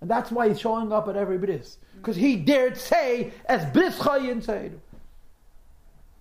And 0.00 0.10
that's 0.10 0.32
why 0.32 0.48
he's 0.48 0.58
showing 0.58 0.92
up 0.92 1.06
at 1.06 1.16
every 1.16 1.38
bris. 1.38 1.78
Because 1.96 2.16
he 2.16 2.34
dared 2.34 2.76
say, 2.76 3.32
as 3.46 3.64
bris 3.72 3.96
chayin 4.00 4.42
said. 4.42 4.80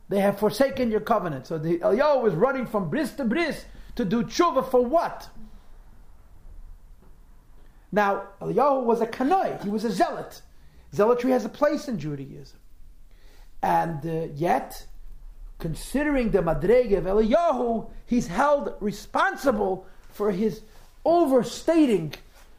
They 0.07 0.19
have 0.19 0.37
forsaken 0.37 0.91
your 0.91 0.99
covenant. 0.99 1.47
So 1.47 1.57
the 1.57 1.79
Eliyahu 1.79 2.21
was 2.21 2.35
running 2.35 2.67
from 2.67 2.91
bris 2.91 3.11
to 3.13 3.25
bris 3.25 3.65
to 3.95 4.05
do 4.05 4.21
tshuva 4.23 4.69
for 4.69 4.85
what? 4.85 5.29
Now, 7.91 8.23
Eliyahu 8.41 8.83
was 8.83 9.01
a 9.01 9.07
kanoi. 9.07 9.61
He 9.63 9.69
was 9.69 9.83
a 9.83 9.91
zealot. 9.91 10.41
Zealotry 10.93 11.31
has 11.31 11.45
a 11.45 11.49
place 11.49 11.87
in 11.87 11.99
Judaism. 11.99 12.59
And 13.61 14.05
uh, 14.05 14.33
yet, 14.33 14.85
considering 15.59 16.31
the 16.31 16.39
madrege 16.39 16.97
of 16.97 17.03
Eliyahu, 17.05 17.89
he's 18.05 18.27
held 18.27 18.73
responsible 18.79 19.85
for 20.11 20.31
his 20.31 20.61
overstating, 21.05 22.13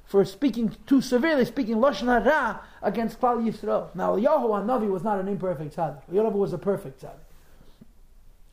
for 0.04 0.24
speaking 0.24 0.76
too 0.86 1.00
severely, 1.00 1.44
speaking 1.44 1.76
lashon 1.76 2.06
hara 2.06 2.60
against 2.82 3.20
Klal 3.20 3.42
Yisrael. 3.42 3.94
Now, 3.94 4.16
Eliyahu 4.16 4.48
Hanavi 4.50 4.88
was 4.88 5.02
not 5.02 5.18
an 5.18 5.28
imperfect 5.28 5.76
tzaddik. 5.76 6.02
Eliyahu 6.10 6.32
was 6.32 6.52
a 6.52 6.58
perfect 6.58 7.02
tzaddik. 7.02 7.18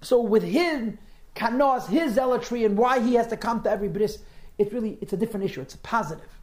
So, 0.01 0.21
with 0.21 0.43
him, 0.43 0.97
kanos, 1.36 1.88
his 1.88 2.13
zealotry, 2.15 2.65
and 2.65 2.77
why 2.77 2.99
he 2.99 3.15
has 3.15 3.27
to 3.27 3.38
come 3.38 3.61
to 3.63 3.69
every 3.69 3.89
bris, 3.89 4.19
it's 4.57 4.73
really 4.73 4.97
it's 5.01 5.13
a 5.13 5.17
different 5.17 5.45
issue. 5.45 5.61
It's 5.61 5.75
a 5.75 5.80
positive. 5.80 6.38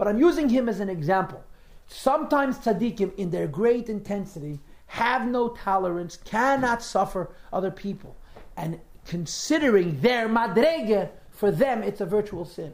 But 0.00 0.08
I'm 0.08 0.18
using 0.18 0.48
him 0.48 0.66
as 0.66 0.80
an 0.80 0.88
example. 0.88 1.44
Sometimes 1.86 2.56
tzaddikim, 2.56 3.14
in 3.16 3.28
their 3.28 3.46
great 3.46 3.90
intensity, 3.90 4.58
have 4.86 5.28
no 5.28 5.50
tolerance, 5.50 6.16
cannot 6.16 6.82
suffer 6.82 7.28
other 7.52 7.70
people. 7.70 8.16
And 8.56 8.80
considering 9.04 10.00
their 10.00 10.26
madrege, 10.26 11.10
for 11.30 11.50
them 11.50 11.82
it's 11.82 12.00
a 12.00 12.06
virtual 12.06 12.46
sin. 12.46 12.72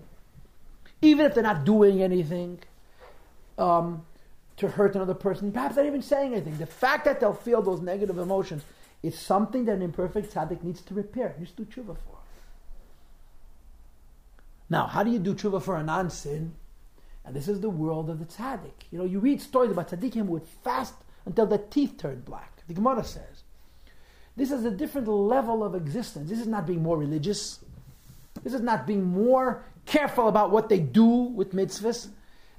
Even 1.02 1.26
if 1.26 1.34
they're 1.34 1.42
not 1.42 1.64
doing 1.64 2.00
anything 2.00 2.60
um, 3.58 4.06
to 4.58 4.68
hurt 4.68 4.94
another 4.94 5.12
person, 5.12 5.50
perhaps 5.50 5.74
they're 5.74 5.82
not 5.82 5.90
even 5.90 6.02
saying 6.02 6.32
anything. 6.32 6.56
The 6.58 6.66
fact 6.66 7.06
that 7.06 7.18
they'll 7.18 7.34
feel 7.34 7.60
those 7.60 7.80
negative 7.80 8.18
emotions 8.18 8.62
is 9.02 9.18
something 9.18 9.64
that 9.64 9.72
an 9.72 9.82
imperfect 9.82 10.32
tzaddik 10.32 10.62
needs 10.62 10.80
to 10.82 10.94
repair, 10.94 11.34
needs 11.40 11.50
to 11.50 11.64
do 11.64 11.82
tshuva 11.82 11.96
for. 11.96 12.18
Now, 14.70 14.86
how 14.86 15.02
do 15.02 15.10
you 15.10 15.18
do 15.18 15.34
tshuva 15.34 15.60
for 15.60 15.76
a 15.76 15.82
non-sin? 15.82 16.54
And 17.26 17.34
this 17.34 17.48
is 17.48 17.60
the 17.60 17.68
world 17.68 18.08
of 18.08 18.20
the 18.20 18.24
tzaddik. 18.24 18.86
You 18.90 18.98
know, 18.98 19.04
you 19.04 19.18
read 19.18 19.42
stories 19.42 19.72
about 19.72 19.90
tzaddikim 19.90 20.26
who 20.26 20.32
would 20.32 20.46
fast 20.62 20.94
until 21.24 21.46
their 21.46 21.58
teeth 21.58 21.98
turned 21.98 22.24
black. 22.24 22.62
The 22.68 22.74
Gemara 22.74 23.04
says. 23.04 23.42
This 24.36 24.52
is 24.52 24.64
a 24.64 24.70
different 24.70 25.08
level 25.08 25.64
of 25.64 25.74
existence. 25.74 26.30
This 26.30 26.40
is 26.40 26.46
not 26.46 26.66
being 26.66 26.82
more 26.82 26.96
religious. 26.96 27.64
This 28.44 28.54
is 28.54 28.60
not 28.60 28.86
being 28.86 29.02
more 29.02 29.64
careful 29.86 30.28
about 30.28 30.50
what 30.50 30.68
they 30.68 30.78
do 30.78 31.04
with 31.04 31.52
mitzvahs. 31.52 32.08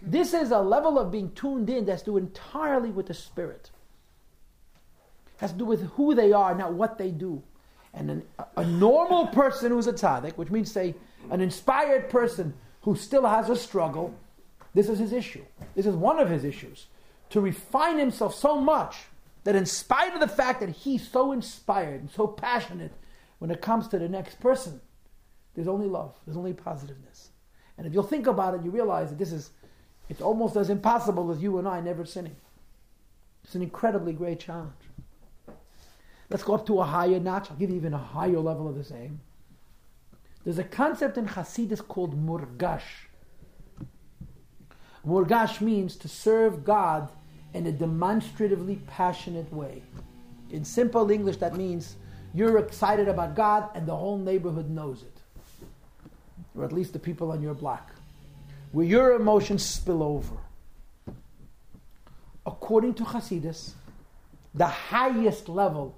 This 0.02 0.34
is 0.34 0.52
a 0.52 0.60
level 0.60 1.00
of 1.00 1.12
being 1.12 1.32
tuned 1.32 1.70
in 1.70 1.86
that's 1.86 2.02
to 2.04 2.12
do 2.12 2.18
entirely 2.18 2.90
with 2.90 3.08
the 3.08 3.14
spirit. 3.14 3.70
Has 5.38 5.52
to 5.52 5.58
do 5.58 5.66
with 5.66 5.84
who 5.92 6.16
they 6.16 6.34
are, 6.34 6.56
not 6.56 6.74
what 6.74 6.98
they 6.98 7.12
do. 7.12 7.44
And 7.94 8.10
an, 8.12 8.24
a 8.56 8.66
normal 8.66 9.28
person 9.28 9.72
who's 9.72 9.88
a 9.88 9.94
tzaddik, 9.94 10.34
which 10.34 10.50
means 10.50 10.72
say 10.72 10.96
an 11.30 11.42
inspired 11.42 12.10
person 12.10 12.54
who 12.82 12.96
still 12.96 13.26
has 13.26 13.50
a 13.50 13.56
struggle, 13.56 14.14
this 14.74 14.90
is 14.90 15.00
his 15.00 15.14
issue. 15.14 15.46
This 15.76 15.86
is 15.86 15.96
one 15.96 16.20
of 16.20 16.30
his 16.30 16.44
issues. 16.44 16.88
To 17.32 17.42
refine 17.42 18.00
himself 18.00 18.36
so 18.36 18.60
much 18.60 18.96
that 19.44 19.56
in 19.56 19.66
spite 19.66 20.14
of 20.14 20.20
the 20.20 20.28
fact 20.28 20.60
that 20.60 20.70
he's 20.70 21.08
so 21.08 21.32
inspired 21.32 22.02
and 22.02 22.12
so 22.12 22.28
passionate 22.28 22.94
when 23.40 23.52
it 23.52 23.62
comes 23.62 23.88
to 23.88 24.00
the 24.00 24.10
next 24.10 24.40
person, 24.40 24.82
there's 25.56 25.68
only 25.68 25.88
love, 25.88 26.16
there's 26.26 26.38
only 26.38 26.54
positiveness. 26.54 27.30
And 27.78 27.86
if 27.86 27.94
you'll 27.94 28.04
think 28.04 28.28
about 28.28 28.56
it, 28.56 28.64
you 28.64 28.72
realize 28.72 29.10
that 29.10 29.20
this 29.20 29.32
is 29.32 29.52
it's 30.10 30.22
almost 30.22 30.56
as 30.56 30.70
impossible 30.70 31.32
as 31.32 31.42
you 31.42 31.58
and 31.58 31.68
I 31.68 31.82
never 31.82 32.06
sinning. 32.06 32.36
It's 33.44 33.56
an 33.56 33.62
incredibly 33.62 34.14
great 34.14 34.40
challenge. 34.40 34.74
Let's 36.30 36.44
go 36.44 36.56
up 36.56 36.66
to 36.68 36.80
a 36.80 36.86
higher 36.86 37.20
notch. 37.20 37.50
I'll 37.50 37.58
give 37.58 37.70
you 37.70 37.76
even 37.78 37.94
a 37.94 37.98
higher 37.98 38.40
level 38.40 38.68
of 38.68 38.76
the 38.76 38.84
same. 38.84 39.22
There's 40.44 40.60
a 40.60 40.64
concept 40.64 41.18
in 41.18 41.28
Hasidus 41.28 41.86
called 41.86 42.16
murgash. 42.16 43.07
Murgash 45.08 45.62
means 45.62 45.96
to 45.96 46.10
serve 46.10 46.66
God 46.66 47.10
in 47.54 47.66
a 47.66 47.72
demonstratively 47.72 48.82
passionate 48.88 49.52
way. 49.54 49.82
In 50.52 50.66
simple 50.66 51.10
English, 51.10 51.38
that 51.38 51.56
means 51.56 51.96
you're 52.34 52.58
excited 52.58 53.08
about 53.08 53.34
God 53.34 53.70
and 53.74 53.88
the 53.88 53.96
whole 53.96 54.18
neighborhood 54.18 54.70
knows 54.70 55.04
it. 55.04 55.18
Or 56.56 56.66
at 56.66 56.74
least 56.74 56.92
the 56.92 57.00
people 57.00 57.32
on 57.32 57.42
your 57.42 57.54
block. 57.54 57.92
Where 58.74 58.86
your 58.86 59.14
emotions 59.14 59.64
spill 59.64 60.04
over. 60.04 60.36
According 62.46 62.96
to 62.96 63.04
Hasidus, 63.04 63.72
the 64.54 64.68
highest 64.68 65.48
level 65.48 65.96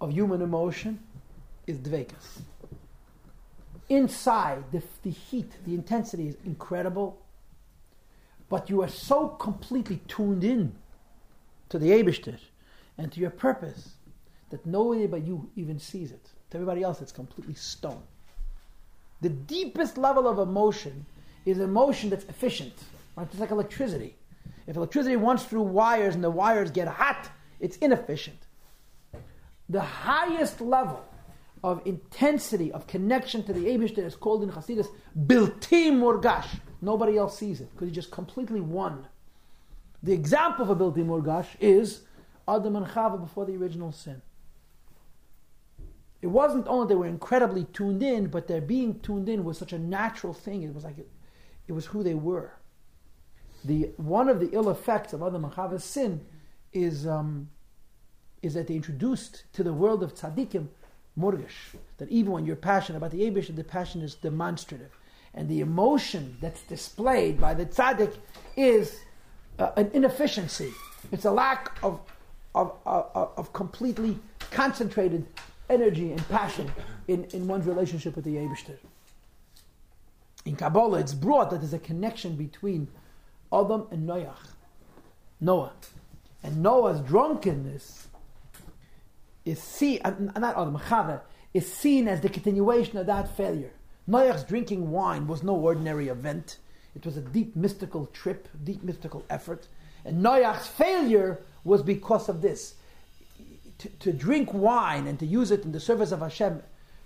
of 0.00 0.12
human 0.12 0.42
emotion 0.42 0.98
is 1.66 1.78
dvekas. 1.78 2.40
Inside, 3.88 4.64
the, 4.72 4.82
the 5.02 5.10
heat, 5.10 5.52
the 5.64 5.74
intensity 5.74 6.28
is 6.28 6.36
incredible, 6.44 7.18
but 8.48 8.70
you 8.70 8.82
are 8.82 8.88
so 8.88 9.28
completely 9.28 10.00
tuned 10.08 10.44
in 10.44 10.74
to 11.68 11.78
the 11.78 11.90
Abishter 11.90 12.38
and 12.96 13.12
to 13.12 13.20
your 13.20 13.30
purpose 13.30 13.94
that 14.50 14.64
nobody 14.64 15.06
but 15.06 15.26
you 15.26 15.50
even 15.56 15.78
sees 15.78 16.10
it. 16.10 16.30
To 16.50 16.56
everybody 16.56 16.82
else, 16.82 17.02
it's 17.02 17.12
completely 17.12 17.54
stone. 17.54 18.02
The 19.20 19.28
deepest 19.28 19.98
level 19.98 20.26
of 20.26 20.38
emotion 20.38 21.04
is 21.44 21.58
emotion 21.58 22.10
that's 22.10 22.24
efficient. 22.24 22.72
Right? 23.16 23.26
It's 23.30 23.40
like 23.40 23.50
electricity. 23.50 24.14
If 24.66 24.76
electricity 24.76 25.16
runs 25.16 25.44
through 25.44 25.62
wires 25.62 26.14
and 26.14 26.22
the 26.22 26.30
wires 26.30 26.70
get 26.70 26.88
hot, 26.88 27.28
it's 27.60 27.76
inefficient. 27.78 28.38
The 29.68 29.80
highest 29.80 30.60
level 30.60 31.04
of 31.62 31.82
intensity, 31.84 32.72
of 32.72 32.86
connection 32.86 33.42
to 33.44 33.52
the 33.52 33.66
Abish 33.66 33.94
that 33.96 34.04
is 34.04 34.16
called 34.16 34.42
in 34.42 34.50
Hasidus 34.50 34.88
Bilti 35.18 35.90
Murgash. 35.90 36.60
Nobody 36.80 37.16
else 37.16 37.38
sees 37.38 37.60
it 37.60 37.70
because 37.72 37.88
he 37.88 37.94
just 37.94 38.10
completely 38.10 38.60
won. 38.60 39.06
The 40.02 40.12
example 40.12 40.64
of 40.64 40.70
a 40.70 40.76
Bilti 40.76 41.04
Murgash 41.04 41.48
is 41.60 42.02
Adam 42.46 42.76
and 42.76 42.86
Chava 42.86 43.20
before 43.20 43.44
the 43.44 43.56
original 43.56 43.92
sin. 43.92 44.22
It 46.20 46.28
wasn't 46.28 46.66
only 46.66 46.88
they 46.88 46.94
were 46.96 47.06
incredibly 47.06 47.64
tuned 47.64 48.02
in, 48.02 48.26
but 48.28 48.48
their 48.48 48.60
being 48.60 48.98
tuned 49.00 49.28
in 49.28 49.44
was 49.44 49.58
such 49.58 49.72
a 49.72 49.78
natural 49.78 50.32
thing. 50.32 50.62
It 50.62 50.74
was 50.74 50.84
like 50.84 50.98
it, 50.98 51.08
it 51.68 51.72
was 51.72 51.86
who 51.86 52.02
they 52.02 52.14
were. 52.14 52.54
The 53.64 53.92
one 53.96 54.28
of 54.28 54.40
the 54.40 54.50
ill 54.52 54.68
effects 54.70 55.12
of 55.12 55.22
Adam 55.22 55.44
and 55.44 55.52
Chava's 55.52 55.84
sin 55.84 56.24
is 56.72 57.06
um, 57.06 57.50
is 58.42 58.54
that 58.54 58.66
they 58.68 58.74
introduced 58.74 59.44
to 59.52 59.62
the 59.62 59.72
world 59.72 60.02
of 60.02 60.14
tzaddikim 60.14 60.68
murgish, 61.18 61.76
that 61.98 62.08
even 62.08 62.32
when 62.32 62.46
you're 62.46 62.56
passionate 62.56 62.98
about 62.98 63.10
the 63.10 63.22
Abish, 63.22 63.54
the 63.54 63.64
passion 63.64 64.02
is 64.02 64.14
demonstrative. 64.14 64.96
And 65.34 65.48
the 65.48 65.60
emotion 65.60 66.36
that's 66.40 66.62
displayed 66.62 67.40
by 67.40 67.54
the 67.54 67.66
tzaddik 67.66 68.14
is 68.56 69.00
uh, 69.58 69.70
an 69.76 69.90
inefficiency. 69.92 70.72
It's 71.12 71.24
a 71.24 71.30
lack 71.30 71.78
of, 71.82 72.00
of, 72.54 72.72
of, 72.86 73.30
of, 73.36 73.52
completely 73.52 74.18
concentrated 74.50 75.26
energy 75.68 76.12
and 76.12 76.28
passion 76.28 76.70
in, 77.06 77.24
in 77.24 77.46
one's 77.46 77.66
relationship 77.66 78.16
with 78.16 78.24
the 78.24 78.36
Abishter. 78.36 78.76
In 80.44 80.56
Kabbalah, 80.56 80.98
it's 80.98 81.14
brought 81.14 81.50
that 81.50 81.58
there's 81.58 81.74
a 81.74 81.78
connection 81.78 82.34
between 82.36 82.88
Adam 83.52 83.86
and 83.90 84.08
Noach, 84.08 84.54
Noah. 85.40 85.72
And 86.42 86.62
Noah's 86.62 87.00
drunkenness 87.00 88.07
is 89.48 89.62
seen, 89.62 90.00
uh, 90.04 90.14
not 90.36 90.56
Adam, 90.56 90.78
Chava, 90.78 91.22
is 91.54 91.72
seen 91.72 92.06
as 92.06 92.20
the 92.20 92.28
continuation 92.28 92.98
of 92.98 93.06
that 93.06 93.34
failure. 93.36 93.72
Noach's 94.06 94.44
drinking 94.44 94.90
wine 94.90 95.26
was 95.26 95.42
no 95.42 95.54
ordinary 95.54 96.08
event. 96.08 96.58
It 96.94 97.04
was 97.06 97.16
a 97.16 97.22
deep 97.22 97.56
mystical 97.56 98.06
trip, 98.06 98.48
deep 98.64 98.82
mystical 98.82 99.24
effort. 99.30 99.66
And 100.04 100.22
Noach's 100.22 100.66
failure 100.66 101.40
was 101.64 101.82
because 101.82 102.28
of 102.28 102.42
this. 102.42 102.74
To, 103.78 103.88
to, 103.88 104.12
drink 104.12 104.52
wine 104.52 105.06
and 105.06 105.18
to 105.20 105.26
use 105.26 105.52
it 105.52 105.64
in 105.64 105.70
the 105.70 105.78
service 105.78 106.10
of 106.10 106.18
Hashem 106.18 106.62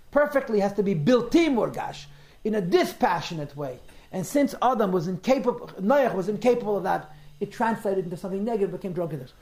perfectly 0.09 0.59
has 0.59 0.73
to 0.73 0.83
be 0.83 0.95
bilti 0.95 1.47
murgash, 1.47 2.05
in 2.43 2.55
a 2.55 2.61
dispassionate 2.61 3.55
way. 3.55 3.79
And 4.11 4.25
since 4.25 4.55
Adam 4.61 4.91
was 4.91 5.07
incapable, 5.07 5.67
Noach 5.79 6.15
was 6.15 6.29
incapable 6.29 6.75
of 6.75 6.83
that, 6.83 7.15
it 7.39 7.51
translated 7.51 8.05
into 8.05 8.17
something 8.17 8.43
negative, 8.43 8.71
became 8.71 8.93
drunkenness. 8.93 9.33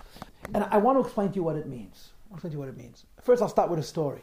And 0.53 0.65
I 0.65 0.77
want 0.77 0.97
to 0.97 1.05
explain 1.05 1.29
to 1.29 1.35
you 1.35 1.43
what 1.43 1.55
it 1.55 1.67
means. 1.67 2.09
I'll 2.31 2.35
explain 2.35 2.51
to 2.51 2.55
you 2.55 2.59
what 2.59 2.69
it 2.69 2.77
means. 2.77 3.05
First, 3.21 3.41
I'll 3.41 3.49
start 3.49 3.69
with 3.69 3.79
a 3.79 3.83
story. 3.83 4.21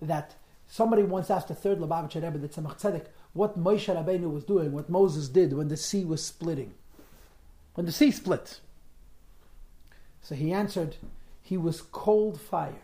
That 0.00 0.36
somebody 0.68 1.02
once 1.02 1.28
asked 1.28 1.48
the 1.48 1.56
third 1.56 1.80
Lubavitcher 1.80 2.22
Rebbe, 2.22 2.38
the 2.38 2.48
Tzemach 2.48 2.80
Tzedek, 2.80 3.06
what 3.32 3.58
Moshe 3.58 3.92
Rabbeinu 3.92 4.32
was 4.32 4.44
doing, 4.44 4.72
what 4.72 4.88
Moses 4.88 5.28
did 5.28 5.52
when 5.52 5.68
the 5.68 5.76
sea 5.76 6.04
was 6.04 6.24
splitting. 6.24 6.72
When 7.74 7.86
the 7.86 7.92
sea 7.92 8.12
split. 8.12 8.60
So 10.22 10.36
he 10.36 10.52
answered, 10.52 10.96
he 11.42 11.56
was 11.56 11.82
cold 11.82 12.40
fire. 12.40 12.82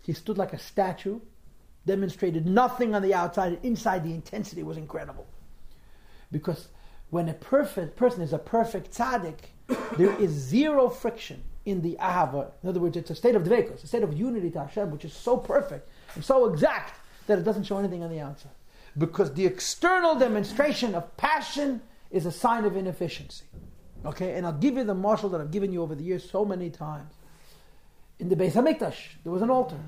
He 0.00 0.12
stood 0.12 0.38
like 0.38 0.52
a 0.52 0.58
statue, 0.58 1.18
demonstrated 1.86 2.46
nothing 2.46 2.94
on 2.94 3.02
the 3.02 3.14
outside, 3.14 3.58
inside 3.64 4.04
the 4.04 4.14
intensity 4.14 4.62
was 4.62 4.76
incredible. 4.76 5.26
Because 6.30 6.68
when 7.10 7.28
a 7.28 7.34
perfect 7.34 7.96
person 7.96 8.22
is 8.22 8.32
a 8.32 8.38
perfect 8.38 8.96
tzaddik, 8.96 9.38
there 9.96 10.16
is 10.20 10.30
zero 10.30 10.88
friction 10.88 11.42
in 11.68 11.82
the 11.82 11.96
ahava. 12.00 12.50
In 12.62 12.68
other 12.68 12.80
words, 12.80 12.96
it's 12.96 13.10
a 13.10 13.14
state 13.14 13.34
of 13.34 13.42
dvekus, 13.42 13.84
a 13.84 13.86
state 13.86 14.02
of 14.02 14.16
unity 14.16 14.50
to 14.50 14.60
Hashem, 14.60 14.90
which 14.90 15.04
is 15.04 15.12
so 15.12 15.36
perfect 15.36 15.88
and 16.14 16.24
so 16.24 16.46
exact 16.46 16.98
that 17.26 17.38
it 17.38 17.44
doesn't 17.44 17.64
show 17.64 17.78
anything 17.78 18.02
on 18.02 18.10
the 18.10 18.20
outside. 18.20 18.52
Because 18.96 19.34
the 19.34 19.46
external 19.46 20.18
demonstration 20.18 20.94
of 20.94 21.16
passion 21.16 21.82
is 22.10 22.26
a 22.26 22.32
sign 22.32 22.64
of 22.64 22.76
inefficiency. 22.76 23.44
Okay, 24.04 24.34
and 24.34 24.46
I'll 24.46 24.52
give 24.52 24.76
you 24.76 24.84
the 24.84 24.94
mushal 24.94 25.30
that 25.32 25.40
I've 25.40 25.50
given 25.50 25.72
you 25.72 25.82
over 25.82 25.94
the 25.94 26.04
years 26.04 26.28
so 26.28 26.44
many 26.44 26.70
times. 26.70 27.12
In 28.18 28.28
the 28.28 28.36
Beis 28.36 28.52
Hamikdash, 28.52 29.16
there 29.22 29.32
was 29.32 29.42
an 29.42 29.50
altar 29.50 29.78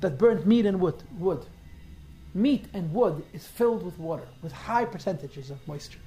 that 0.00 0.18
burnt 0.18 0.46
meat 0.46 0.66
and 0.66 0.80
wood. 0.80 1.02
Wood, 1.18 1.46
meat 2.34 2.66
and 2.74 2.92
wood 2.92 3.24
is 3.32 3.46
filled 3.46 3.84
with 3.84 3.98
water, 3.98 4.26
with 4.42 4.52
high 4.52 4.84
percentages 4.84 5.50
of 5.50 5.66
moisture. 5.68 6.00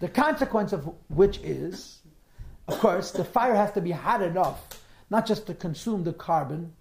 The 0.00 0.08
consequence 0.08 0.72
of 0.72 0.94
which 1.08 1.38
is, 1.38 2.00
of 2.68 2.78
course, 2.78 3.10
the 3.10 3.24
fire 3.24 3.54
has 3.54 3.72
to 3.72 3.80
be 3.80 3.90
hot 3.90 4.22
enough, 4.22 4.80
not 5.10 5.26
just 5.26 5.46
to 5.46 5.54
consume 5.54 6.04
the 6.04 6.12
carbon, 6.12 6.74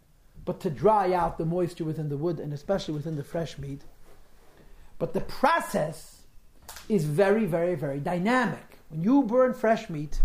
but 0.46 0.60
to 0.62 0.70
dry 0.70 1.14
out 1.14 1.38
the 1.38 1.46
moisture 1.46 1.86
within 1.86 2.10
the 2.10 2.18
wood 2.18 2.40
and 2.40 2.54
especially 2.54 2.94
within 2.94 3.16
the 3.16 3.24
fresh 3.24 3.58
meat. 3.58 3.82
But 5.00 5.14
the 5.14 5.22
process 5.22 6.22
is 6.90 7.06
very, 7.06 7.46
very, 7.46 7.76
very 7.76 8.00
dynamic. 8.00 8.80
When 8.90 9.02
you 9.02 9.24
burn 9.24 9.54
fresh 9.54 9.90
meat, 9.90 10.20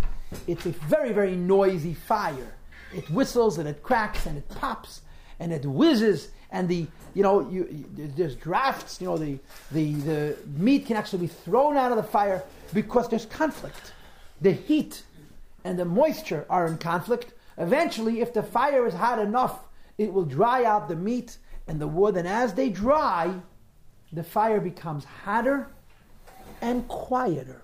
it's 0.47 0.67
a 0.67 0.71
very, 0.71 1.13
very 1.13 1.37
noisy 1.37 1.95
fire. 1.95 2.55
It 2.95 3.09
whistles 3.11 3.59
and 3.59 3.69
it 3.69 3.83
cracks 3.83 4.27
and 4.27 4.39
it 4.39 4.49
pops 4.49 5.03
and 5.41 5.53
it 5.53 5.65
whizzes 5.65 6.29
and 6.51 6.69
the 6.69 6.87
you 7.15 7.23
know 7.23 7.49
you, 7.51 7.67
you, 7.71 8.13
there's 8.17 8.37
drafts. 8.37 9.01
You 9.01 9.09
know 9.09 9.19
the 9.19 9.39
the 9.73 9.95
the 9.95 10.37
meat 10.57 10.87
can 10.87 10.97
actually 10.97 11.21
be 11.21 11.27
thrown 11.27 11.77
out 11.77 11.91
of 11.91 11.97
the 11.97 12.03
fire 12.03 12.43
because 12.73 13.09
there's 13.09 13.27
conflict. 13.27 13.93
The 14.41 14.53
heat 14.53 15.03
and 15.65 15.79
the 15.79 15.85
moisture 15.85 16.47
are 16.49 16.67
in 16.67 16.79
conflict. 16.79 17.33
Eventually, 17.59 18.21
if 18.21 18.33
the 18.33 18.43
fire 18.43 18.87
is 18.87 18.95
hot 18.95 19.19
enough, 19.19 19.61
it 19.99 20.13
will 20.13 20.25
dry 20.25 20.65
out 20.65 20.89
the 20.89 20.97
meat 20.97 21.39
and 21.67 21.81
the 21.81 21.87
wood, 21.87 22.17
and 22.17 22.27
as 22.27 22.55
they 22.55 22.69
dry, 22.69 23.35
the 24.13 24.25
fire 24.25 24.61
becomes 24.61 25.05
hotter 25.05 25.69
and 26.61 26.87
quieter. 26.89 27.63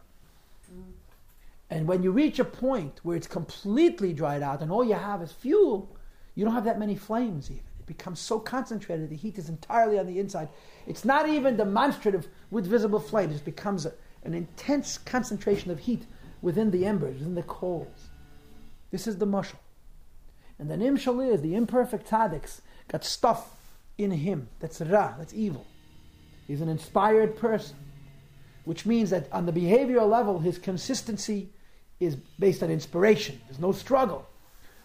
And 1.70 1.86
when 1.86 2.02
you 2.02 2.12
reach 2.12 2.38
a 2.38 2.44
point 2.44 3.00
where 3.02 3.16
it's 3.16 3.26
completely 3.26 4.12
dried 4.12 4.42
out 4.42 4.62
and 4.62 4.72
all 4.72 4.84
you 4.84 4.94
have 4.94 5.20
is 5.20 5.32
fuel, 5.32 5.94
you 6.34 6.44
don't 6.44 6.54
have 6.54 6.64
that 6.64 6.78
many 6.78 6.96
flames 6.96 7.50
even. 7.50 7.62
It 7.78 7.86
becomes 7.86 8.20
so 8.20 8.38
concentrated, 8.38 9.10
the 9.10 9.16
heat 9.16 9.38
is 9.38 9.48
entirely 9.48 9.98
on 9.98 10.06
the 10.06 10.18
inside. 10.18 10.48
It's 10.86 11.04
not 11.04 11.28
even 11.28 11.56
demonstrative 11.56 12.28
with 12.50 12.66
visible 12.66 13.00
flames, 13.00 13.36
it 13.36 13.44
becomes 13.44 13.84
a, 13.84 13.92
an 14.24 14.32
intense 14.32 14.96
concentration 14.98 15.70
of 15.70 15.78
heat 15.78 16.06
within 16.42 16.70
the 16.70 16.84
embers, 16.84 17.18
within 17.18 17.34
the 17.34 17.42
coals. 17.42 18.08
This 18.90 19.06
is 19.06 19.18
the 19.18 19.26
mushal. 19.26 19.58
And 20.58 20.70
the 20.70 20.76
nimshal 20.76 21.32
is 21.32 21.40
the 21.40 21.54
imperfect 21.54 22.08
tzaddiks 22.08 22.60
got 22.88 23.04
stuff 23.04 23.54
in 23.96 24.10
him 24.10 24.48
that's 24.60 24.80
ra, 24.80 25.14
that's 25.18 25.34
evil. 25.34 25.66
He's 26.46 26.60
an 26.60 26.68
inspired 26.68 27.36
person, 27.36 27.76
which 28.64 28.86
means 28.86 29.10
that 29.10 29.30
on 29.32 29.46
the 29.46 29.52
behavioral 29.52 30.08
level, 30.08 30.38
his 30.38 30.58
consistency 30.58 31.50
is 32.00 32.16
based 32.38 32.62
on 32.62 32.70
inspiration. 32.70 33.40
There's 33.46 33.58
no 33.60 33.72
struggle. 33.72 34.26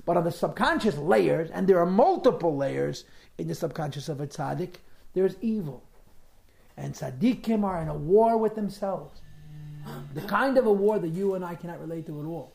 But 0.06 0.18
on 0.18 0.26
the 0.26 0.32
subconscious 0.32 0.98
layers, 0.98 1.50
and 1.52 1.68
there 1.68 1.80
are 1.80 1.86
multiple 1.86 2.58
layers 2.58 3.06
in 3.38 3.48
the 3.48 3.56
subconscious 3.56 4.10
of 4.10 4.20
a 4.20 4.28
tzaddik, 4.28 4.76
there's 5.14 5.36
evil. 5.42 5.84
And 6.76 6.94
tzaddikim 6.94 7.64
are 7.64 7.82
in 7.82 7.88
a 7.88 7.96
war 7.96 8.38
with 8.38 8.56
themselves. 8.56 9.22
The 10.14 10.22
kind 10.22 10.58
of 10.58 10.66
a 10.66 10.72
war 10.72 11.00
that 11.00 11.10
you 11.10 11.36
and 11.36 11.44
I 11.44 11.56
cannot 11.56 11.82
relate 11.82 12.06
to 12.08 12.20
at 12.20 12.26
all. 12.26 12.54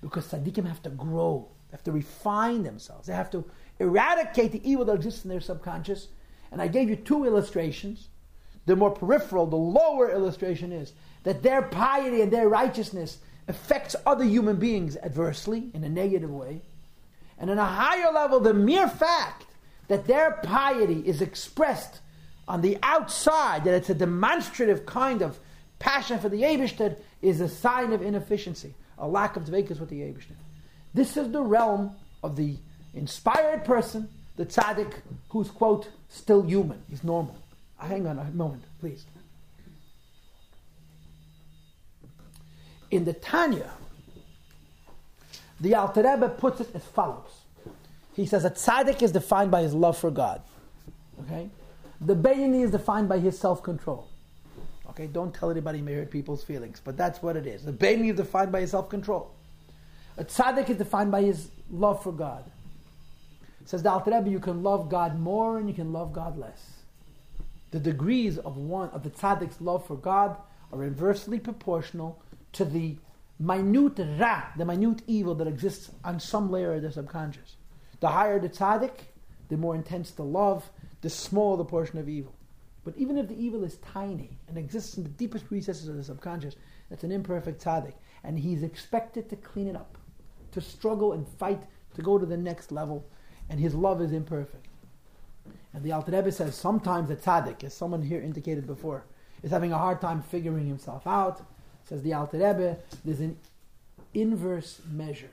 Because 0.00 0.26
tzaddikim 0.26 0.66
have 0.66 0.82
to 0.82 0.90
grow, 0.90 1.48
have 1.70 1.84
to 1.84 1.92
refine 1.92 2.62
themselves, 2.62 3.06
they 3.06 3.14
have 3.14 3.30
to 3.30 3.44
eradicate 3.78 4.52
the 4.52 4.68
evil 4.68 4.84
that 4.84 4.94
exists 4.94 5.24
in 5.24 5.30
their 5.30 5.40
subconscious. 5.40 6.08
And 6.50 6.60
I 6.60 6.68
gave 6.68 6.88
you 6.88 6.96
two 6.96 7.24
illustrations. 7.24 8.08
The 8.66 8.76
more 8.76 8.90
peripheral, 8.90 9.46
the 9.46 9.56
lower 9.56 10.10
illustration 10.10 10.70
is 10.70 10.92
that 11.24 11.42
their 11.42 11.62
piety 11.62 12.20
and 12.20 12.32
their 12.32 12.48
righteousness 12.48 13.18
affects 13.48 13.96
other 14.06 14.24
human 14.24 14.56
beings 14.56 14.96
adversely 15.02 15.70
in 15.74 15.82
a 15.82 15.88
negative 15.88 16.30
way. 16.30 16.62
And 17.38 17.50
on 17.50 17.58
a 17.58 17.64
higher 17.64 18.12
level, 18.12 18.38
the 18.38 18.54
mere 18.54 18.88
fact 18.88 19.46
that 19.88 20.06
their 20.06 20.38
piety 20.42 21.00
is 21.00 21.20
expressed 21.20 22.00
on 22.46 22.60
the 22.60 22.78
outside, 22.82 23.64
that 23.64 23.74
it's 23.74 23.90
a 23.90 23.94
demonstrative 23.94 24.86
kind 24.86 25.22
of 25.22 25.38
passion 25.82 26.20
for 26.20 26.28
the 26.28 26.42
Abishter, 26.42 26.96
is 27.20 27.40
a 27.40 27.48
sign 27.48 27.92
of 27.92 28.00
inefficiency, 28.02 28.72
a 28.98 29.08
lack 29.08 29.36
of 29.36 29.44
dvekas 29.44 29.80
with 29.80 29.88
the 29.88 30.00
Abishter. 30.00 30.36
This 30.94 31.16
is 31.16 31.32
the 31.32 31.42
realm 31.42 31.96
of 32.22 32.36
the 32.36 32.56
inspired 32.94 33.64
person, 33.64 34.08
the 34.36 34.46
tzaddik, 34.46 34.92
who's, 35.30 35.50
quote, 35.50 35.88
still 36.08 36.42
human. 36.42 36.80
He's 36.88 37.02
normal. 37.02 37.36
Ah, 37.80 37.86
hang 37.86 38.06
on 38.06 38.18
a 38.18 38.24
moment, 38.30 38.62
please. 38.78 39.04
In 42.92 43.04
the 43.04 43.14
Tanya, 43.14 43.70
the 45.60 45.74
Alter 45.74 46.02
Rebbe 46.02 46.28
puts 46.28 46.60
it 46.60 46.68
as 46.74 46.84
follows. 46.84 47.32
He 48.14 48.26
says 48.26 48.44
a 48.44 48.50
tzaddik 48.50 49.02
is 49.02 49.10
defined 49.10 49.50
by 49.50 49.62
his 49.62 49.74
love 49.74 49.98
for 49.98 50.12
God. 50.12 50.42
Okay? 51.22 51.50
The 52.00 52.14
Beinani 52.14 52.62
is 52.62 52.70
defined 52.70 53.08
by 53.08 53.18
his 53.18 53.36
self-control. 53.36 54.11
Okay, 54.92 55.06
don't 55.06 55.32
tell 55.32 55.50
anybody 55.50 55.78
you 55.78 55.84
may 55.84 55.94
hurt 55.94 56.10
people's 56.10 56.44
feelings, 56.44 56.82
but 56.84 56.98
that's 56.98 57.22
what 57.22 57.34
it 57.34 57.46
is. 57.46 57.64
The 57.64 57.72
Beinani 57.72 58.10
is 58.10 58.16
defined 58.16 58.52
by 58.52 58.60
his 58.60 58.72
self-control. 58.72 59.30
A 60.18 60.24
tzaddik 60.24 60.68
is 60.68 60.76
defined 60.76 61.10
by 61.10 61.22
his 61.22 61.48
love 61.70 62.02
for 62.02 62.12
God. 62.12 62.44
Says 63.64 63.82
the 63.82 63.90
Alter 63.90 64.10
Rebbe, 64.10 64.28
you 64.28 64.38
can 64.38 64.62
love 64.62 64.90
God 64.90 65.18
more 65.18 65.58
and 65.58 65.66
you 65.66 65.74
can 65.74 65.94
love 65.94 66.12
God 66.12 66.36
less. 66.36 66.82
The 67.70 67.80
degrees 67.80 68.36
of 68.36 68.58
one 68.58 68.90
of 68.90 69.02
the 69.02 69.08
tzaddik's 69.08 69.62
love 69.62 69.86
for 69.86 69.96
God 69.96 70.36
are 70.74 70.84
inversely 70.84 71.38
proportional 71.38 72.20
to 72.52 72.66
the 72.66 72.96
minute 73.38 73.98
ra, 74.20 74.44
the 74.58 74.66
minute 74.66 75.00
evil 75.06 75.34
that 75.36 75.46
exists 75.46 75.90
on 76.04 76.20
some 76.20 76.50
layer 76.50 76.74
of 76.74 76.82
the 76.82 76.92
subconscious. 76.92 77.56
The 78.00 78.08
higher 78.08 78.38
the 78.38 78.50
tzaddik, 78.50 78.92
the 79.48 79.56
more 79.56 79.74
intense 79.74 80.10
the 80.10 80.22
love, 80.22 80.70
the 81.00 81.08
smaller 81.08 81.56
the 81.56 81.64
portion 81.64 81.98
of 81.98 82.10
evil. 82.10 82.34
But 82.84 82.96
even 82.96 83.16
if 83.16 83.28
the 83.28 83.40
evil 83.40 83.64
is 83.64 83.76
tiny 83.76 84.38
and 84.48 84.58
exists 84.58 84.96
in 84.96 85.04
the 85.04 85.08
deepest 85.10 85.50
recesses 85.50 85.88
of 85.88 85.96
the 85.96 86.04
subconscious, 86.04 86.56
that's 86.90 87.04
an 87.04 87.12
imperfect 87.12 87.62
tzaddik. 87.62 87.94
And 88.24 88.38
he's 88.38 88.62
expected 88.62 89.28
to 89.30 89.36
clean 89.36 89.68
it 89.68 89.76
up, 89.76 89.96
to 90.52 90.60
struggle 90.60 91.12
and 91.12 91.26
fight 91.26 91.62
to 91.94 92.02
go 92.02 92.18
to 92.18 92.26
the 92.26 92.36
next 92.36 92.72
level. 92.72 93.04
And 93.48 93.60
his 93.60 93.74
love 93.74 94.00
is 94.00 94.12
imperfect. 94.12 94.66
And 95.74 95.82
the 95.82 95.92
Alter 95.92 96.12
Rebbe 96.12 96.32
says 96.32 96.54
sometimes 96.54 97.10
a 97.10 97.16
tzaddik, 97.16 97.64
as 97.64 97.74
someone 97.74 98.02
here 98.02 98.20
indicated 98.20 98.66
before, 98.66 99.04
is 99.42 99.50
having 99.50 99.72
a 99.72 99.78
hard 99.78 100.00
time 100.00 100.22
figuring 100.22 100.66
himself 100.66 101.06
out. 101.06 101.42
Says 101.84 102.02
the 102.02 102.14
Alter 102.14 102.38
Rebbe, 102.38 102.78
there's 103.04 103.20
an 103.20 103.36
inverse 104.14 104.80
measure. 104.90 105.30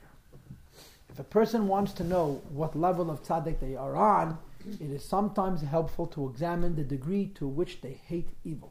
If 1.10 1.18
a 1.18 1.24
person 1.24 1.68
wants 1.68 1.92
to 1.94 2.04
know 2.04 2.40
what 2.50 2.76
level 2.76 3.10
of 3.10 3.22
tzaddik 3.22 3.60
they 3.60 3.76
are 3.76 3.96
on, 3.96 4.38
it 4.80 4.90
is 4.90 5.04
sometimes 5.04 5.62
helpful 5.62 6.06
to 6.08 6.28
examine 6.28 6.76
the 6.76 6.84
degree 6.84 7.26
to 7.36 7.46
which 7.46 7.80
they 7.80 8.00
hate 8.06 8.28
evil. 8.44 8.70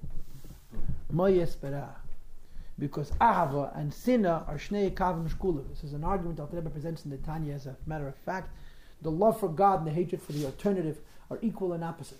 Because 2.78 3.12
ahava 3.20 3.78
and 3.78 3.94
sinna 3.94 4.46
are 4.48 4.58
shnei 4.58 4.92
kavim 4.92 5.30
shkula. 5.30 5.68
This 5.70 5.84
is 5.84 5.94
an 5.94 6.04
argument 6.04 6.38
that 6.38 6.54
Rebbe 6.54 6.70
presents 6.70 7.04
in 7.04 7.12
the 7.12 7.18
Tanya 7.18 7.54
as 7.54 7.66
a 7.66 7.76
matter 7.86 8.08
of 8.08 8.16
fact. 8.16 8.50
The 9.02 9.12
love 9.12 9.40
for 9.40 9.50
God 9.50 9.80
and 9.80 9.88
the 9.88 9.92
hatred 9.92 10.22
for 10.22 10.34
the 10.34 10.46
alternative 10.46 11.00
are 11.30 11.40
equal 11.42 11.74
and 11.74 11.84
opposite. 11.84 12.20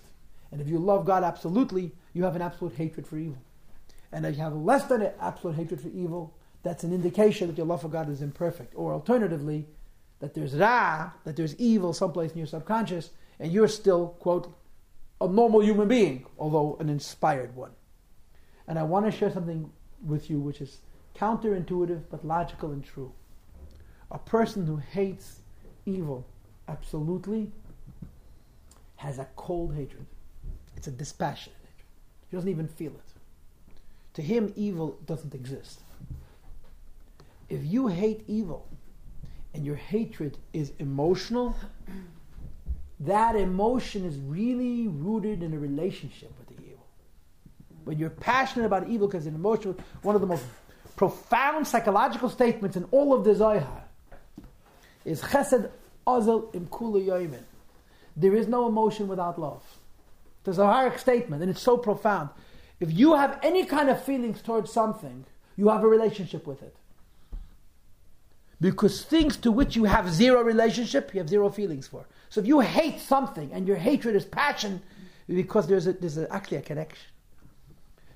And 0.52 0.60
if 0.60 0.68
you 0.68 0.78
love 0.78 1.06
God 1.06 1.22
absolutely, 1.22 1.92
you 2.12 2.24
have 2.24 2.36
an 2.36 2.42
absolute 2.42 2.74
hatred 2.74 3.06
for 3.06 3.16
evil. 3.18 3.38
And 4.12 4.26
if 4.26 4.36
you 4.36 4.42
have 4.42 4.54
less 4.54 4.84
than 4.84 5.02
an 5.02 5.12
absolute 5.20 5.56
hatred 5.56 5.80
for 5.80 5.88
evil, 5.88 6.34
that's 6.62 6.84
an 6.84 6.92
indication 6.92 7.48
that 7.48 7.56
your 7.56 7.66
love 7.66 7.82
for 7.82 7.88
God 7.88 8.10
is 8.10 8.22
imperfect. 8.22 8.74
Or 8.76 8.92
alternatively, 8.92 9.66
that 10.18 10.34
there's 10.34 10.54
ra, 10.54 11.10
that 11.24 11.36
there's 11.36 11.54
evil 11.56 11.92
someplace 11.92 12.32
in 12.32 12.38
your 12.38 12.46
subconscious, 12.46 13.10
and 13.40 13.50
you're 13.50 13.68
still, 13.68 14.08
quote, 14.20 14.52
a 15.20 15.26
normal 15.26 15.60
human 15.60 15.88
being, 15.88 16.26
although 16.38 16.76
an 16.78 16.88
inspired 16.88 17.56
one. 17.56 17.72
And 18.68 18.78
I 18.78 18.82
want 18.82 19.06
to 19.06 19.10
share 19.10 19.32
something 19.32 19.70
with 20.06 20.30
you 20.30 20.38
which 20.38 20.60
is 20.60 20.78
counterintuitive 21.16 22.02
but 22.10 22.24
logical 22.24 22.70
and 22.70 22.84
true. 22.84 23.12
A 24.10 24.18
person 24.18 24.66
who 24.66 24.76
hates 24.76 25.40
evil 25.86 26.26
absolutely 26.68 27.50
has 28.96 29.18
a 29.18 29.26
cold 29.36 29.74
hatred. 29.74 30.06
It's 30.76 30.86
a 30.86 30.92
dispassionate 30.92 31.58
hatred. 31.60 31.86
He 32.30 32.36
doesn't 32.36 32.50
even 32.50 32.68
feel 32.68 32.92
it. 32.92 33.74
To 34.14 34.22
him, 34.22 34.52
evil 34.56 34.98
doesn't 35.06 35.34
exist. 35.34 35.80
If 37.48 37.64
you 37.64 37.88
hate 37.88 38.22
evil 38.28 38.68
and 39.54 39.64
your 39.64 39.76
hatred 39.76 40.38
is 40.52 40.72
emotional, 40.78 41.56
that 43.00 43.34
emotion 43.34 44.04
is 44.04 44.16
really 44.18 44.88
rooted 44.88 45.42
in 45.42 45.54
a 45.54 45.58
relationship 45.58 46.32
with 46.38 46.48
the 46.48 46.62
evil. 46.64 46.86
When 47.84 47.98
you're 47.98 48.10
passionate 48.10 48.66
about 48.66 48.88
evil 48.88 49.08
because 49.08 49.26
it's 49.26 49.34
an 49.34 49.40
emotion, 49.40 49.76
one 50.02 50.14
of 50.14 50.20
the 50.20 50.26
most 50.26 50.44
profound 50.96 51.66
psychological 51.66 52.28
statements 52.28 52.76
in 52.76 52.84
all 52.90 53.14
of 53.14 53.24
the 53.24 53.34
Zohar 53.34 53.84
is 55.04 55.22
chesed 55.22 55.70
azel 56.06 56.50
im 56.52 56.66
kula 56.66 57.38
There 58.16 58.34
is 58.34 58.46
no 58.46 58.68
emotion 58.68 59.08
without 59.08 59.40
love. 59.40 59.62
There's 60.44 60.58
a 60.58 60.66
higher 60.66 60.96
statement, 60.98 61.42
and 61.42 61.50
it's 61.50 61.62
so 61.62 61.78
profound. 61.78 62.30
If 62.80 62.92
you 62.92 63.14
have 63.14 63.38
any 63.42 63.64
kind 63.64 63.88
of 63.88 64.02
feelings 64.02 64.42
towards 64.42 64.72
something, 64.72 65.24
you 65.56 65.68
have 65.68 65.84
a 65.84 65.88
relationship 65.88 66.46
with 66.46 66.62
it. 66.62 66.74
Because 68.60 69.04
things 69.04 69.36
to 69.38 69.50
which 69.50 69.76
you 69.76 69.84
have 69.84 70.10
zero 70.10 70.42
relationship, 70.42 71.14
you 71.14 71.20
have 71.20 71.28
zero 71.28 71.48
feelings 71.48 71.86
for. 71.86 72.06
So 72.30 72.40
if 72.40 72.46
you 72.46 72.60
hate 72.60 73.00
something 73.00 73.52
and 73.52 73.66
your 73.66 73.76
hatred 73.76 74.14
is 74.14 74.24
passion, 74.24 74.80
because 75.26 75.66
there's, 75.66 75.86
a, 75.86 75.92
there's 75.92 76.16
a, 76.16 76.32
actually 76.32 76.58
a 76.58 76.62
connection. 76.62 77.06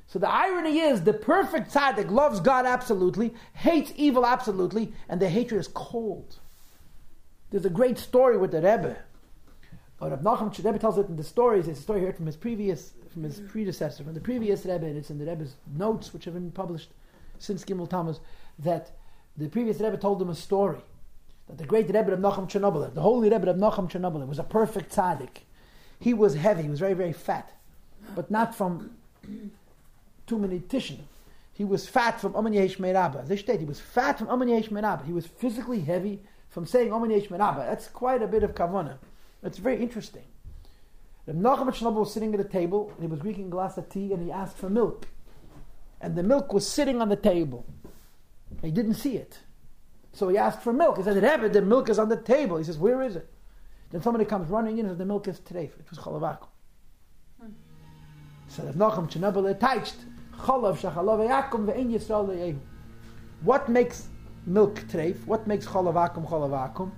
So 0.07 0.19
the 0.19 0.29
irony 0.29 0.79
is 0.79 1.03
the 1.03 1.12
perfect 1.12 1.73
tzaddik 1.73 2.11
loves 2.11 2.39
God 2.39 2.67
absolutely, 2.67 3.35
hates 3.55 3.93
evil 3.97 4.25
absolutely, 4.25 4.93
and 5.09 5.21
the 5.21 5.29
hatred 5.29 5.61
is 5.61 5.69
cold. 5.69 6.37
There's 7.51 7.65
a 7.65 7.71
great 7.71 7.99
story 7.99 8.37
with 8.37 8.53
the 8.53 8.59
Rebbe. 8.59 8.97
Or 10.01 10.11
Rav 10.11 10.21
Nachum 10.21 10.65
Rebbe 10.65 10.79
tells 10.79 10.99
it 10.99 11.09
in 11.09 11.17
the 11.17 11.25
stories. 11.25 11.67
It's 11.67 11.81
a 11.81 11.83
story 11.83 12.01
heard 12.01 12.17
from 12.17 12.27
his 12.27 12.37
previous, 12.37 12.93
from 13.12 13.25
his 13.25 13.41
predecessor, 13.41 14.05
from 14.05 14.15
the 14.15 14.21
previous 14.21 14.65
Rebbe, 14.65 14.87
and 14.87 14.97
it's 14.97 15.11
in 15.11 15.19
the 15.19 15.27
Rebbe's 15.27 15.55
notes, 15.77 16.12
which 16.12 16.25
have 16.27 16.35
been 16.35 16.53
published 16.53 16.91
since 17.39 17.65
Gimel 17.65 17.89
Tammuz, 17.89 18.21
that 18.61 18.93
the 19.37 19.49
previous 19.49 19.81
Rebbe 19.81 19.97
told 19.97 20.23
him 20.23 20.31
a 20.31 20.35
story 20.35 20.79
that 21.49 21.59
the 21.59 21.65
great 21.65 21.87
Rebbe 21.87 22.13
of 22.13 22.19
Nachum 22.19 22.49
Chernobyl, 22.49 22.93
the 22.95 23.01
holy 23.01 23.31
Rebbe 23.31 23.51
of 23.51 23.57
Nachum 23.57 23.91
Chernobyl, 23.91 24.27
was 24.27 24.39
a 24.39 24.45
perfect 24.45 24.95
tzaddik. 24.95 25.43
He 25.99 26.15
was 26.15 26.35
heavy, 26.35 26.63
he 26.63 26.69
was 26.69 26.81
very, 26.81 26.95
very 26.95 27.13
fat, 27.13 27.53
but 28.15 28.31
not 28.31 28.55
from 28.55 28.97
too 30.27 30.39
many 30.39 30.61
tishon. 30.61 31.01
He 31.53 31.65
was 31.65 31.89
fat 31.89 32.21
from 32.21 32.35
Amen 32.35 32.53
Yehei 32.53 32.75
Shmei 32.75 32.95
Rabba. 32.95 33.25
They 33.27 33.37
state 33.37 33.61
he 33.61 33.67
was 33.67 33.81
fat 33.81 34.19
from 34.19 34.29
Amen 34.29 34.49
Yehei 34.49 34.69
Shmei 34.69 34.83
Rabba. 34.83 35.05
He 35.05 35.13
was 35.13 35.27
physically 35.27 35.81
heavy 35.81 36.21
from 36.49 36.67
saying 36.67 36.93
Amen 36.93 37.11
Yehei 37.11 37.29
Shmei 37.29 37.39
Rabba. 37.39 37.61
That's 37.61 37.87
quite 37.87 38.23
a 38.23 38.27
bit 38.27 38.43
of 38.43 38.55
kavana. 38.55 38.99
It's 39.43 39.59
very 39.59 39.81
interesting. 39.81 40.25
Reb 41.27 41.37
Nachum 41.37 41.69
Chernobyl 41.69 42.01
was 42.01 42.13
sitting 42.13 42.35
at 42.35 42.41
a 42.41 42.45
table 42.45 42.91
and 42.95 43.01
he 43.01 43.07
was 43.07 43.21
drinking 43.21 43.47
a 43.47 43.51
glass 43.51 43.79
of 43.79 43.89
tea 43.89 44.13
and 44.13 44.23
he 44.23 44.33
asked 44.33 44.59
for 44.59 44.69
milk. 44.69 45.07
And 46.01 46.17
the 46.17 46.23
milk 46.23 46.53
was 46.53 46.67
sitting 46.67 47.01
on 47.01 47.09
the 47.09 47.17
table. 47.17 47.65
He 48.63 48.71
didn't 48.71 48.95
see 48.95 49.17
it. 49.17 49.39
So 50.15 50.29
he 50.29 50.39
asked 50.39 50.62
for 50.62 50.73
milk. 50.73 50.97
He 50.97 51.03
said, 51.03 51.17
Rebbe, 51.17 51.49
the 51.49 51.61
milk 51.61 51.89
is 51.89 51.99
on 51.99 52.09
the 52.09 52.17
table. 52.17 52.57
He 52.57 52.65
says, 52.65 52.79
Where 52.79 53.03
is 53.03 53.17
it? 53.17 53.29
Then 53.91 54.01
somebody 54.01 54.25
comes 54.25 54.49
running 54.49 54.79
in 54.79 54.87
and 54.87 54.93
says, 54.93 54.99
The 54.99 55.05
milk 55.05 55.27
is 55.27 55.41
today. 55.41 55.65
It 55.65 55.91
was 55.91 55.99
cholavakum. 55.99 56.47
Hmm. 57.41 57.49
So 58.47 58.62
Rav 58.62 58.77
Nachum 58.77 59.11
Chernobyl 59.11 59.53
teicht, 59.59 59.97
cholav 60.39 60.79
shachalav 60.79 61.29
yakum 61.29 61.67
yisrael 61.67 62.29
le'ehu. 62.29 62.59
What 63.43 63.69
makes 63.69 64.07
milk 64.47 64.77
treif? 64.83 65.27
What 65.27 65.49
makes 65.49 65.67
cholavakum 65.67 66.29
cholavakum? 66.29 66.93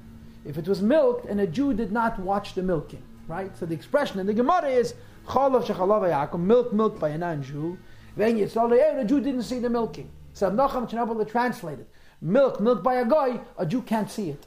If 0.44 0.58
it 0.58 0.68
was 0.68 0.82
milked 0.82 1.24
and 1.24 1.40
a 1.40 1.46
Jew 1.46 1.72
did 1.72 1.90
not 1.90 2.20
watch 2.20 2.54
the 2.54 2.62
milking, 2.62 3.02
right? 3.28 3.56
So 3.56 3.64
the 3.64 3.74
expression 3.74 4.20
in 4.20 4.26
the 4.26 4.34
Gemara 4.34 4.68
is 4.68 4.94
cholav 5.26 5.64
shachalav 5.64 6.02
yakum, 6.10 6.40
milk 6.40 6.74
milk 6.74 7.00
by 7.00 7.08
a 7.08 7.18
non-Jew. 7.18 7.78
Ve'en 8.18 8.38
yisrael 8.38 8.98
the 8.98 9.04
Jew 9.04 9.22
didn't 9.22 9.44
see 9.44 9.58
the 9.58 9.70
milking. 9.70 10.10
So 10.34 10.50
Rav 10.50 10.70
Nachum 10.70 10.90
Chernobyl 10.90 11.26
translated 11.26 11.86
milk, 12.20 12.60
milk 12.60 12.82
by 12.82 12.94
a 12.94 13.04
guy, 13.04 13.40
a 13.58 13.66
Jew 13.66 13.82
can't 13.82 14.10
see 14.10 14.30
it. 14.30 14.46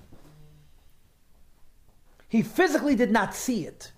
He 2.28 2.43
physically 2.43 2.95
did 2.95 3.11
not 3.11 3.34
see 3.34 3.65
it. 3.65 3.91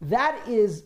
That 0.00 0.38
is 0.46 0.84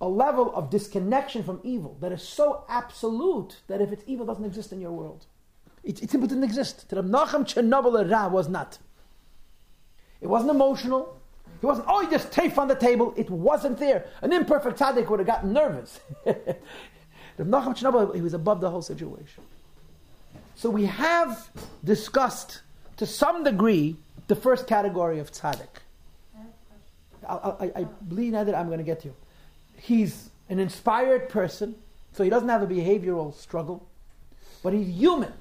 a 0.00 0.08
level 0.08 0.54
of 0.54 0.70
disconnection 0.70 1.42
from 1.42 1.60
evil 1.62 1.96
that 2.00 2.12
is 2.12 2.22
so 2.22 2.64
absolute 2.68 3.60
that 3.66 3.80
if 3.80 3.92
it's 3.92 4.04
evil, 4.06 4.24
it 4.24 4.28
doesn't 4.28 4.44
exist 4.44 4.72
in 4.72 4.80
your 4.80 4.92
world. 4.92 5.26
It, 5.82 6.02
it 6.02 6.10
simply 6.10 6.28
didn't 6.28 6.44
exist. 6.44 6.88
Nachum 6.90 7.44
Chernobyl 7.44 8.10
Ra 8.10 8.28
was 8.28 8.48
not. 8.48 8.78
It 10.20 10.26
wasn't 10.26 10.50
emotional. 10.50 11.16
He 11.60 11.66
wasn't, 11.66 11.86
oh, 11.88 12.04
he 12.04 12.10
just 12.10 12.30
tape 12.30 12.58
on 12.58 12.68
the 12.68 12.74
table. 12.74 13.14
It 13.16 13.30
wasn't 13.30 13.78
there. 13.78 14.06
An 14.22 14.32
imperfect 14.32 14.78
tzaddik 14.78 15.08
would 15.08 15.20
have 15.20 15.26
gotten 15.26 15.52
nervous. 15.52 16.00
Nachum 16.26 17.74
Chernobyl, 17.76 18.14
he 18.14 18.20
was 18.20 18.34
above 18.34 18.60
the 18.60 18.70
whole 18.70 18.82
situation. 18.82 19.44
So 20.58 20.70
we 20.70 20.86
have 20.86 21.50
discussed 21.84 22.62
to 22.96 23.06
some 23.06 23.44
degree 23.44 23.96
the 24.26 24.34
first 24.34 24.66
category 24.66 25.20
of 25.20 25.30
tzaddik. 25.30 25.68
I, 27.28 27.34
I, 27.34 27.72
I 27.76 27.84
believe 28.08 28.32
now 28.32 28.42
that 28.42 28.56
I'm 28.56 28.66
going 28.66 28.78
to 28.78 28.84
get 28.84 28.98
to. 29.02 29.08
You. 29.08 29.14
He's 29.76 30.30
an 30.48 30.58
inspired 30.58 31.28
person, 31.28 31.76
so 32.12 32.24
he 32.24 32.30
doesn't 32.30 32.48
have 32.48 32.60
a 32.60 32.66
behavioral 32.66 33.32
struggle, 33.32 33.86
but 34.64 34.72
he's 34.72 34.88
human, 34.88 35.32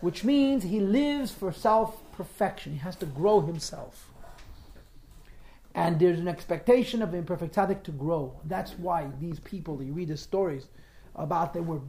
which 0.00 0.22
means 0.22 0.62
he 0.62 0.78
lives 0.78 1.32
for 1.32 1.50
self 1.50 2.00
perfection. 2.12 2.70
He 2.70 2.78
has 2.78 2.94
to 2.96 3.06
grow 3.06 3.40
himself. 3.40 4.10
And 5.74 5.98
there's 5.98 6.20
an 6.20 6.28
expectation 6.28 7.02
of 7.02 7.10
the 7.10 7.18
imperfect 7.18 7.56
tzaddik 7.56 7.82
to 7.82 7.90
grow. 7.90 8.32
That's 8.44 8.78
why 8.78 9.08
these 9.20 9.40
people, 9.40 9.82
you 9.82 9.92
read 9.92 10.06
the 10.06 10.16
stories 10.16 10.68
about, 11.16 11.52
they 11.52 11.58
were 11.58 11.80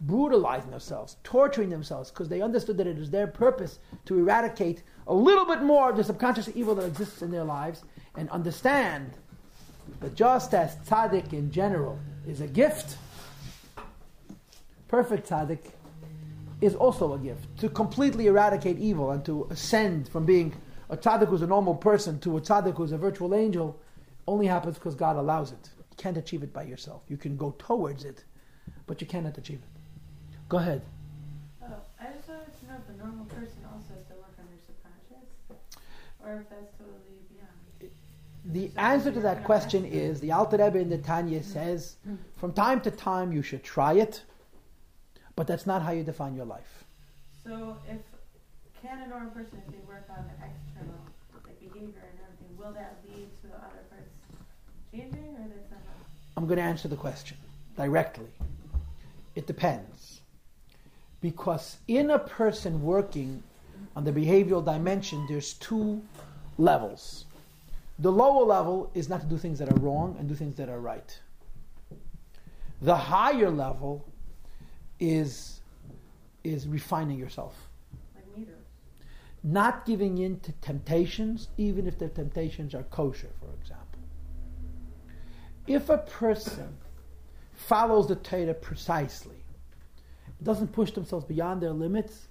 brutalizing 0.00 0.70
themselves, 0.70 1.16
torturing 1.24 1.70
themselves, 1.70 2.10
because 2.10 2.28
they 2.28 2.42
understood 2.42 2.76
that 2.76 2.86
it 2.86 2.98
is 2.98 3.10
their 3.10 3.26
purpose 3.26 3.78
to 4.04 4.18
eradicate 4.18 4.82
a 5.06 5.14
little 5.14 5.46
bit 5.46 5.62
more 5.62 5.90
of 5.90 5.96
the 5.96 6.04
subconscious 6.04 6.50
evil 6.54 6.74
that 6.74 6.84
exists 6.84 7.22
in 7.22 7.30
their 7.30 7.44
lives 7.44 7.84
and 8.16 8.28
understand 8.30 9.12
that 10.00 10.14
just 10.14 10.54
as 10.54 10.76
tzaddik 10.88 11.32
in 11.32 11.50
general 11.50 11.98
is 12.26 12.40
a 12.40 12.46
gift, 12.46 12.96
perfect 14.88 15.28
tzaddik 15.28 15.72
is 16.60 16.74
also 16.74 17.14
a 17.14 17.18
gift. 17.18 17.56
To 17.58 17.68
completely 17.68 18.26
eradicate 18.26 18.78
evil 18.78 19.10
and 19.10 19.24
to 19.24 19.46
ascend 19.50 20.08
from 20.08 20.24
being 20.24 20.54
a 20.90 20.96
tzaddik 20.96 21.28
who's 21.28 21.42
a 21.42 21.46
normal 21.46 21.74
person 21.74 22.18
to 22.20 22.36
a 22.36 22.40
tzaddik 22.40 22.76
who's 22.76 22.92
a 22.92 22.98
virtual 22.98 23.34
angel 23.34 23.78
only 24.26 24.46
happens 24.46 24.76
because 24.76 24.94
God 24.94 25.16
allows 25.16 25.52
it. 25.52 25.70
You 25.78 25.96
can't 25.96 26.16
achieve 26.16 26.42
it 26.42 26.52
by 26.52 26.64
yourself. 26.64 27.02
You 27.08 27.16
can 27.16 27.36
go 27.36 27.54
towards 27.58 28.04
it, 28.04 28.24
but 28.86 29.00
you 29.00 29.06
cannot 29.06 29.36
achieve 29.38 29.60
it. 29.62 29.73
Go 30.48 30.58
ahead. 30.58 30.82
Oh, 31.62 31.66
I 32.00 32.04
just 32.12 32.28
wanted 32.28 32.58
to 32.60 32.66
know 32.66 32.74
if 32.76 32.94
a 32.94 32.98
normal 32.98 33.24
person 33.26 33.64
also 33.72 33.94
has 33.96 34.06
to 34.06 34.14
work 34.14 34.34
on 34.38 34.46
their 34.46 34.60
subconscious, 34.66 35.28
or 36.24 36.40
if 36.40 36.48
that's 36.50 36.72
totally 36.78 37.18
beyond. 37.32 37.90
The 38.46 38.70
answer 38.78 39.10
to 39.10 39.20
that 39.20 39.44
question 39.44 39.84
is 39.84 40.20
the 40.20 40.32
Alter 40.32 40.58
Rebbe 40.58 40.78
in 40.78 40.90
the 40.90 40.98
Tanya 40.98 41.40
mm-hmm. 41.40 41.50
says, 41.50 41.96
from 42.36 42.52
time 42.52 42.80
to 42.82 42.90
time 42.90 43.32
you 43.32 43.42
should 43.42 43.64
try 43.64 43.94
it, 43.94 44.22
but 45.34 45.46
that's 45.46 45.66
not 45.66 45.82
how 45.82 45.92
you 45.92 46.04
define 46.04 46.36
your 46.36 46.44
life. 46.44 46.84
So 47.42 47.78
if 47.88 48.00
can 48.82 49.00
a 49.00 49.08
normal 49.08 49.30
person, 49.30 49.62
if 49.66 49.72
they 49.72 49.80
work 49.88 50.06
on 50.10 50.24
the 50.24 50.34
external 50.44 51.00
like 51.42 51.58
behavior 51.58 52.04
and 52.10 52.20
everything, 52.22 52.56
will 52.58 52.72
that 52.72 52.98
lead 53.08 53.28
to 53.40 53.46
the 53.48 53.56
other 53.56 53.82
parts 53.88 54.12
changing, 54.92 55.36
or 55.36 55.48
that's 55.48 55.70
not? 55.70 55.80
I'm 56.36 56.46
going 56.46 56.58
to 56.58 56.62
answer 56.62 56.88
the 56.88 56.96
question 56.96 57.38
directly. 57.76 58.28
It 59.34 59.46
depends. 59.46 60.13
Because 61.24 61.78
in 61.88 62.10
a 62.10 62.18
person 62.18 62.82
working 62.82 63.42
on 63.96 64.04
the 64.04 64.12
behavioral 64.12 64.62
dimension, 64.62 65.24
there's 65.26 65.54
two 65.54 66.02
levels. 66.58 67.24
The 67.98 68.12
lower 68.12 68.44
level 68.44 68.90
is 68.92 69.08
not 69.08 69.22
to 69.22 69.26
do 69.26 69.38
things 69.38 69.58
that 69.60 69.72
are 69.72 69.80
wrong 69.80 70.16
and 70.18 70.28
do 70.28 70.34
things 70.34 70.54
that 70.56 70.68
are 70.68 70.80
right. 70.80 71.18
The 72.82 72.94
higher 72.94 73.48
level 73.48 74.04
is, 75.00 75.62
is 76.44 76.68
refining 76.68 77.18
yourself. 77.18 77.56
Not 79.42 79.86
giving 79.86 80.18
in 80.18 80.40
to 80.40 80.52
temptations, 80.60 81.48
even 81.56 81.86
if 81.86 81.98
the 81.98 82.08
temptations 82.08 82.74
are 82.74 82.82
kosher, 82.82 83.30
for 83.40 83.48
example. 83.62 84.00
If 85.66 85.88
a 85.88 85.96
person 85.96 86.76
follows 87.54 88.08
the 88.08 88.16
Torah 88.16 88.52
precisely, 88.52 89.43
doesn't 90.42 90.72
push 90.72 90.90
themselves 90.92 91.24
beyond 91.24 91.62
their 91.62 91.72
limits, 91.72 92.28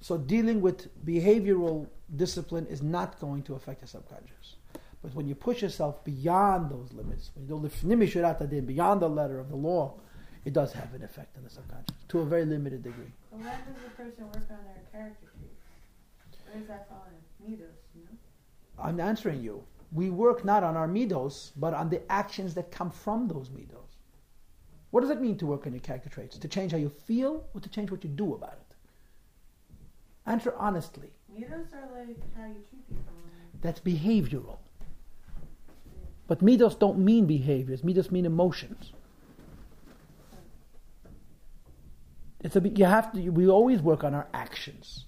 so 0.00 0.16
dealing 0.16 0.60
with 0.60 0.88
behavioral 1.04 1.88
discipline 2.16 2.66
is 2.66 2.82
not 2.82 3.20
going 3.20 3.42
to 3.42 3.54
affect 3.54 3.80
the 3.80 3.86
subconscious. 3.86 4.56
But 5.02 5.14
when 5.14 5.28
you 5.28 5.34
push 5.34 5.62
yourself 5.62 6.04
beyond 6.04 6.70
those 6.70 6.92
limits, 6.92 7.30
when 7.34 7.46
you 7.46 7.48
do 7.48 7.68
lifnim 7.68 7.98
mishurat 8.02 8.40
adin, 8.40 8.66
beyond 8.66 9.00
the 9.02 9.08
letter 9.08 9.38
of 9.38 9.48
the 9.48 9.56
law, 9.56 9.94
it 10.44 10.52
does 10.52 10.72
have 10.72 10.94
an 10.94 11.02
effect 11.02 11.36
on 11.36 11.44
the 11.44 11.50
subconscious 11.50 11.96
to 12.08 12.20
a 12.20 12.24
very 12.24 12.44
limited 12.44 12.82
degree. 12.82 13.12
But 13.30 13.40
when 13.40 13.48
does 13.48 13.82
a 13.86 13.90
person 13.90 14.24
work 14.24 14.46
on 14.50 14.58
their 14.64 14.82
character 14.90 15.26
traits? 15.38 16.44
Where 16.46 16.58
does 16.58 16.68
that 16.68 16.88
fall 16.88 17.06
in? 17.08 17.50
Meters, 17.50 17.76
you 17.94 18.02
know? 18.02 18.82
I'm 18.82 19.00
answering 19.00 19.42
you. 19.42 19.62
We 19.92 20.10
work 20.10 20.44
not 20.44 20.62
on 20.64 20.76
our 20.76 20.88
midos, 20.88 21.52
but 21.56 21.74
on 21.74 21.88
the 21.88 22.00
actions 22.10 22.54
that 22.54 22.70
come 22.70 22.90
from 22.90 23.28
those 23.28 23.48
midos. 23.48 23.87
What 24.90 25.02
does 25.02 25.10
it 25.10 25.20
mean 25.20 25.36
to 25.38 25.46
work 25.46 25.66
on 25.66 25.72
your 25.72 25.80
character 25.80 26.08
traits? 26.08 26.38
To 26.38 26.48
change 26.48 26.72
how 26.72 26.78
you 26.78 26.88
feel 26.88 27.44
or 27.54 27.60
to 27.60 27.68
change 27.68 27.90
what 27.90 28.02
you 28.04 28.10
do 28.10 28.34
about 28.34 28.54
it? 28.54 28.74
Answer 30.26 30.54
honestly. 30.56 31.10
Meters 31.34 31.66
are 31.72 31.98
like 31.98 32.16
how 32.36 32.46
you 32.46 32.62
treat 32.68 32.88
people. 32.88 33.14
That's 33.60 33.80
behavioral. 33.80 34.58
But 36.26 36.44
midos 36.44 36.78
don't 36.78 36.98
mean 36.98 37.26
behaviors. 37.26 37.82
Midos 37.82 38.10
mean 38.10 38.26
emotions. 38.26 38.92
It's 42.40 42.54
a, 42.54 42.60
you 42.60 42.84
have 42.84 43.12
to. 43.12 43.30
We 43.30 43.48
always 43.48 43.82
work 43.82 44.04
on 44.04 44.14
our 44.14 44.28
actions. 44.32 45.06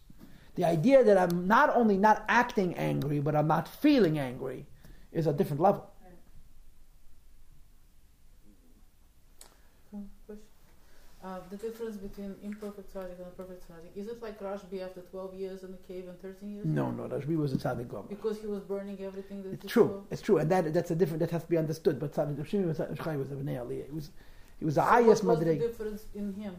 The 0.57 0.65
idea 0.65 1.05
that 1.05 1.17
I'm 1.17 1.47
not 1.47 1.75
only 1.77 1.97
not 1.97 2.25
acting 2.29 2.75
angry, 2.75 3.21
but 3.21 3.37
I'm 3.37 3.47
not 3.47 3.69
feeling 3.69 4.19
angry, 4.19 4.67
is 5.13 5.27
a 5.27 5.33
different 5.33 5.61
level. 5.61 5.91
Question. 9.91 10.45
Uh, 11.23 11.39
the 11.51 11.57
difference 11.57 11.97
between 11.99 12.35
imperfect 12.43 12.95
tzaddik 12.95 13.19
and 13.23 13.37
perfect 13.37 13.63
tzaddik 13.69 13.95
is 13.95 14.09
it 14.09 14.23
like 14.23 14.41
Rashbi 14.41 14.83
after 14.83 15.03
12 15.03 15.35
years 15.35 15.63
in 15.65 15.71
the 15.73 15.77
cave 15.87 16.09
and 16.09 16.19
13 16.23 16.51
years? 16.51 16.65
No, 16.65 16.91
no, 16.91 17.03
Rashbi 17.09 17.37
was 17.37 17.53
a 17.53 17.59
tzaddik 17.59 17.89
gomer. 17.89 18.09
Because 18.09 18.41
he 18.41 18.47
was 18.47 18.63
burning 18.63 18.99
everything 19.05 19.43
that 19.43 19.53
It's 19.53 19.63
he 19.65 19.69
true. 19.69 19.89
saw. 19.89 20.13
It's 20.13 20.23
true, 20.23 20.39
and 20.39 20.51
that 20.51 20.73
that's 20.73 20.91
a 20.91 20.95
different. 20.95 21.21
That 21.21 21.31
has 21.33 21.43
to 21.45 21.51
be 21.51 21.59
understood. 21.59 22.01
But 22.01 22.15
tzaddik 22.15 22.47
Shimon 22.47 22.69
was 22.69 22.81
a 22.81 22.87
bnei 22.87 23.59
aliyah. 23.63 23.85
He 23.87 23.93
was 23.93 24.11
he 24.59 24.65
was 24.65 24.79
a 24.79 24.81
So 24.81 24.87
highest 24.87 25.23
what 25.25 25.37
was 25.39 25.47
the 25.47 25.57
difference 25.57 26.07
in 26.15 26.33
him 26.33 26.57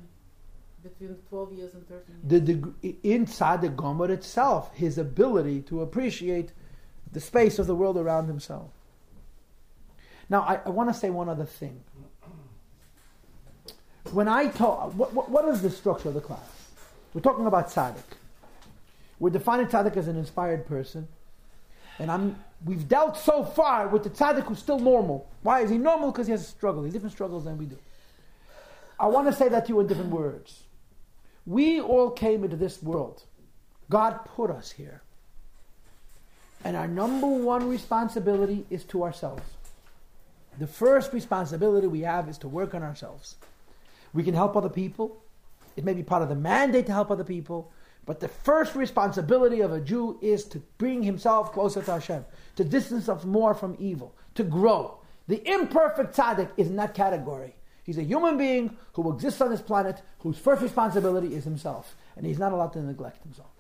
between 0.84 1.16
12 1.30 1.53
years 1.53 1.74
and 1.74 1.88
13 1.88 2.16
years? 2.30 2.43
The 2.45 2.53
deg- 2.53 2.95
in 3.01 3.26
tzaddik 3.26 3.76
gomer 3.76 4.12
itself, 4.12 4.72
his 4.76 4.99
ability 4.99 5.62
to 5.64 5.82
appreciate 5.82 6.51
the 7.12 7.20
space 7.20 7.57
of 7.57 7.66
the 7.66 7.76
world 7.76 7.97
around 7.97 8.28
himself. 8.28 8.70
Now, 10.30 10.41
I, 10.43 10.59
I 10.66 10.70
want 10.70 10.88
to 10.89 10.93
say 10.93 11.09
one 11.09 11.30
other 11.30 11.45
thing. 11.45 11.84
When 14.12 14.28
I 14.28 14.47
talk, 14.47 14.93
what, 14.93 15.14
what, 15.14 15.30
what 15.30 15.45
is 15.45 15.62
the 15.62 15.70
structure 15.70 16.09
of 16.09 16.16
the 16.16 16.22
class? 16.22 16.39
We're 17.14 17.22
talking 17.22 17.45
about 17.45 17.70
tzaddik. 17.70 18.03
We're 19.20 19.30
defining 19.30 19.68
tzaddik 19.68 19.95
as 19.97 20.07
an 20.07 20.18
inspired 20.18 20.66
person, 20.66 21.07
and 21.99 22.12
I'm. 22.12 22.36
We've 22.64 22.88
dealt 22.88 23.18
so 23.18 23.43
far 23.43 23.88
with 23.88 24.03
the 24.03 24.09
tzaddik 24.12 24.43
who's 24.43 24.59
still 24.59 24.80
normal. 24.80 25.28
Why 25.41 25.62
is 25.62 25.70
he 25.72 25.78
normal? 25.78 26.12
Because 26.12 26.28
he 26.28 26.32
has 26.32 26.41
a 26.41 26.45
struggle. 26.45 26.84
He 26.84 26.88
has 26.88 26.93
different 26.93 27.14
struggles 27.14 27.45
than 27.45 27.57
we 27.57 27.66
do. 27.66 27.78
I 28.99 29.07
want 29.07 29.28
to 29.28 29.34
say 29.34 29.49
that 29.49 29.66
to 29.66 29.74
you 29.74 29.80
in 29.80 29.88
different 29.88 30.12
words. 30.12 30.64
We 31.47 31.82
all 31.82 32.12
came 32.12 32.43
into 32.43 32.55
this 32.55 32.84
world. 32.84 33.24
God 33.89 34.20
put 34.26 34.51
us 34.51 34.72
here. 34.72 35.01
And 36.64 36.78
our 36.78 36.88
number 36.88 37.28
one 37.28 37.68
responsibility 37.68 38.66
is 38.70 38.84
to 38.86 39.03
ourselves. 39.03 39.41
The 40.59 40.68
first 40.68 41.14
responsibility 41.14 41.88
we 41.88 42.01
have 42.01 42.30
is 42.30 42.38
to 42.39 42.47
work 42.47 42.76
on 42.76 42.84
ourselves. 42.84 43.38
We 44.14 44.24
can 44.24 44.34
help 44.34 44.55
other 44.55 44.70
people. 44.70 45.24
It 45.76 45.84
may 45.84 45.93
be 45.93 46.03
part 46.03 46.22
of 46.22 46.30
the 46.30 46.36
mandate 46.36 46.86
to 46.88 46.91
help 46.91 47.12
other 47.12 47.24
people. 47.24 47.72
But 48.05 48.20
the 48.20 48.28
first 48.28 48.76
responsibility 48.76 49.62
of 49.62 49.72
a 49.72 49.80
Jew 49.80 50.18
is 50.22 50.45
to 50.45 50.59
bring 50.78 51.03
himself 51.03 51.53
closer 51.53 51.82
to 51.82 51.91
Hashem, 51.91 52.26
to 52.55 52.64
distance 52.64 53.05
himself 53.05 53.26
more 53.26 53.53
from 53.53 53.78
evil, 53.80 54.16
to 54.36 54.43
grow. 54.43 54.99
The 55.28 55.47
imperfect 55.49 56.16
tzaddik 56.16 56.49
is 56.57 56.68
in 56.68 56.76
that 56.78 56.93
category. 56.93 57.55
He's 57.84 57.97
a 57.97 58.03
human 58.03 58.38
being 58.38 58.78
who 58.93 59.12
exists 59.14 59.41
on 59.41 59.49
this 59.49 59.62
planet, 59.62 60.01
whose 60.20 60.38
first 60.38 60.62
responsibility 60.62 61.36
is 61.36 61.43
himself, 61.43 61.95
and 62.16 62.26
he's 62.26 62.39
not 62.39 62.51
allowed 62.51 62.74
to 62.74 62.82
neglect 62.82 63.24
himself. 63.24 63.51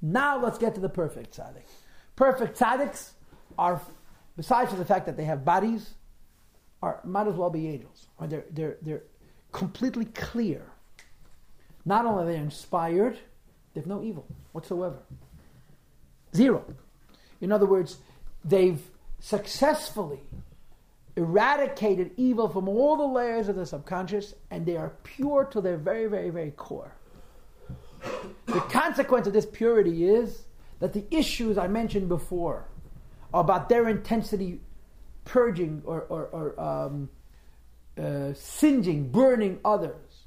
Now 0.00 0.38
let's 0.42 0.58
get 0.58 0.74
to 0.74 0.80
the 0.80 0.88
perfect 0.88 1.36
tzaddik. 1.36 1.64
Perfect 2.16 2.58
tzaddiks 2.58 3.10
are, 3.58 3.80
besides 4.36 4.74
the 4.74 4.84
fact 4.84 5.06
that 5.06 5.16
they 5.16 5.24
have 5.24 5.44
bodies, 5.44 5.94
are 6.82 7.00
might 7.04 7.26
as 7.26 7.34
well 7.34 7.50
be 7.50 7.68
angels. 7.68 8.08
They're, 8.20 8.44
they're, 8.50 8.76
they're 8.82 9.02
completely 9.54 10.04
clear. 10.06 10.66
Not 11.86 12.04
only 12.04 12.24
are 12.24 12.26
they 12.26 12.36
inspired, 12.36 13.18
they 13.72 13.80
have 13.80 13.86
no 13.86 14.02
evil 14.02 14.26
whatsoever. 14.52 14.98
Zero. 16.34 16.64
In 17.40 17.52
other 17.52 17.64
words, 17.64 17.98
they've 18.44 18.82
successfully 19.20 20.20
eradicated 21.16 22.10
evil 22.16 22.48
from 22.48 22.68
all 22.68 22.96
the 22.96 23.06
layers 23.06 23.48
of 23.48 23.54
the 23.54 23.64
subconscious, 23.64 24.34
and 24.50 24.66
they 24.66 24.76
are 24.76 24.92
pure 25.04 25.44
to 25.44 25.60
their 25.60 25.76
very, 25.76 26.06
very, 26.06 26.30
very 26.30 26.50
core. 26.50 26.92
The 28.46 28.60
consequence 28.60 29.26
of 29.28 29.32
this 29.32 29.46
purity 29.46 30.08
is 30.08 30.42
that 30.80 30.92
the 30.92 31.04
issues 31.10 31.56
I 31.56 31.68
mentioned 31.68 32.08
before 32.08 32.66
about 33.32 33.68
their 33.68 33.88
intensity 33.88 34.60
purging 35.24 35.80
or, 35.86 36.02
or, 36.08 36.24
or 36.26 36.60
um, 36.60 37.08
uh, 37.98 38.32
singeing, 38.34 39.10
burning 39.10 39.60
others, 39.64 40.24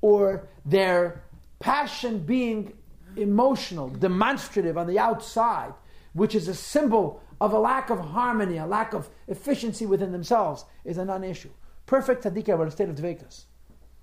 or 0.00 0.48
their 0.64 1.22
passion 1.58 2.20
being 2.20 2.72
emotional, 3.16 3.88
demonstrative 3.88 4.78
on 4.78 4.86
the 4.86 4.98
outside, 4.98 5.72
which 6.12 6.34
is 6.34 6.48
a 6.48 6.54
symbol 6.54 7.22
of 7.40 7.52
a 7.52 7.58
lack 7.58 7.90
of 7.90 7.98
harmony, 7.98 8.56
a 8.56 8.66
lack 8.66 8.92
of 8.92 9.08
efficiency 9.28 9.86
within 9.86 10.12
themselves, 10.12 10.64
is 10.84 10.98
a 10.98 11.04
non-issue. 11.04 11.50
Perfect 11.86 12.24
tzaddik 12.24 12.48
are 12.48 12.62
in 12.62 12.68
a 12.68 12.70
state 12.70 12.88
of 12.88 12.96
dvekas. 12.96 13.44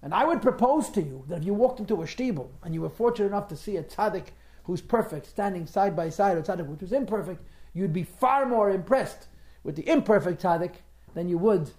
And 0.02 0.14
I 0.14 0.26
would 0.26 0.42
propose 0.42 0.90
to 0.92 1.02
you 1.02 1.24
that 1.28 1.40
if 1.40 1.46
you 1.46 1.54
walked 1.54 1.80
into 1.80 2.02
a 2.02 2.06
shtibel 2.06 2.50
and 2.64 2.74
you 2.74 2.82
were 2.82 2.90
fortunate 2.90 3.28
enough 3.28 3.48
to 3.50 3.58
see 3.58 3.78
a 3.78 3.84
tzaddik 3.84 4.28
who's 4.64 4.82
perfect 4.82 5.28
standing 5.28 5.66
side 5.66 5.96
by 5.96 6.10
side, 6.10 6.38
or 6.38 6.42
tzaddik 6.42 6.68
which 6.68 6.82
was 6.82 6.92
imperfect, 6.92 7.42
you'd 7.74 7.94
be 7.94 8.04
far 8.04 8.46
more 8.46 8.70
impressed 8.70 9.28
with 9.64 9.76
the 9.76 9.88
imperfect 9.90 10.42
tzaddik 10.42 10.76
than 11.14 11.28
you 11.28 11.38
would 11.38 11.72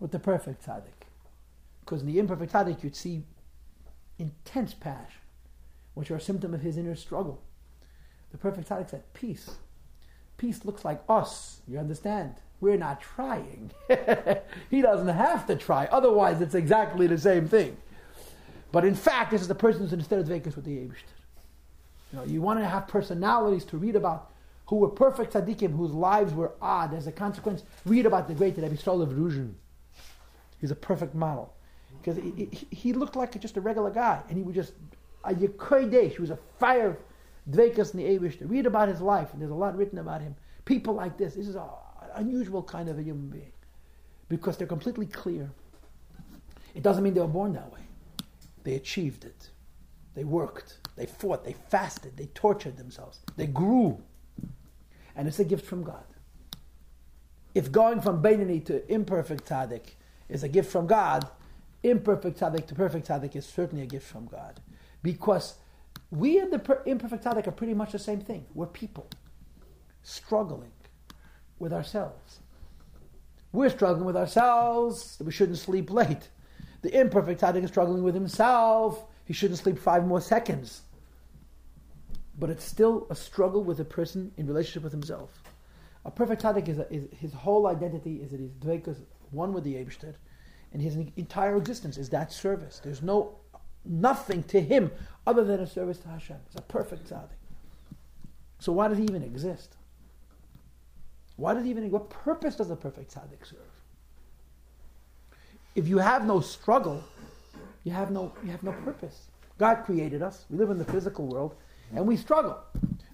with 0.00 0.10
the 0.10 0.18
perfect 0.18 0.66
tzaddik. 0.66 1.06
Because 1.80 2.00
in 2.00 2.06
the 2.08 2.18
imperfect 2.18 2.52
tzaddik, 2.52 2.82
you'd 2.82 2.96
see 2.96 3.22
intense 4.18 4.74
passion, 4.74 5.20
which 5.94 6.10
are 6.10 6.16
a 6.16 6.20
symptom 6.20 6.54
of 6.54 6.62
his 6.62 6.76
inner 6.76 6.96
struggle. 6.96 7.42
The 8.32 8.38
perfect 8.38 8.68
tzaddik's 8.68 8.94
at 8.94 9.12
peace. 9.12 9.56
Peace 10.38 10.64
looks 10.64 10.84
like 10.84 11.02
us, 11.08 11.60
you 11.68 11.78
understand? 11.78 12.36
We're 12.60 12.76
not 12.76 13.00
trying. 13.00 13.72
he 14.70 14.82
doesn't 14.82 15.08
have 15.08 15.46
to 15.46 15.56
try, 15.56 15.86
otherwise, 15.86 16.40
it's 16.40 16.54
exactly 16.54 17.06
the 17.06 17.18
same 17.18 17.48
thing. 17.48 17.76
But 18.72 18.84
in 18.84 18.94
fact, 18.94 19.32
this 19.32 19.42
is 19.42 19.48
the 19.48 19.54
person 19.54 19.82
who's 19.82 19.92
instead 19.92 20.18
of 20.18 20.26
dveikus 20.26 20.56
with 20.56 20.64
the 20.64 20.76
Abishter. 20.76 21.16
You 22.12 22.18
know, 22.18 22.24
you 22.24 22.40
want 22.40 22.60
to 22.60 22.66
have 22.66 22.88
personalities 22.88 23.64
to 23.66 23.76
read 23.76 23.96
about 23.96 24.30
who 24.66 24.76
were 24.76 24.88
perfect 24.88 25.32
tzaddikim, 25.32 25.76
whose 25.76 25.92
lives 25.92 26.32
were 26.32 26.52
odd. 26.62 26.94
As 26.94 27.06
a 27.06 27.12
consequence, 27.12 27.64
read 27.84 28.06
about 28.06 28.28
the 28.28 28.34
great 28.34 28.56
Rebbe 28.56 28.76
Stroll 28.76 29.02
of 29.02 29.10
Ruzhin. 29.10 29.54
He's 30.60 30.70
a 30.70 30.76
perfect 30.76 31.14
model. 31.14 31.52
Because 32.02 32.16
he, 32.16 32.48
he, 32.70 32.92
looked 32.92 33.16
like 33.16 33.38
just 33.40 33.56
a 33.56 33.60
regular 33.60 33.90
guy, 33.90 34.22
and 34.28 34.36
he 34.36 34.42
was 34.42 34.54
just 34.54 34.72
a 35.24 35.34
Yekoidesh. 35.34 36.12
He 36.12 36.20
was 36.20 36.30
a 36.30 36.38
fire 36.58 36.96
Dvekas 37.50 37.94
in 37.94 38.00
the 38.00 38.06
Avish. 38.06 38.36
Read 38.48 38.66
about 38.66 38.88
his 38.88 39.00
life, 39.00 39.32
and 39.32 39.40
there's 39.40 39.50
a 39.50 39.54
lot 39.54 39.76
written 39.76 39.98
about 39.98 40.20
him. 40.20 40.34
People 40.64 40.94
like 40.94 41.18
this, 41.18 41.34
this 41.34 41.48
is 41.48 41.56
an 41.56 41.68
unusual 42.14 42.62
kind 42.62 42.88
of 42.88 42.98
a 42.98 43.02
human 43.02 43.28
being. 43.28 43.52
Because 44.28 44.56
they're 44.56 44.66
completely 44.66 45.06
clear. 45.06 45.50
It 46.74 46.82
doesn't 46.82 47.02
mean 47.02 47.14
they 47.14 47.20
were 47.20 47.26
born 47.26 47.52
that 47.54 47.72
way. 47.72 47.80
They 48.62 48.74
achieved 48.74 49.24
it. 49.24 49.50
They 50.14 50.24
worked. 50.24 50.78
They 50.96 51.06
fought. 51.06 51.44
They 51.44 51.54
fasted. 51.68 52.16
They 52.16 52.26
tortured 52.26 52.76
themselves. 52.76 53.20
They 53.36 53.46
grew. 53.46 54.00
And 55.16 55.26
it's 55.26 55.40
a 55.40 55.44
gift 55.44 55.66
from 55.66 55.82
God. 55.82 56.04
If 57.54 57.72
going 57.72 58.00
from 58.00 58.22
Beinani 58.22 58.64
to 58.66 58.92
imperfect 58.92 59.48
tzaddik 59.48 59.94
is 60.30 60.42
a 60.42 60.48
gift 60.48 60.70
from 60.70 60.86
God, 60.86 61.28
imperfect 61.82 62.40
tzaddik 62.40 62.66
to 62.66 62.74
perfect 62.74 63.08
tzaddik 63.08 63.36
is 63.36 63.46
certainly 63.46 63.82
a 63.82 63.86
gift 63.86 64.06
from 64.06 64.26
God. 64.26 64.60
Because 65.02 65.54
we 66.10 66.38
and 66.38 66.52
the 66.52 66.58
per- 66.58 66.82
imperfect 66.86 67.24
tzaddik 67.24 67.46
are 67.46 67.52
pretty 67.52 67.74
much 67.74 67.92
the 67.92 67.98
same 67.98 68.20
thing. 68.20 68.46
We're 68.54 68.66
people 68.66 69.08
struggling 70.02 70.72
with 71.58 71.72
ourselves. 71.72 72.40
We're 73.52 73.70
struggling 73.70 74.04
with 74.04 74.16
ourselves 74.16 75.16
that 75.16 75.24
we 75.24 75.32
shouldn't 75.32 75.58
sleep 75.58 75.90
late. 75.90 76.28
The 76.82 76.98
imperfect 76.98 77.40
tzaddik 77.40 77.64
is 77.64 77.70
struggling 77.70 78.02
with 78.02 78.14
himself. 78.14 79.04
He 79.24 79.32
shouldn't 79.32 79.58
sleep 79.58 79.78
five 79.78 80.06
more 80.06 80.20
seconds. 80.20 80.82
But 82.38 82.50
it's 82.50 82.64
still 82.64 83.06
a 83.10 83.14
struggle 83.14 83.62
with 83.62 83.80
a 83.80 83.84
person 83.84 84.32
in 84.36 84.46
relationship 84.46 84.82
with 84.82 84.92
himself. 84.92 85.42
A 86.04 86.10
perfect 86.10 86.42
tzaddik 86.42 86.68
is, 86.68 86.78
a, 86.78 86.92
is 86.92 87.08
his 87.12 87.32
whole 87.32 87.66
identity 87.66 88.16
is 88.22 88.30
that 88.30 88.40
he's 88.40 88.52
dveikus, 88.52 88.96
one 89.30 89.52
with 89.52 89.64
the 89.64 89.74
Eibishter, 89.74 90.14
and 90.72 90.80
his 90.80 90.96
entire 91.16 91.56
existence 91.56 91.96
is 91.96 92.10
that 92.10 92.32
service. 92.32 92.80
There's 92.82 93.02
no 93.02 93.36
nothing 93.84 94.42
to 94.44 94.60
him 94.60 94.90
other 95.26 95.44
than 95.44 95.60
a 95.60 95.66
service 95.66 95.98
to 95.98 96.08
Hashem. 96.08 96.36
It's 96.46 96.56
a 96.56 96.62
perfect 96.62 97.08
tzaddik. 97.08 97.38
So 98.58 98.72
why 98.72 98.88
does 98.88 98.98
he 98.98 99.04
even 99.04 99.22
exist? 99.22 99.76
Why 101.36 101.54
does 101.54 101.64
he 101.64 101.70
even? 101.70 101.90
What 101.90 102.10
purpose 102.10 102.56
does 102.56 102.70
a 102.70 102.76
perfect 102.76 103.14
tzaddik 103.14 103.44
serve? 103.44 103.58
If 105.74 105.88
you 105.88 105.98
have 105.98 106.26
no 106.26 106.40
struggle, 106.40 107.02
you 107.84 107.92
have 107.92 108.10
no 108.10 108.32
you 108.44 108.50
have 108.50 108.62
no 108.62 108.72
purpose. 108.72 109.28
God 109.58 109.84
created 109.84 110.22
us. 110.22 110.44
We 110.50 110.58
live 110.58 110.70
in 110.70 110.78
the 110.78 110.84
physical 110.84 111.26
world, 111.26 111.54
and 111.94 112.06
we 112.06 112.16
struggle. 112.16 112.58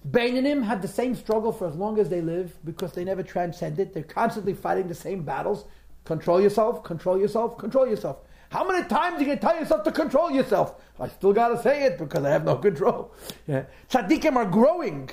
Beinanim 0.09 0.63
had 0.63 0.81
the 0.81 0.87
same 0.87 1.15
struggle 1.15 1.51
for 1.51 1.67
as 1.67 1.75
long 1.75 1.99
as 1.99 2.07
they 2.09 2.21
live 2.21 2.57
because 2.63 2.93
they 2.93 3.03
never 3.03 3.23
transcend 3.23 3.79
it. 3.79 3.93
They're 3.93 4.03
constantly 4.03 4.53
fighting 4.53 4.87
the 4.87 4.95
same 4.95 5.23
battles. 5.23 5.65
Control 6.07 6.39
yourself, 6.39 6.85
control 6.85 7.19
yourself, 7.19 7.57
control 7.57 7.85
yourself. 7.85 8.19
How 8.49 8.65
many 8.65 8.87
times 8.87 9.17
are 9.17 9.19
you 9.19 9.25
going 9.25 9.39
to 9.39 9.45
tell 9.45 9.59
yourself 9.59 9.83
to 9.83 9.91
control 9.91 10.31
yourself? 10.31 10.75
I 10.97 11.09
still 11.09 11.33
got 11.33 11.49
to 11.49 11.61
say 11.61 11.83
it 11.83 11.97
because 11.97 12.23
I 12.23 12.29
have 12.29 12.45
no 12.45 12.55
control. 12.67 13.13
Yeah. 13.45 13.65
Tzaddikim 13.89 14.37
are 14.37 14.45
growing, 14.45 15.09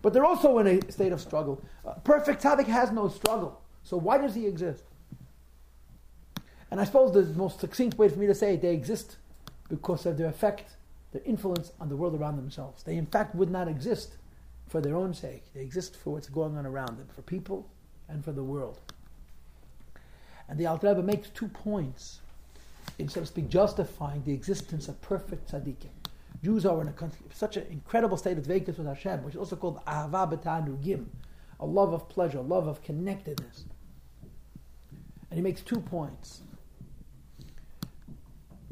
but 0.00 0.14
they're 0.14 0.24
also 0.24 0.58
in 0.60 0.66
a 0.68 0.90
state 0.90 1.12
of 1.12 1.20
struggle. 1.20 1.62
Perfect 2.02 2.42
tzaddik 2.42 2.64
has 2.64 2.90
no 2.90 3.08
struggle. 3.08 3.60
So 3.82 3.98
why 3.98 4.16
does 4.16 4.34
he 4.34 4.46
exist? 4.46 4.84
And 6.70 6.80
I 6.80 6.84
suppose 6.84 7.12
the 7.12 7.24
most 7.34 7.60
succinct 7.60 7.98
way 7.98 8.08
for 8.08 8.18
me 8.18 8.26
to 8.26 8.34
say 8.34 8.54
it, 8.54 8.62
they 8.62 8.72
exist 8.72 9.18
because 9.68 10.06
of 10.06 10.16
their 10.16 10.28
effect, 10.28 10.76
their 11.12 11.20
influence 11.26 11.72
on 11.78 11.90
the 11.90 11.96
world 11.96 12.14
around 12.14 12.38
themselves. 12.38 12.82
They, 12.84 12.96
in 12.96 13.04
fact, 13.04 13.34
would 13.34 13.50
not 13.50 13.68
exist 13.68 14.16
for 14.66 14.80
their 14.80 14.96
own 14.96 15.12
sake. 15.12 15.52
They 15.52 15.60
exist 15.60 15.94
for 15.94 16.14
what's 16.14 16.30
going 16.30 16.56
on 16.56 16.64
around 16.64 16.96
them, 16.96 17.08
for 17.14 17.20
people 17.20 17.68
and 18.08 18.24
for 18.24 18.32
the 18.32 18.42
world. 18.42 18.80
And 20.50 20.58
the 20.58 20.66
Alter 20.66 20.88
Rebbe 20.88 21.02
makes 21.02 21.30
two 21.30 21.46
points 21.46 22.20
in, 22.98 23.08
so 23.08 23.20
to 23.20 23.26
speak, 23.26 23.48
justifying 23.48 24.24
the 24.24 24.32
existence 24.32 24.88
of 24.88 25.00
perfect 25.00 25.50
tzaddikim. 25.50 25.90
Jews 26.42 26.66
are 26.66 26.80
in 26.80 26.88
a 26.88 26.92
country, 26.92 27.20
such 27.32 27.56
an 27.56 27.66
incredible 27.70 28.16
state 28.16 28.36
of 28.36 28.44
dveikus 28.44 28.76
with 28.76 28.86
Hashem, 28.86 29.22
which 29.22 29.34
is 29.34 29.38
also 29.38 29.54
called 29.54 29.84
ahava 29.86 30.28
b'tanugim, 30.30 31.06
a 31.60 31.66
love 31.66 31.92
of 31.92 32.08
pleasure, 32.08 32.38
a 32.38 32.42
love 32.42 32.66
of 32.66 32.82
connectedness. 32.82 33.64
And 35.30 35.38
he 35.38 35.40
makes 35.40 35.60
two 35.60 35.80
points. 35.80 36.40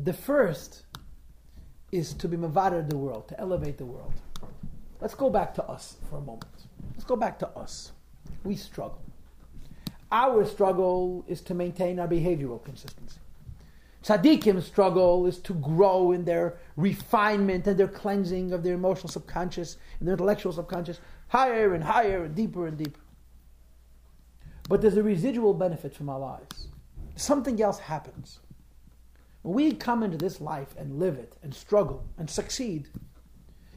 The 0.00 0.12
first 0.12 0.82
is 1.92 2.12
to 2.14 2.26
be 2.26 2.36
mevarer 2.36 2.88
the 2.88 2.96
world, 2.96 3.28
to 3.28 3.38
elevate 3.38 3.78
the 3.78 3.86
world. 3.86 4.14
Let's 5.00 5.14
go 5.14 5.30
back 5.30 5.54
to 5.54 5.64
us 5.64 5.96
for 6.10 6.16
a 6.16 6.20
moment. 6.20 6.66
Let's 6.94 7.04
go 7.04 7.14
back 7.14 7.38
to 7.38 7.48
us. 7.50 7.92
We 8.42 8.56
struggle. 8.56 9.00
Our 10.10 10.44
struggle 10.46 11.24
is 11.28 11.40
to 11.42 11.54
maintain 11.54 11.98
our 11.98 12.08
behavioral 12.08 12.64
consistency. 12.64 13.18
Tzaddikim's 14.02 14.66
struggle 14.66 15.26
is 15.26 15.38
to 15.40 15.54
grow 15.54 16.12
in 16.12 16.24
their 16.24 16.56
refinement 16.76 17.66
and 17.66 17.76
their 17.76 17.88
cleansing 17.88 18.52
of 18.52 18.62
their 18.62 18.74
emotional 18.74 19.08
subconscious 19.08 19.76
and 19.98 20.08
their 20.08 20.14
intellectual 20.14 20.52
subconscious 20.52 21.00
higher 21.28 21.74
and 21.74 21.84
higher 21.84 22.24
and 22.24 22.34
deeper 22.34 22.66
and 22.66 22.78
deeper. 22.78 23.00
But 24.68 24.80
there's 24.80 24.96
a 24.96 25.02
residual 25.02 25.54
benefit 25.54 25.94
from 25.94 26.08
our 26.08 26.18
lives. 26.18 26.68
Something 27.16 27.60
else 27.60 27.78
happens. 27.78 28.38
When 29.42 29.54
we 29.54 29.72
come 29.72 30.02
into 30.02 30.16
this 30.16 30.40
life 30.40 30.74
and 30.78 30.98
live 30.98 31.16
it 31.16 31.34
and 31.42 31.54
struggle 31.54 32.04
and 32.16 32.30
succeed, 32.30 32.88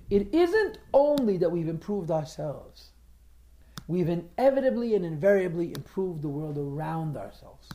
it 0.09 0.33
isn't 0.33 0.79
only 0.93 1.37
that 1.37 1.51
we've 1.51 1.69
improved 1.69 2.11
ourselves, 2.11 2.90
we've 3.87 4.09
inevitably 4.09 4.95
and 4.95 5.05
invariably 5.05 5.67
improved 5.67 6.21
the 6.21 6.29
world 6.29 6.57
around 6.57 7.17
ourselves 7.17 7.69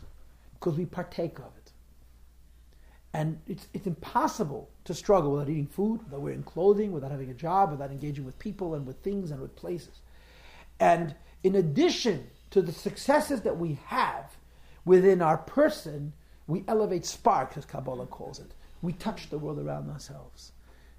because 0.54 0.76
we 0.76 0.86
partake 0.86 1.38
of 1.38 1.52
it. 1.56 1.72
And 3.12 3.40
it's, 3.46 3.66
it's 3.72 3.86
impossible 3.86 4.68
to 4.84 4.92
struggle 4.92 5.32
without 5.32 5.48
eating 5.48 5.66
food, 5.66 6.02
without 6.04 6.20
wearing 6.20 6.42
clothing, 6.42 6.92
without 6.92 7.10
having 7.10 7.30
a 7.30 7.34
job, 7.34 7.70
without 7.70 7.90
engaging 7.90 8.24
with 8.24 8.38
people 8.38 8.74
and 8.74 8.86
with 8.86 8.98
things 8.98 9.30
and 9.30 9.40
with 9.40 9.56
places. 9.56 10.00
And 10.80 11.14
in 11.42 11.54
addition 11.54 12.26
to 12.50 12.60
the 12.60 12.72
successes 12.72 13.40
that 13.42 13.56
we 13.56 13.78
have 13.86 14.36
within 14.84 15.22
our 15.22 15.38
person, 15.38 16.12
we 16.46 16.64
elevate 16.68 17.06
sparks, 17.06 17.56
as 17.56 17.64
Kabbalah 17.64 18.06
calls 18.06 18.38
it. 18.38 18.52
We 18.82 18.92
touch 18.92 19.30
the 19.30 19.38
world 19.38 19.58
around 19.58 19.90
ourselves. 19.90 20.52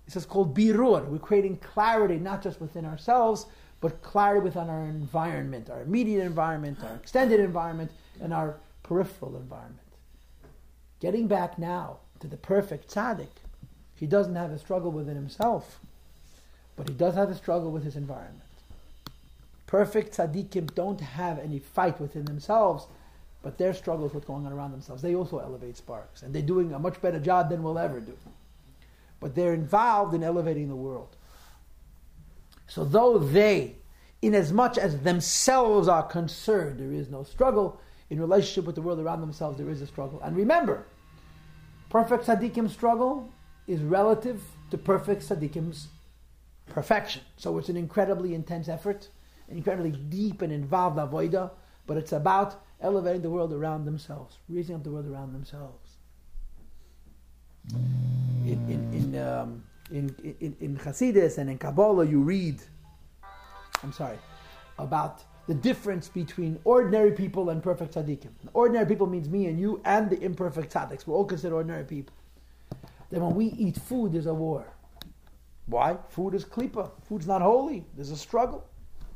This 0.06 0.16
is 0.16 0.26
called 0.26 0.56
birur. 0.56 1.06
We're 1.06 1.20
creating 1.20 1.58
clarity 1.58 2.18
not 2.18 2.42
just 2.42 2.60
within 2.60 2.86
ourselves, 2.86 3.46
but 3.82 4.02
clarity 4.02 4.42
within 4.42 4.70
our 4.70 4.84
environment, 4.84 5.70
our 5.70 5.82
immediate 5.82 6.26
environment, 6.26 6.80
our 6.84 6.96
extended 6.96 7.40
environment, 7.40 7.92
and 8.22 8.34
our 8.34 8.58
peripheral 8.84 9.36
environment. 9.36 9.80
Getting 11.00 11.28
back 11.28 11.60
now 11.60 11.98
to 12.20 12.28
the 12.28 12.38
perfect 12.38 12.94
tzaddik, 12.94 13.28
he 13.96 14.08
doesn't 14.08 14.36
have 14.36 14.52
a 14.52 14.60
struggle 14.60 14.92
within 14.92 15.16
himself, 15.16 15.80
but 16.76 16.88
he 16.88 16.96
does 16.96 17.16
have 17.16 17.30
a 17.30 17.36
struggle 17.36 17.72
with 17.72 17.84
his 17.84 17.96
environment. 17.96 18.42
Perfect 19.68 20.16
tzaddikim 20.16 20.74
don't 20.74 21.02
have 21.02 21.38
any 21.38 21.60
fight 21.60 22.00
within 22.00 22.26
themselves, 22.26 22.88
but 23.44 23.58
their 23.58 23.74
struggle 23.74 24.08
with 24.08 24.26
going 24.26 24.46
on 24.46 24.54
around 24.54 24.72
themselves. 24.72 25.02
They 25.02 25.14
also 25.14 25.40
elevate 25.40 25.78
sparks, 25.78 26.24
and 26.24 26.34
they're 26.34 26.42
doing 26.42 26.74
a 26.74 26.80
much 26.80 27.02
better 27.02 27.20
job 27.20 27.50
than 27.50 27.62
we'll 27.62 27.78
ever 27.78 28.00
do. 28.00 28.18
But 29.20 29.36
they're 29.36 29.54
involved 29.54 30.14
in 30.14 30.24
elevating 30.24 30.70
the 30.70 30.76
world. 30.76 31.17
So 32.68 32.84
though 32.84 33.18
they, 33.18 33.78
in 34.22 34.36
as 34.36 34.52
much 34.52 34.78
as 34.78 35.00
themselves 35.00 35.88
are 35.88 36.04
concerned, 36.04 36.80
there 36.80 36.92
is 36.92 37.10
no 37.10 37.24
struggle, 37.24 37.80
in 38.10 38.20
relationship 38.20 38.66
with 38.66 38.76
the 38.76 38.82
world 38.82 39.00
around 39.00 39.22
themselves, 39.22 39.58
there 39.58 39.70
is 39.70 39.82
a 39.82 39.88
struggle. 39.88 40.22
And 40.22 40.36
remember, 40.36 40.86
perfect 41.90 42.26
tzaddikim 42.26 42.70
struggle 42.70 43.30
is 43.68 43.82
relative 43.82 44.42
to 44.72 44.78
perfect 44.78 45.28
tzaddikim's 45.28 45.88
perfection. 46.68 47.22
So 47.38 47.58
it's 47.58 47.70
an 47.70 47.78
incredibly 47.78 48.34
intense 48.34 48.70
effort, 48.70 49.10
an 49.50 49.58
incredibly 49.58 49.92
deep 49.92 50.42
and 50.42 50.52
involved 50.54 50.98
avoida, 50.98 51.52
but 51.86 51.98
it's 51.98 52.12
about 52.12 52.62
elevating 52.82 53.22
the 53.22 53.30
world 53.30 53.54
around 53.54 53.86
themselves, 53.86 54.38
raising 54.50 54.76
up 54.76 54.84
the 54.84 54.92
world 54.92 55.08
around 55.08 55.34
themselves. 55.34 55.92
In 57.74 58.60
in 58.70 58.94
in, 58.94 59.18
um, 59.22 59.64
in, 59.92 60.16
in, 60.40 60.56
in 60.60 60.78
Hasidus 60.78 61.38
and 61.38 61.50
in 61.50 61.58
Kabbalah, 61.58 62.06
you 62.06 62.22
read. 62.22 62.62
I'm 63.84 63.92
sorry 63.92 64.18
about 64.80 65.24
the 65.48 65.54
difference 65.54 66.10
between 66.10 66.60
ordinary 66.66 67.12
people 67.12 67.50
and 67.50 67.64
perfect 67.64 67.96
tzaddikim. 67.96 68.30
Ordinary 68.54 68.86
people 68.86 69.08
means 69.08 69.30
me 69.30 69.48
and 69.48 69.60
you 69.60 69.82
and 69.86 70.10
the 70.10 70.22
imperfect 70.22 70.74
tzaddiks. 70.74 71.08
We're 71.08 71.16
all 71.16 71.26
considered 71.26 71.56
ordinary 71.56 71.86
people. 71.86 72.14
Then 73.10 73.22
when 73.22 73.36
we 73.36 73.46
eat 73.46 73.78
food, 73.78 74.12
there's 74.14 74.26
a 74.26 74.34
war. 74.34 74.68
Why? 75.68 75.98
Food 76.10 76.34
is 76.34 76.44
klipa. 76.44 76.92
Food's 77.08 77.28
not 77.28 77.42
holy. 77.42 77.86
There's 77.96 78.12
a 78.12 78.18
struggle. 78.18 78.68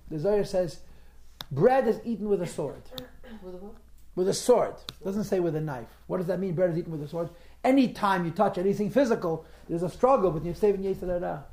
The 0.10 0.20
Zohar 0.20 0.44
says, 0.46 0.80
bread 1.52 1.88
is 1.88 2.00
eaten 2.06 2.30
with 2.30 2.42
a 2.42 2.48
sword. 2.48 2.82
With 3.44 3.56
what? 3.56 3.76
With 4.16 4.28
a 4.28 4.34
sword. 4.34 4.76
It 5.00 5.06
doesn't 5.06 5.24
say 5.26 5.40
with 5.40 5.56
a 5.56 5.62
knife. 5.62 5.88
What 6.08 6.18
does 6.18 6.28
that 6.28 6.40
mean? 6.40 6.54
Bread 6.54 6.70
is 6.72 6.78
eaten 6.78 6.92
with 6.92 7.04
a 7.04 7.08
sword. 7.08 7.30
Anytime 7.64 8.26
you 8.26 8.32
touch 8.32 8.58
anything 8.58 8.90
physical, 8.90 9.46
there's 9.70 9.84
a 9.84 9.90
struggle 9.90 10.32
between 10.32 10.54
Yosef 10.84 11.04
and 11.04 11.44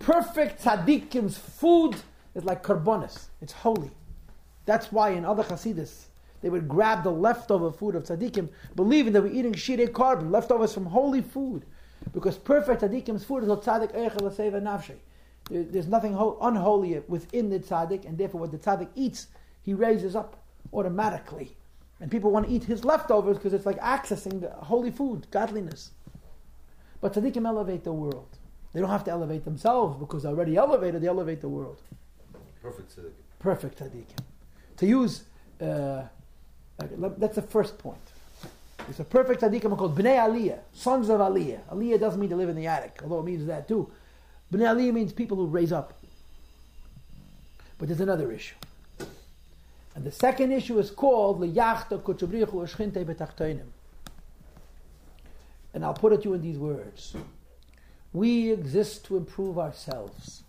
perfect 0.00 0.62
tzaddikim's 0.62 1.38
food 1.38 1.94
is 2.34 2.44
like 2.44 2.62
karbonis. 2.62 3.26
It's 3.40 3.52
holy. 3.52 3.90
That's 4.66 4.90
why 4.90 5.10
in 5.10 5.24
other 5.24 5.44
Hasidus, 5.44 6.06
they 6.42 6.48
would 6.48 6.68
grab 6.68 7.04
the 7.04 7.10
leftover 7.10 7.70
food 7.70 7.94
of 7.94 8.04
tzaddikim, 8.04 8.48
believing 8.74 9.12
that 9.12 9.22
we're 9.22 9.32
eating 9.32 9.52
shirei 9.52 9.92
carbon, 9.92 10.30
leftovers 10.30 10.74
from 10.74 10.86
holy 10.86 11.22
food. 11.22 11.64
Because 12.12 12.38
perfect 12.38 12.82
tzaddikim's 12.82 13.24
food 13.24 13.42
is 13.42 13.48
not 13.48 13.62
tzaddik 13.62 13.94
eichel 13.94 14.62
nafshe. 14.62 14.96
There's 15.48 15.88
nothing 15.88 16.14
unholy 16.40 17.02
within 17.08 17.50
the 17.50 17.58
tzaddik, 17.58 18.04
and 18.04 18.16
therefore 18.16 18.40
what 18.42 18.52
the 18.52 18.58
tzaddik 18.58 18.88
eats, 18.94 19.28
he 19.62 19.74
raises 19.74 20.16
up 20.16 20.36
automatically. 20.72 21.56
And 22.00 22.10
people 22.10 22.30
want 22.30 22.46
to 22.46 22.52
eat 22.52 22.64
his 22.64 22.84
leftovers 22.84 23.36
because 23.36 23.52
it's 23.52 23.66
like 23.66 23.78
accessing 23.80 24.40
the 24.40 24.50
holy 24.50 24.90
food, 24.90 25.26
godliness. 25.30 25.90
But 27.00 27.12
tzaddikim 27.12 27.46
elevate 27.46 27.84
the 27.84 27.92
world. 27.92 28.28
They 28.72 28.80
don't 28.80 28.90
have 28.90 29.04
to 29.04 29.10
elevate 29.10 29.44
themselves 29.44 29.98
because 29.98 30.22
they're 30.22 30.32
already 30.32 30.56
elevated, 30.56 31.02
they 31.02 31.08
elevate 31.08 31.40
the 31.40 31.48
world. 31.48 31.80
Perfect 32.62 32.96
tzedek. 32.96 33.12
Perfect 33.38 33.78
tzaddikim. 33.80 34.24
To 34.78 34.86
use, 34.86 35.24
uh, 35.60 36.02
that's 36.78 37.36
the 37.36 37.42
first 37.42 37.78
point. 37.78 37.98
It's 38.88 39.00
a 39.00 39.04
perfect 39.04 39.42
tzaddikim 39.42 39.76
called 39.76 39.96
Bnei 39.96 40.16
Aliyah, 40.16 40.60
sons 40.72 41.10
of 41.10 41.20
Aliyah. 41.20 41.60
Aliyah 41.70 42.00
doesn't 42.00 42.20
mean 42.20 42.30
to 42.30 42.36
live 42.36 42.48
in 42.48 42.56
the 42.56 42.66
attic, 42.66 43.00
although 43.02 43.20
it 43.20 43.24
means 43.24 43.46
that 43.46 43.68
too. 43.68 43.90
Bnei 44.52 44.74
Aliyah 44.74 44.92
means 44.92 45.12
people 45.12 45.36
who 45.36 45.46
raise 45.46 45.72
up. 45.72 45.98
But 47.78 47.88
there's 47.88 48.00
another 48.00 48.32
issue. 48.32 48.56
And 49.94 50.04
the 50.04 50.12
second 50.12 50.52
issue 50.52 50.78
is 50.78 50.90
called 50.90 51.40
Liyachta 51.40 52.00
Kutchabrichu 52.00 52.52
Ushchinte 52.52 53.04
Betachtoinim. 53.04 53.66
And 55.74 55.84
I'll 55.84 55.94
put 55.94 56.12
it 56.12 56.22
to 56.22 56.30
you 56.30 56.34
in 56.34 56.42
these 56.42 56.58
words. 56.58 57.14
We 58.12 58.50
exist 58.50 59.04
to 59.06 59.16
improve 59.16 59.58
ourselves, 59.58 60.42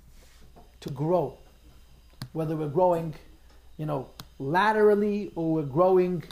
to 0.80 0.90
grow. 0.90 1.38
Whether 2.34 2.56
we're 2.56 2.70
growing, 2.70 3.14
you 3.78 3.86
know, 3.86 4.10
laterally 4.40 5.32
or 5.36 5.54
we're 5.54 5.64
growing 5.64 6.24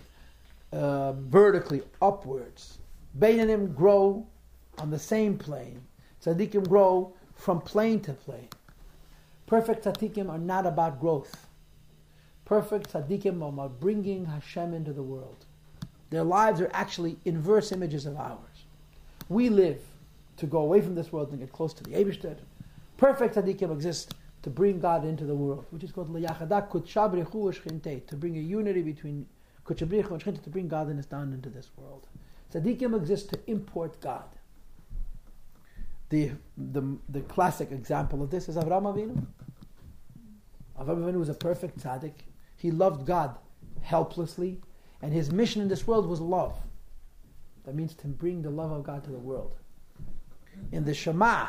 uh, 0.72 1.14
vertically, 1.14 1.82
upwards. 2.02 2.78
Beinanim 3.18 3.76
grow 3.76 4.26
on 4.78 4.92
the 4.92 5.00
same 5.00 5.38
plane. 5.38 5.82
Tzaddikim 6.24 6.68
grow 6.68 7.14
from 7.36 7.62
plane 7.62 8.02
to 8.02 8.14
plane. 8.14 8.50
Perfect 9.48 9.86
tzaddikim 9.86 10.30
are 10.30 10.38
not 10.38 10.66
about 10.66 11.00
growth. 11.00 11.48
Perfect 12.50 12.92
tzaddikim 12.92 13.60
are 13.60 13.70
bringing 13.70 14.26
Hashem 14.26 14.74
into 14.74 14.92
the 14.92 15.04
world. 15.04 15.46
Their 16.10 16.24
lives 16.24 16.60
are 16.60 16.72
actually 16.74 17.20
inverse 17.24 17.72
images 17.72 18.08
of 18.08 18.18
ours. 18.18 18.66
We 19.30 19.50
live 19.50 19.80
to 20.38 20.48
go 20.48 20.58
away 20.58 20.82
from 20.82 20.96
this 20.96 21.14
world 21.14 21.30
and 21.30 21.40
get 21.40 21.54
close 21.54 21.76
to 21.76 21.84
the 21.84 21.92
Eibishter. 21.92 22.38
Perfect 22.98 23.36
tzaddikim 23.36 23.72
exist 23.72 24.16
to 24.42 24.50
bring 24.50 24.80
God 24.80 25.06
into 25.06 25.26
the 25.26 25.36
world, 25.36 25.68
which 25.70 25.84
is 25.84 25.92
called 25.92 26.12
liyachadak 26.12 26.70
kutshabrichu 26.70 28.08
to 28.08 28.16
bring 28.16 28.36
a 28.36 28.42
unity 28.42 28.82
between 28.82 29.28
kutshabrichu 29.64 30.26
and 30.26 30.44
to 30.44 30.50
bring 30.50 30.68
godliness 30.68 31.06
down 31.06 31.32
into 31.32 31.50
this 31.50 31.70
world. 31.78 32.08
Tzaddikim 32.52 32.98
exist 32.98 33.30
to 33.30 33.40
import 33.46 34.02
God. 34.02 34.26
The, 36.10 36.32
the, 36.58 36.98
the 37.10 37.22
classic 37.22 37.72
example 37.72 38.24
of 38.24 38.32
this 38.32 38.50
is 38.50 38.56
Avraham 38.56 38.92
Avinu. 38.92 39.24
Avraham 40.80 41.04
Avinu 41.04 41.20
was 41.20 41.30
a 41.30 41.36
perfect 41.36 41.78
tzaddik. 41.78 42.14
He 42.60 42.72
loved 42.72 43.08
God 43.08 43.36
helplessly, 43.82 44.60
and 45.02 45.14
his 45.14 45.32
mission 45.32 45.62
in 45.62 45.70
this 45.70 45.88
world 45.88 46.08
was 46.08 46.20
love. 46.20 46.56
That 47.66 47.74
means 47.74 47.94
to 47.96 48.08
bring 48.08 48.42
the 48.42 48.50
love 48.50 48.72
of 48.72 48.84
God 48.84 49.04
to 49.06 49.12
the 49.12 49.18
world. 49.18 49.56
In 50.72 50.84
the 50.84 50.94
Shema, 50.94 51.48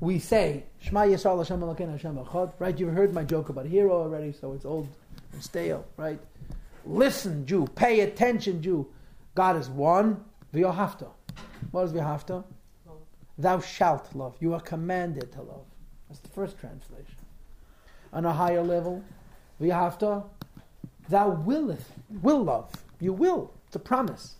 we 0.00 0.18
say 0.18 0.64
Shema 0.80 1.02
Yisrael 1.02 1.38
Hashem 1.38 1.60
Elokeinu 1.60 1.92
Hashem 1.92 2.16
Echad. 2.16 2.52
Right? 2.58 2.78
You've 2.78 2.94
heard 2.94 3.14
my 3.14 3.22
joke 3.22 3.48
about 3.48 3.66
hero 3.66 3.92
already, 3.92 4.32
so 4.32 4.52
it's 4.52 4.64
old 4.64 4.88
and 5.32 5.42
stale. 5.42 5.86
Right? 5.96 6.20
Listen, 6.84 7.46
Jew. 7.46 7.66
Pay 7.76 8.00
attention, 8.00 8.60
Jew. 8.60 8.88
God 9.36 9.56
is 9.56 9.68
one. 9.68 10.24
V'yohavta. 10.52 11.08
What 11.70 11.84
is 11.84 11.92
v'yohavta? 11.92 12.42
Thou 13.38 13.60
shalt 13.60 14.14
love. 14.14 14.36
You 14.40 14.54
are 14.54 14.60
commanded 14.60 15.30
to 15.32 15.42
love. 15.42 15.64
That's 16.08 16.20
the 16.20 16.28
first 16.28 16.58
translation. 16.58 17.14
On 18.12 18.26
a 18.26 18.32
higher 18.32 18.62
level, 18.62 19.04
v'yohavta. 19.60 20.24
Thou 21.10 21.30
willeth, 21.30 21.92
will 22.22 22.44
love. 22.44 22.70
You 23.00 23.12
will. 23.12 23.52
It's 23.66 23.76
a 23.76 23.80
promise. 23.80 24.36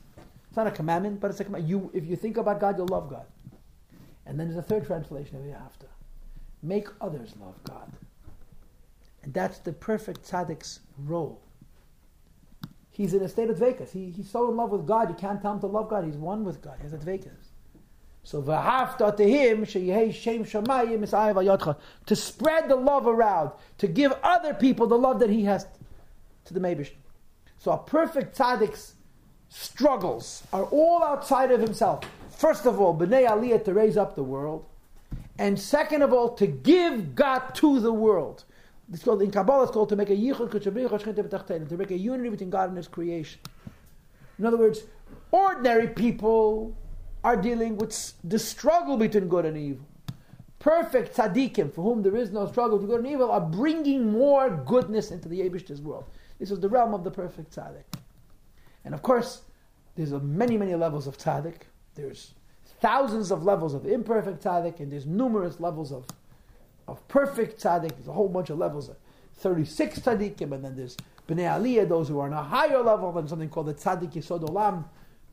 It's 0.48 0.56
not 0.56 0.66
a 0.66 0.70
commandment, 0.70 1.20
but 1.20 1.30
it's 1.30 1.40
a 1.40 1.44
command. 1.44 1.68
You, 1.68 1.90
if 1.92 2.06
you 2.06 2.16
think 2.16 2.36
about 2.36 2.60
God, 2.60 2.78
you'll 2.78 2.86
love 2.86 3.10
God. 3.10 3.26
And 4.26 4.38
then 4.38 4.46
there's 4.48 4.58
a 4.58 4.62
third 4.62 4.86
translation 4.86 5.36
of 5.36 5.42
Yafta. 5.42 5.88
Make 6.62 6.88
others 7.00 7.34
love 7.40 7.56
God. 7.64 7.90
And 9.22 9.34
that's 9.34 9.58
the 9.58 9.72
perfect 9.72 10.22
tzaddik's 10.22 10.80
role. 10.98 11.42
He's 12.90 13.14
in 13.14 13.22
a 13.22 13.28
state 13.28 13.50
of 13.50 13.58
dveikus. 13.58 13.90
He, 13.90 14.10
he's 14.10 14.30
so 14.30 14.48
in 14.50 14.56
love 14.56 14.70
with 14.70 14.86
God, 14.86 15.08
you 15.08 15.16
can't 15.16 15.42
tell 15.42 15.54
him 15.54 15.60
to 15.60 15.66
love 15.66 15.88
God. 15.88 16.04
He's 16.04 16.16
one 16.16 16.44
with 16.44 16.62
God. 16.62 16.78
He's 16.82 16.92
a 16.92 16.98
dveikus. 16.98 17.50
So 18.22 18.42
v'hafta 18.42 19.16
to 19.16 19.28
him 19.28 19.64
shem 19.64 20.44
shamayim 20.44 21.76
to 22.06 22.16
spread 22.16 22.68
the 22.68 22.76
love 22.76 23.06
around, 23.06 23.52
to 23.78 23.88
give 23.88 24.12
other 24.22 24.54
people 24.54 24.86
the 24.86 24.98
love 24.98 25.18
that 25.20 25.30
he 25.30 25.44
has 25.44 25.66
to 26.45 26.55
the 26.55 26.61
Mabish. 26.61 26.91
So 27.59 27.72
a 27.72 27.78
perfect 27.78 28.36
tzaddik's 28.36 28.95
struggles 29.49 30.43
are 30.53 30.64
all 30.64 31.03
outside 31.03 31.51
of 31.51 31.61
himself. 31.61 32.05
First 32.30 32.66
of 32.66 32.80
all, 32.80 32.97
b'nei 32.97 33.28
aliyah 33.28 33.64
to 33.64 33.74
raise 33.74 33.97
up 33.97 34.14
the 34.14 34.22
world, 34.22 34.64
and 35.38 35.59
second 35.59 36.03
of 36.03 36.12
all, 36.12 36.34
to 36.34 36.47
give 36.47 37.14
God 37.14 37.55
to 37.57 37.80
the 37.80 37.93
world. 37.93 38.45
It's 38.93 39.05
called 39.05 39.22
in 39.22 39.30
Kabbalah. 39.30 39.64
It's 39.64 39.72
called 39.72 39.88
to 39.91 39.97
make 39.97 40.11
a 40.11 40.16
yichud 40.16 40.62
to 41.68 41.76
make 41.76 41.91
a 41.91 41.99
unity 41.99 42.28
between 42.28 42.51
God 42.51 42.68
and 42.68 42.76
His 42.76 42.88
creation. 42.88 43.41
In 44.38 44.47
other 44.47 44.57
words, 44.57 44.82
ordinary 45.30 45.88
people 45.88 46.76
are 47.22 47.36
dealing 47.36 47.76
with 47.76 48.14
the 48.24 48.38
struggle 48.38 48.97
between 48.97 49.28
good 49.28 49.45
and 49.45 49.57
evil. 49.57 49.86
Perfect 50.59 51.16
tzaddikim, 51.16 51.72
for 51.72 51.82
whom 51.82 52.03
there 52.03 52.16
is 52.16 52.32
no 52.32 52.47
struggle 52.47 52.78
between 52.78 52.97
good 52.97 53.05
and 53.05 53.14
evil, 53.14 53.30
are 53.30 53.41
bringing 53.41 54.11
more 54.11 54.51
goodness 54.51 55.11
into 55.11 55.28
the 55.28 55.41
Eibishter's 55.41 55.80
world. 55.80 56.05
This 56.41 56.51
is 56.51 56.59
the 56.59 56.70
realm 56.70 56.95
of 56.95 57.05
the 57.05 57.11
perfect 57.11 57.55
tzaddik. 57.55 57.84
And 58.84 58.95
of 58.95 59.03
course, 59.03 59.43
there's 59.95 60.11
many, 60.12 60.57
many 60.57 60.74
levels 60.74 61.07
of 61.07 61.18
tzaddik. 61.18 61.62
There's 61.95 62.32
thousands 62.80 63.30
of 63.30 63.45
levels 63.45 63.74
of 63.74 63.84
imperfect 63.84 64.43
tzaddik, 64.43 64.80
and 64.80 64.91
there's 64.91 65.05
numerous 65.05 65.61
levels 65.61 65.93
of, 65.93 66.07
of 66.88 67.07
perfect 67.09 67.62
tzaddik. 67.62 67.91
There's 67.91 68.09
a 68.09 68.12
whole 68.12 68.28
bunch 68.28 68.49
of 68.49 68.57
levels 68.57 68.88
of 68.88 68.97
36 69.34 70.01
tzaddikim, 70.01 70.53
and 70.53 70.64
then 70.64 70.74
there's 70.74 70.97
bnei 71.28 71.47
aliyah, 71.47 71.86
those 71.86 72.09
who 72.09 72.18
are 72.18 72.26
on 72.26 72.32
a 72.32 72.43
higher 72.43 72.82
level 72.82 73.12
than 73.12 73.28
something 73.28 73.51
called 73.51 73.66
the 73.66 73.74
tzaddik 73.74 74.14
yisod 74.14 74.49
olam. 74.49 74.84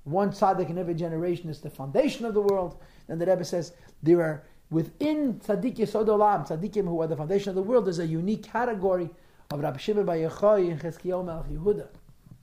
One 0.03 0.31
tzaddik 0.31 0.69
in 0.69 0.77
every 0.77 0.93
generation 0.93 1.49
is 1.49 1.61
the 1.61 1.69
foundation 1.69 2.25
of 2.25 2.33
the 2.33 2.41
world. 2.41 2.81
Then 3.07 3.17
the 3.17 3.25
Rebbe 3.25 3.45
says 3.45 3.71
there 4.03 4.21
are 4.21 4.43
within 4.69 5.35
tzaddik 5.35 5.77
yisod 5.77 6.07
olam, 6.07 6.45
tzaddikim 6.45 6.83
who 6.83 7.01
are 7.01 7.07
the 7.07 7.15
foundation 7.15 7.47
of 7.49 7.55
the 7.55 7.63
world, 7.63 7.85
there's 7.85 7.99
a 7.99 8.05
unique 8.05 8.43
category 8.43 9.09
of 9.51 9.59
Rabbi 9.59 9.77
Shimon 9.77 10.05
Bar 10.05 10.15
Yochai 10.15 10.71
and 10.71 10.81
Chizkiyahu 10.81 11.25
Melech 11.25 11.45
Yehuda. 11.45 11.87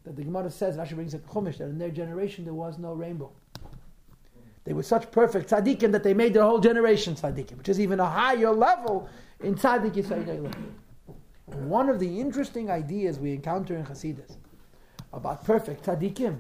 That 0.05 0.16
the 0.16 0.24
Gemara 0.24 0.50
says, 0.50 0.76
Rashi 0.76 0.94
brings 0.94 1.14
a 1.14 1.18
Chumash, 1.18 1.59
that 1.59 1.64
in 1.64 1.78
their 1.78 1.90
generation 1.90 2.44
there 2.44 2.55
was 2.55 2.78
no 2.78 2.92
rainbow. 2.92 3.32
They 4.64 4.72
were 4.72 4.82
such 4.82 5.11
perfect 5.11 5.50
tzaddikim 5.50 5.92
that 5.92 6.02
they 6.02 6.14
made 6.14 6.34
their 6.34 6.42
whole 6.42 6.59
generation 6.59 7.14
tzaddikim, 7.14 7.59
which 7.59 7.68
is 7.68 7.78
even 7.78 8.00
a 8.00 8.07
higher 8.07 8.50
level 8.50 9.09
in 9.40 9.55
tzaddik 9.55 9.92
olam. 9.94 10.55
One 11.46 11.90
of 11.90 12.00
the 12.00 12.20
interesting 12.20 12.70
ideas 12.70 13.18
we 13.18 13.32
encounter 13.32 13.76
in 13.76 13.84
Hasidus 13.84 14.36
about 15.12 15.44
perfect 15.44 15.84
tzaddikim 15.84 16.38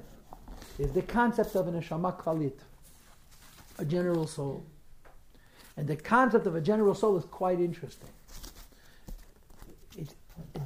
is 0.78 0.90
the 0.92 1.02
concept 1.02 1.54
of 1.54 1.68
an 1.68 1.74
neshama 1.74 2.18
kvalit, 2.18 2.58
a 3.78 3.84
general 3.84 4.26
soul. 4.26 4.64
And 5.76 5.86
the 5.86 5.96
concept 5.96 6.46
of 6.46 6.54
a 6.54 6.60
general 6.60 6.94
soul 6.94 7.18
is 7.18 7.24
quite 7.24 7.60
interesting. 7.60 8.08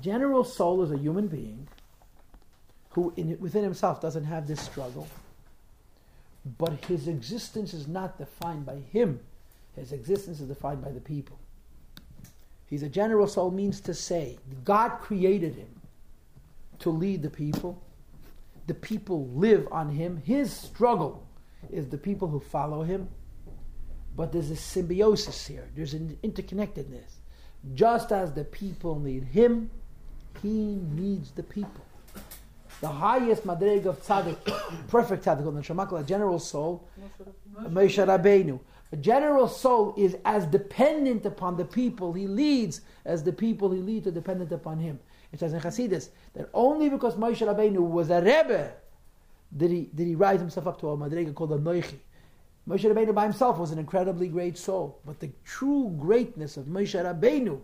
General 0.01 0.44
soul 0.44 0.82
is 0.82 0.90
a 0.90 0.99
human 0.99 1.28
being 1.28 1.68
who 2.90 3.12
in, 3.16 3.38
within 3.40 3.62
himself 3.62 4.01
doesn't 4.01 4.24
have 4.24 4.46
this 4.46 4.61
struggle, 4.61 5.07
but 6.59 6.72
his 6.86 7.09
existence 7.09 7.74
is 7.74 7.86
not 7.86 8.18
defined 8.18 8.64
by 8.66 8.76
him. 8.92 9.20
His 9.76 9.92
existence 9.92 10.40
is 10.40 10.49
defined 10.49 10.82
by 10.82 10.90
the 10.90 11.01
people. 11.01 11.38
He's 12.66 12.82
a 12.82 12.88
general 12.88 13.26
soul 13.26 13.51
means 13.51 13.80
to 13.82 13.94
say 13.94 14.38
God 14.64 14.99
created 15.01 15.55
him 15.55 15.80
to 16.80 16.90
lead 16.90 17.22
the 17.22 17.30
people. 17.30 17.82
The 18.66 18.74
people 18.74 19.28
live 19.28 19.66
on 19.70 19.88
him. 19.90 20.22
His 20.24 20.53
struggle 20.53 21.26
is 21.70 21.88
the 21.88 21.99
people 21.99 22.28
who 22.28 22.40
follow 22.40 22.82
him. 22.82 23.09
But 24.16 24.32
there's 24.32 24.51
a 24.51 24.57
symbiosis 24.57 25.46
here. 25.46 25.68
There's 25.74 25.94
an 25.94 26.18
interconnectedness. 26.22 27.14
Just 27.74 28.12
as 28.12 28.32
the 28.32 28.44
people 28.44 28.99
need 28.99 29.24
him, 29.24 29.70
he 30.43 30.78
needs 30.93 31.30
the 31.32 31.43
people. 31.43 31.84
the 32.80 32.89
highest 32.89 33.45
madreg 33.45 33.86
of 33.86 34.01
tzaddik, 34.03 34.36
perfect 34.89 35.24
tzaddik, 35.24 35.43
called 35.43 35.57
Neshamakla, 35.57 36.01
a 36.01 36.05
general 36.05 36.39
soul, 36.39 36.86
Moshe 37.62 38.05
Rabbeinu. 38.07 38.61
A 38.93 38.97
general 38.97 39.49
soul 39.49 39.95
is 39.99 40.16
as 40.24 40.47
dependent 40.47 41.26
upon 41.26 41.57
the 41.57 41.64
people 41.64 42.12
he 42.12 42.26
leads 42.26 42.80
as 43.05 43.22
the 43.22 43.32
people 43.32 43.70
he 43.70 43.80
leads 43.80 44.07
are 44.07 44.12
dependent 44.12 44.51
upon 44.53 44.78
him. 44.78 44.99
It 45.32 45.41
says 45.41 45.53
in 45.53 45.61
Hasidus 45.61 46.09
that 46.34 46.49
only 46.55 46.89
because 46.89 47.14
Moshe 47.16 47.47
Rabbeinu 47.47 47.80
was 47.80 48.09
a 48.11 48.22
Rebbe 48.22 48.72
did 49.55 49.70
he, 49.70 49.91
did 49.95 50.07
he 50.07 50.14
rise 50.14 50.41
himself 50.41 50.66
up 50.66 50.80
to 50.80 50.89
a 50.91 50.97
madrega 50.97 51.34
called 51.34 51.53
a 51.53 51.59
Noichi. 51.59 51.97
Moshe 52.68 52.84
Rabbeinu 52.84 53.14
by 53.14 53.24
himself 53.24 53.59
was 53.59 53.70
an 53.70 53.78
incredibly 53.78 54.28
great 54.28 54.57
soul, 54.57 55.01
but 55.05 55.20
the 55.20 55.30
true 55.45 55.95
greatness 55.99 56.57
of 56.57 56.66
Moshe 56.66 56.95
Rabbeinu 57.03 57.61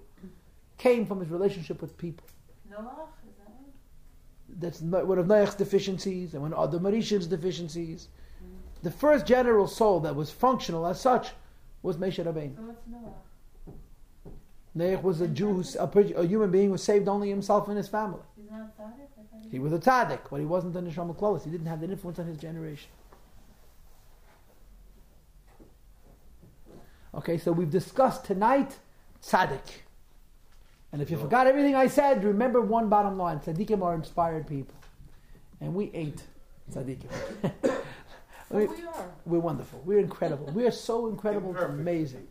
came 0.76 1.06
from 1.06 1.20
his 1.20 1.28
relationship 1.28 1.80
with 1.80 1.96
people. 1.96 2.26
Noach, 2.82 3.08
is 3.28 3.36
that 3.38 3.50
one? 3.50 3.72
That's 4.58 4.80
one 4.80 5.18
of 5.18 5.26
Noach's 5.26 5.54
deficiencies 5.54 6.34
and 6.34 6.42
one 6.42 6.52
of 6.52 6.70
the 6.70 6.80
Mauritian's 6.80 7.26
deficiencies. 7.26 8.08
Mm. 8.42 8.82
The 8.82 8.90
first 8.90 9.26
general 9.26 9.66
soul 9.66 10.00
that 10.00 10.14
was 10.14 10.30
functional 10.30 10.86
as 10.86 11.00
such 11.00 11.30
was 11.82 11.96
Moshe 11.96 12.24
Rabbeinu. 12.24 12.56
So 12.56 12.62
what's? 12.62 12.80
Noach 14.76 15.02
was 15.02 15.20
a 15.20 15.28
Jew, 15.28 15.62
a, 15.78 15.84
a 15.84 16.26
human 16.26 16.50
being 16.50 16.70
who 16.70 16.76
saved 16.76 17.06
only 17.08 17.28
himself 17.28 17.68
and 17.68 17.76
his 17.76 17.88
family. 17.88 18.20
He's 18.36 18.50
not 18.50 18.76
tzaddik? 18.76 19.50
He 19.50 19.58
was 19.60 19.72
a 19.72 19.78
tzaddik, 19.78 20.20
but 20.30 20.40
he 20.40 20.46
wasn't 20.46 20.74
an 20.76 20.90
Neshama 20.90 21.16
Klolis. 21.16 21.44
He 21.44 21.50
didn't 21.50 21.66
have 21.66 21.80
the 21.80 21.88
influence 21.88 22.18
on 22.18 22.26
his 22.26 22.38
generation. 22.38 22.90
Okay, 27.14 27.38
so 27.38 27.52
we've 27.52 27.70
discussed 27.70 28.24
tonight 28.24 28.78
tzaddik. 29.22 29.83
And 30.94 31.02
if 31.02 31.10
you 31.10 31.18
forgot 31.18 31.48
everything 31.48 31.74
I 31.74 31.88
said, 31.88 32.22
remember 32.22 32.60
one 32.60 32.88
bottom 32.88 33.18
line. 33.18 33.40
Tzaddikim 33.40 33.82
are 33.82 33.96
inspired 33.96 34.46
people. 34.46 34.76
And 35.60 35.74
we 35.74 35.90
ain't 35.92 36.22
tzaddikim. 36.70 37.10
But 38.50 38.62
oh, 38.62 38.74
we 38.78 38.86
are. 38.86 39.10
We're 39.26 39.40
wonderful. 39.40 39.82
We're 39.84 39.98
incredible. 39.98 40.46
We 40.52 40.64
are 40.66 40.70
so 40.70 41.08
incredible. 41.08 41.50
It's 41.50 41.62
Imperfect. 41.62 41.80
amazing. 41.80 42.28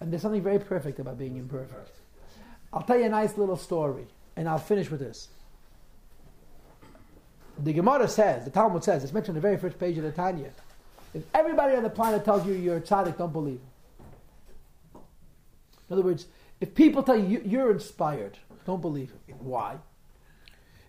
And 0.00 0.12
there's 0.12 0.20
something 0.20 0.42
very 0.42 0.58
perfect 0.58 0.98
about 0.98 1.16
being 1.16 1.38
imperfect. 1.38 1.96
I'll 2.74 2.82
tell 2.82 2.98
you 2.98 3.04
a 3.04 3.08
nice 3.08 3.38
little 3.38 3.56
story, 3.56 4.04
and 4.36 4.46
I'll 4.46 4.58
finish 4.58 4.90
with 4.90 5.00
this. 5.00 5.28
The 7.60 7.72
Gemara 7.72 8.06
says, 8.06 8.44
the 8.44 8.50
Talmud 8.50 8.84
says, 8.84 9.02
it's 9.04 9.14
mentioned 9.14 9.36
on 9.38 9.40
the 9.42 9.48
very 9.48 9.56
first 9.56 9.78
page 9.78 9.96
of 9.96 10.04
the 10.04 10.12
Tanya. 10.12 10.50
If 11.14 11.22
everybody 11.32 11.74
on 11.76 11.84
the 11.84 11.90
planet 11.90 12.22
tells 12.22 12.46
you 12.46 12.52
you're 12.52 12.78
a 12.78 12.80
tzaddik, 12.82 13.16
don't 13.16 13.32
believe 13.32 13.60
it. 14.94 14.98
In 15.88 15.94
other 15.94 16.02
words, 16.02 16.26
if 16.62 16.74
people 16.74 17.02
tell 17.02 17.16
you 17.16 17.26
you- 17.26 17.42
you're 17.44 17.70
inspired, 17.72 18.38
don't 18.64 18.80
believe 18.80 19.12
it. 19.28 19.34
Why? 19.40 19.78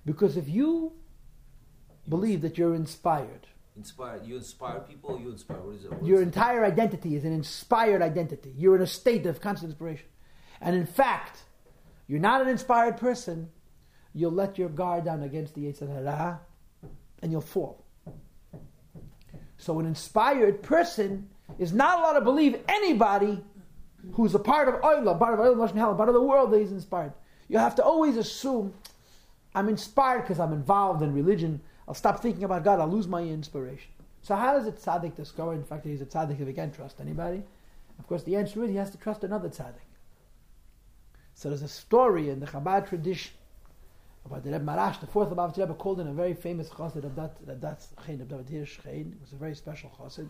Because 0.05 0.37
if 0.37 0.47
you 0.47 0.93
believe 2.07 2.41
that 2.41 2.57
you're 2.57 2.75
inspired, 2.75 3.47
Inspire. 3.75 4.21
You 4.23 4.35
inspire 4.37 4.81
people. 4.81 5.19
You 5.19 5.31
inspire. 5.31 5.57
What 5.59 5.73
is 5.75 5.85
it? 5.85 5.91
What 5.91 6.05
your 6.05 6.17
is 6.17 6.21
it? 6.21 6.25
entire 6.27 6.63
identity 6.63 7.15
is 7.15 7.25
an 7.25 7.33
inspired 7.33 8.03
identity. 8.03 8.53
You're 8.55 8.75
in 8.75 8.83
a 8.83 8.87
state 9.01 9.25
of 9.25 9.41
constant 9.41 9.71
inspiration. 9.71 10.05
And 10.61 10.75
in 10.75 10.85
fact, 10.85 11.45
you're 12.05 12.19
not 12.19 12.39
an 12.41 12.49
inspired 12.49 12.97
person, 12.97 13.49
you'll 14.13 14.31
let 14.43 14.59
your 14.59 14.69
guard 14.69 15.05
down 15.05 15.23
against 15.23 15.55
the 15.55 15.71
Hara 15.71 16.41
and 17.23 17.31
you'll 17.31 17.41
fall. 17.41 17.83
So 19.57 19.79
an 19.79 19.87
inspired 19.87 20.61
person 20.61 21.29
is 21.57 21.73
not 21.73 21.97
allowed 21.97 22.19
to 22.19 22.21
believe 22.21 22.61
anybody 22.67 23.43
who's 24.11 24.35
a 24.35 24.39
part 24.39 24.67
of 24.67 24.75
Oila, 24.81 25.17
part 25.17 25.39
of 25.39 25.39
Oila 25.39 25.97
part 25.97 26.09
of 26.09 26.13
the 26.13 26.21
world 26.21 26.51
that 26.51 26.59
he's 26.59 26.71
inspired. 26.71 27.13
You 27.47 27.57
have 27.57 27.75
to 27.75 27.83
always 27.83 28.17
assume 28.17 28.73
I'm 29.55 29.69
inspired 29.69 30.21
because 30.21 30.39
I'm 30.39 30.53
involved 30.53 31.01
in 31.01 31.13
religion. 31.13 31.61
I'll 31.87 31.93
stop 31.93 32.21
thinking 32.21 32.43
about 32.43 32.63
God. 32.63 32.79
I'll 32.79 32.87
lose 32.87 33.07
my 33.07 33.21
inspiration. 33.21 33.91
So 34.21 34.35
how 34.35 34.57
does 34.57 34.67
a 34.67 34.71
tzaddik 34.71 35.15
discover 35.15 35.57
the 35.57 35.63
fact 35.63 35.83
that 35.83 35.89
he's 35.89 36.01
a 36.01 36.05
tzaddik 36.05 36.39
if 36.39 36.47
he 36.47 36.53
can't 36.53 36.73
trust 36.73 36.99
anybody? 37.01 37.43
Of 37.99 38.07
course, 38.07 38.23
the 38.23 38.35
answer 38.35 38.63
is 38.63 38.69
he 38.69 38.77
has 38.77 38.89
to 38.91 38.97
trust 38.97 39.23
another 39.23 39.49
tzaddik. 39.49 39.87
So 41.35 41.49
there's 41.49 41.61
a 41.61 41.67
story 41.67 42.29
in 42.29 42.39
the 42.39 42.45
Chabad 42.45 42.87
tradition 42.87 43.33
about 44.25 44.43
the 44.43 44.51
Rebbe 44.51 44.63
Maharash, 44.63 44.99
the 45.01 45.07
fourth 45.07 45.29
Lubavitch 45.29 45.57
Rebbe, 45.57 45.73
called 45.73 45.99
in 45.99 46.07
a 46.07 46.13
very 46.13 46.33
famous 46.33 46.69
chassid 46.69 47.03
Chaim, 47.97 48.21
of 48.21 48.27
David 48.29 48.49
Hirsch. 48.49 48.79
It 48.85 49.07
was 49.19 49.33
a 49.33 49.35
very 49.35 49.55
special 49.55 49.91
chassid. 49.99 50.29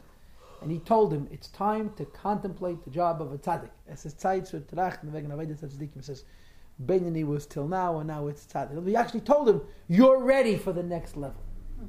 And 0.64 0.72
he 0.72 0.80
told 0.80 1.12
him, 1.12 1.28
it's 1.30 1.50
time 1.50 1.92
to 1.98 2.06
contemplate 2.06 2.84
the 2.86 2.90
job 2.90 3.22
of 3.22 3.34
a 3.34 3.38
tzaddik. 3.38 3.70
Es 3.86 4.06
ist 4.06 4.20
Zeit 4.22 4.48
zur 4.48 4.62
Trachten 4.62 5.12
wegen 5.12 5.30
Avodas 5.30 5.60
Tzaddikim. 5.60 5.96
He 5.96 6.02
says, 6.02 6.24
Beinani 6.86 7.26
was 7.26 7.46
till 7.46 7.68
now, 7.68 8.00
and 8.00 8.08
now 8.08 8.28
it's 8.28 8.46
tzaddik. 8.46 8.88
He 8.88 8.96
actually 8.96 9.22
told 9.22 9.50
him, 9.50 9.62
you're 9.90 10.24
ready 10.24 10.58
for 10.58 10.72
the 10.72 10.82
next 10.82 11.18
level. 11.18 11.42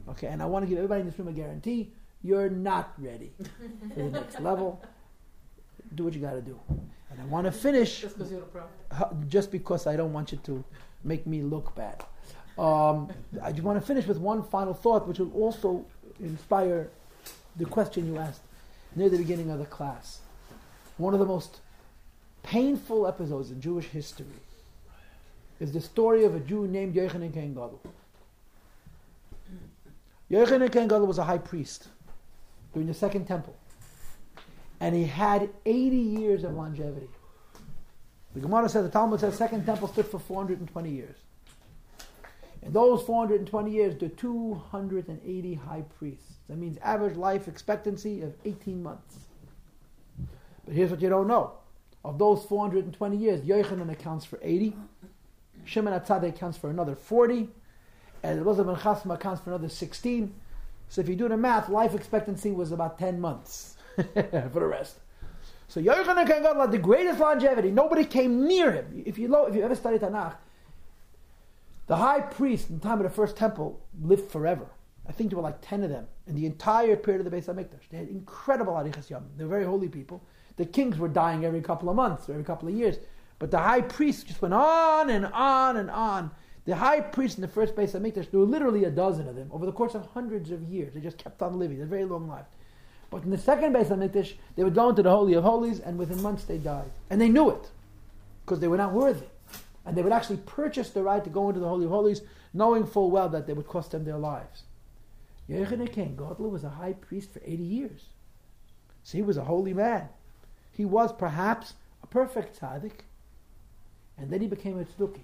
Okay, 0.08 0.26
and 0.26 0.42
I 0.42 0.46
want 0.46 0.64
to 0.64 0.68
give 0.68 0.78
everybody 0.78 1.02
in 1.02 1.06
this 1.06 1.16
room 1.18 1.28
a 1.28 1.32
guarantee, 1.32 1.92
you're 2.22 2.50
not 2.50 2.92
ready 2.98 3.32
for 3.38 4.02
the 4.02 4.10
next 4.10 4.40
level. 4.40 4.82
Do 5.94 6.04
what 6.04 6.14
you 6.14 6.20
got 6.20 6.32
to 6.32 6.42
do. 6.42 6.58
And 7.10 7.20
I 7.20 7.24
want 7.26 7.44
to 7.46 7.52
finish 7.52 8.00
Just 8.00 8.18
because 8.18 8.32
you're 8.32 8.42
a 8.42 8.46
prophet. 8.46 9.28
just 9.28 9.52
because 9.52 9.86
I 9.86 9.94
don't 9.94 10.12
want 10.12 10.32
you 10.32 10.38
to 10.38 10.64
make 11.04 11.28
me 11.28 11.42
look 11.42 11.76
bad. 11.76 12.04
Um, 12.58 13.08
I 13.40 13.52
just 13.52 13.62
want 13.62 13.80
to 13.80 13.86
finish 13.86 14.06
with 14.06 14.18
one 14.18 14.42
final 14.42 14.74
thought, 14.74 15.06
which 15.06 15.20
will 15.20 15.32
also 15.32 15.86
inspire 16.18 16.90
the 17.56 17.66
question 17.66 18.12
you 18.12 18.18
asked 18.18 18.40
near 18.96 19.08
the 19.08 19.18
beginning 19.18 19.50
of 19.50 19.58
the 19.58 19.66
class. 19.66 20.20
One 20.96 21.14
of 21.14 21.20
the 21.20 21.26
most 21.26 21.60
painful 22.42 23.06
episodes 23.06 23.50
in 23.50 23.60
Jewish 23.60 23.86
history 23.86 24.26
is 25.60 25.72
the 25.72 25.80
story 25.80 26.24
of 26.24 26.34
a 26.34 26.40
Jew 26.40 26.66
named 26.66 26.94
Yochanan 26.94 27.32
Kohen 27.32 27.54
Gadol. 27.54 27.80
Yochanan 30.30 30.72
Kohen 30.72 30.88
Gadol 30.88 31.06
was 31.06 31.18
a 31.18 31.24
high 31.24 31.38
priest 31.38 31.88
during 32.72 32.86
the 32.88 32.94
Second 32.94 33.26
Temple, 33.26 33.56
and 34.80 34.94
he 34.94 35.04
had 35.04 35.50
80 35.64 35.96
years 35.96 36.44
of 36.44 36.54
longevity. 36.54 37.08
The 38.34 38.40
Gemara 38.40 38.68
says, 38.68 38.84
the 38.84 38.90
Talmud 38.90 39.20
says, 39.20 39.36
Second 39.36 39.64
Temple 39.64 39.88
stood 39.88 40.06
for 40.06 40.18
420 40.18 40.90
years. 40.90 41.16
In 42.62 42.72
those 42.72 43.02
420 43.02 43.70
years, 43.70 43.94
there 43.98 44.08
were 44.08 44.14
280 44.14 45.54
high 45.54 45.84
priests. 45.98 46.33
That 46.48 46.58
means 46.58 46.78
average 46.78 47.16
life 47.16 47.48
expectancy 47.48 48.20
of 48.22 48.34
18 48.44 48.82
months. 48.82 49.18
But 50.64 50.74
here's 50.74 50.90
what 50.90 51.00
you 51.00 51.08
don't 51.08 51.26
know. 51.28 51.52
Of 52.04 52.18
those 52.18 52.44
420 52.44 53.16
years, 53.16 53.40
Yochanan 53.40 53.90
accounts 53.90 54.26
for 54.26 54.38
80, 54.42 54.76
Shimon 55.64 55.98
HaTzadik 55.98 56.30
accounts 56.30 56.58
for 56.58 56.68
another 56.68 56.94
40, 56.94 57.48
and 58.22 58.40
Elizabeth 58.40 58.74
ben 58.74 58.82
Chasma 58.82 59.14
accounts 59.14 59.42
for 59.42 59.50
another 59.50 59.68
16. 59.68 60.34
So 60.88 61.00
if 61.00 61.08
you 61.08 61.16
do 61.16 61.28
the 61.28 61.36
math, 61.36 61.68
life 61.70 61.94
expectancy 61.94 62.50
was 62.50 62.72
about 62.72 62.98
10 62.98 63.20
months 63.20 63.76
for 63.96 64.04
the 64.12 64.66
rest. 64.66 64.96
So 65.68 65.80
Yochanan 65.80 66.28
had 66.28 66.70
the 66.70 66.78
greatest 66.78 67.18
longevity. 67.18 67.70
Nobody 67.70 68.04
came 68.04 68.46
near 68.46 68.70
him. 68.70 69.02
If 69.06 69.18
you, 69.18 69.28
lo- 69.28 69.46
if 69.46 69.54
you 69.54 69.62
ever 69.62 69.74
study 69.74 69.98
Tanakh, 69.98 70.34
the 71.86 71.96
high 71.96 72.20
priest 72.20 72.70
in 72.70 72.78
the 72.78 72.82
time 72.82 72.98
of 72.98 73.04
the 73.04 73.10
first 73.10 73.36
temple 73.36 73.80
lived 74.02 74.30
forever. 74.30 74.66
I 75.06 75.12
think 75.12 75.30
there 75.30 75.36
were 75.36 75.42
like 75.42 75.60
10 75.60 75.82
of 75.82 75.90
them 75.90 76.06
in 76.26 76.34
the 76.34 76.46
entire 76.46 76.96
period 76.96 77.24
of 77.24 77.30
the 77.30 77.36
Beis 77.36 77.46
HaMikdash. 77.46 77.88
They 77.90 77.98
had 77.98 78.08
incredible 78.08 78.72
Arichas 78.72 79.10
Yom. 79.10 79.24
They 79.36 79.44
were 79.44 79.50
very 79.50 79.64
holy 79.64 79.88
people. 79.88 80.22
The 80.56 80.64
kings 80.64 80.98
were 80.98 81.08
dying 81.08 81.44
every 81.44 81.60
couple 81.60 81.90
of 81.90 81.96
months 81.96 82.28
or 82.28 82.32
every 82.32 82.44
couple 82.44 82.68
of 82.68 82.74
years. 82.74 82.96
But 83.38 83.50
the 83.50 83.58
high 83.58 83.82
priest 83.82 84.28
just 84.28 84.40
went 84.40 84.54
on 84.54 85.10
and 85.10 85.26
on 85.26 85.76
and 85.76 85.90
on. 85.90 86.30
The 86.64 86.76
high 86.76 87.00
priest 87.00 87.36
in 87.36 87.42
the 87.42 87.48
first 87.48 87.74
Beis 87.74 87.92
HaMikdash, 87.92 88.30
there 88.30 88.40
were 88.40 88.46
literally 88.46 88.84
a 88.84 88.90
dozen 88.90 89.28
of 89.28 89.36
them 89.36 89.50
over 89.52 89.66
the 89.66 89.72
course 89.72 89.94
of 89.94 90.06
hundreds 90.06 90.50
of 90.50 90.62
years. 90.62 90.94
They 90.94 91.00
just 91.00 91.18
kept 91.18 91.42
on 91.42 91.58
living. 91.58 91.76
They're 91.76 91.86
very 91.86 92.06
long 92.06 92.26
lives. 92.26 92.48
But 93.10 93.24
in 93.24 93.30
the 93.30 93.38
second 93.38 93.74
Beis 93.74 93.88
HaMikdash, 93.88 94.32
they 94.56 94.64
would 94.64 94.74
go 94.74 94.88
into 94.88 95.02
the 95.02 95.10
Holy 95.10 95.34
of 95.34 95.44
Holies, 95.44 95.80
and 95.80 95.98
within 95.98 96.22
months 96.22 96.44
they 96.44 96.56
died. 96.56 96.90
And 97.10 97.20
they 97.20 97.28
knew 97.28 97.50
it, 97.50 97.70
because 98.44 98.60
they 98.60 98.68
were 98.68 98.78
not 98.78 98.92
worthy. 98.92 99.26
And 99.84 99.94
they 99.94 100.02
would 100.02 100.12
actually 100.12 100.38
purchase 100.38 100.90
the 100.90 101.02
right 101.02 101.22
to 101.22 101.28
go 101.28 101.48
into 101.48 101.60
the 101.60 101.68
Holy 101.68 101.84
of 101.84 101.90
Holies, 101.90 102.22
knowing 102.54 102.86
full 102.86 103.10
well 103.10 103.28
that 103.28 103.46
they 103.46 103.52
would 103.52 103.68
cost 103.68 103.90
them 103.90 104.04
their 104.04 104.16
lives. 104.16 104.62
Yochanan 105.48 105.92
Kohen 105.92 106.16
Gadol 106.16 106.50
was 106.50 106.64
a 106.64 106.70
high 106.70 106.94
priest 106.94 107.32
for 107.32 107.40
80 107.44 107.62
years. 107.62 108.04
So 109.02 109.18
he 109.18 109.22
was 109.22 109.36
a 109.36 109.44
holy 109.44 109.74
man. 109.74 110.08
He 110.72 110.84
was 110.84 111.12
perhaps 111.12 111.74
a 112.02 112.06
perfect 112.06 112.58
tzaddik, 112.58 113.00
and 114.16 114.30
then 114.30 114.40
he 114.40 114.46
became 114.46 114.78
a 114.78 114.84
tzduki. 114.84 115.20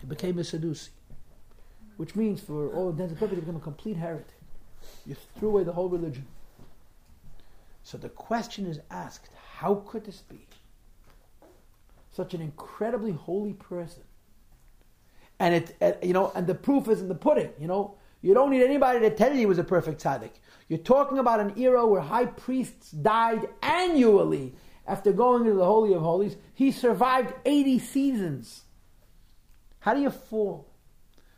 He 0.00 0.06
became 0.06 0.38
a 0.38 0.42
sedusi, 0.42 0.88
which 1.96 2.16
means, 2.16 2.40
for 2.40 2.74
all 2.74 2.90
intents 2.90 3.10
and 3.10 3.18
purposes, 3.18 3.36
he 3.36 3.40
became 3.40 3.56
a 3.56 3.60
complete 3.60 3.96
heretic. 3.96 4.26
You 5.06 5.16
threw 5.38 5.50
away 5.50 5.64
the 5.64 5.72
whole 5.72 5.88
religion. 5.88 6.26
So 7.82 7.98
the 7.98 8.08
question 8.08 8.66
is 8.66 8.80
asked: 8.90 9.30
How 9.58 9.76
could 9.86 10.04
this 10.04 10.22
be? 10.22 10.46
Such 12.10 12.34
an 12.34 12.40
incredibly 12.40 13.12
holy 13.12 13.52
person, 13.52 14.02
and 15.38 15.54
it, 15.54 15.98
you 16.02 16.12
know, 16.12 16.32
and 16.34 16.46
the 16.46 16.54
proof 16.54 16.88
is 16.88 17.00
in 17.00 17.08
the 17.08 17.14
pudding. 17.14 17.50
You 17.58 17.68
know, 17.68 17.94
you 18.22 18.34
don't 18.34 18.50
need 18.50 18.62
anybody 18.62 19.00
to 19.00 19.10
tell 19.10 19.32
you 19.32 19.38
he 19.38 19.46
was 19.46 19.58
a 19.58 19.64
perfect 19.64 20.02
tzaddik. 20.02 20.32
You're 20.68 20.78
talking 20.78 21.18
about 21.18 21.40
an 21.40 21.58
era 21.58 21.86
where 21.86 22.00
high 22.00 22.26
priests 22.26 22.90
died 22.90 23.48
annually 23.62 24.54
after 24.86 25.12
going 25.12 25.42
into 25.42 25.54
the 25.56 25.64
holy 25.64 25.94
of 25.94 26.02
holies. 26.02 26.36
He 26.54 26.70
survived 26.70 27.32
80 27.44 27.78
seasons. 27.78 28.62
How 29.80 29.94
do 29.94 30.00
you 30.00 30.10
fall 30.10 30.70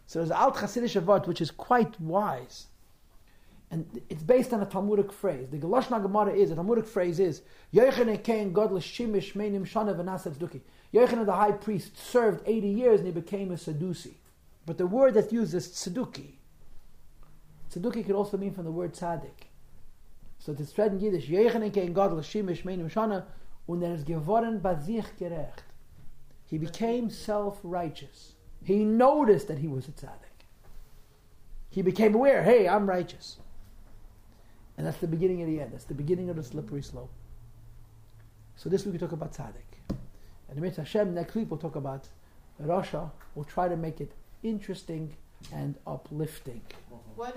So 0.07 0.19
there's 0.19 0.31
Alt 0.31 0.57
Hasidic 0.57 0.95
word 0.97 1.27
which 1.27 1.41
is 1.41 1.51
quite 1.51 1.99
wise. 2.01 2.67
And 3.71 4.03
it's 4.11 4.23
based 4.23 4.53
on 4.53 4.61
a 4.61 4.67
Talmudic 4.67 5.11
phrase. 5.11 5.49
The 5.51 5.57
Galashna 5.57 6.03
Gemara 6.03 6.35
is, 6.35 6.51
a 6.51 6.57
Talmudic 6.57 6.87
phrase 6.87 7.19
is, 7.19 7.41
Kohen 7.75 8.53
Gadol 8.53 8.81
the 11.25 11.33
high 11.33 11.53
priest 11.53 11.97
served 11.97 12.43
80 12.45 12.69
years 12.69 13.01
and 13.01 13.07
he 13.07 13.13
became 13.13 13.51
a 13.51 13.55
Sadusi. 13.55 14.17
But 14.67 14.77
the 14.77 14.87
word 14.87 15.15
that's 15.15 15.33
used 15.33 15.55
is 15.55 15.69
Tzeduki. 15.69 16.35
Tzeduki 17.73 18.05
could 18.05 18.15
also 18.15 18.37
mean 18.37 18.53
from 18.53 18.65
the 18.65 18.71
word 18.71 18.93
Tzaddik. 18.93 19.49
So 20.39 20.53
it's 20.53 20.77
read 20.77 20.93
in 20.93 21.01
Yiddish, 21.01 21.29
Yochanan 21.29 21.73
Kohen 21.73 21.95
Gadol 21.95 22.19
Shimish 22.19 22.65
Meinim 22.65 22.91
Shana 22.91 23.25
und 23.67 23.83
er 23.83 23.95
ist 23.95 24.07
geworden 24.07 24.61
bei 24.61 24.75
sich 24.75 25.07
gerecht. 25.19 25.65
He 26.45 26.59
became 26.59 27.09
self-righteous. 27.09 28.35
He 28.63 28.85
noticed 28.85 29.49
that 29.49 29.59
he 29.59 29.69
was 29.69 29.89
a 29.89 29.93
tzaddik. 29.93 30.45
He 31.71 31.81
became 31.81 32.15
aware, 32.15 32.43
hey, 32.43 32.69
I'm 32.69 32.87
righteous. 32.87 33.39
And 34.77 34.87
that's 34.87 34.99
the 34.99 35.07
beginning 35.07 35.41
of 35.41 35.49
the 35.49 35.61
end. 35.61 35.73
That's 35.73 35.85
the 35.85 35.95
beginning 35.95 36.29
of 36.29 36.37
the 36.37 36.43
slippery 36.43 36.83
slope. 36.83 37.11
So 38.57 38.69
this 38.69 38.85
week 38.85 38.95
we 38.95 38.99
talk 38.99 39.13
about 39.13 39.33
tzaddik. 39.33 39.97
And 40.51 40.63
the 40.63 40.71
Hashem, 40.71 41.15
next 41.15 41.35
week 41.35 41.51
we'll 41.51 41.59
talk 41.59 41.77
about 41.77 42.09
Rasha. 42.63 43.11
We'll 43.35 43.47
try 43.47 43.69
to 43.69 43.77
make 43.77 44.01
it 44.01 44.13
interesting 44.43 45.17
and 45.51 45.77
uplifting. 45.87 46.61
Why 47.17 47.31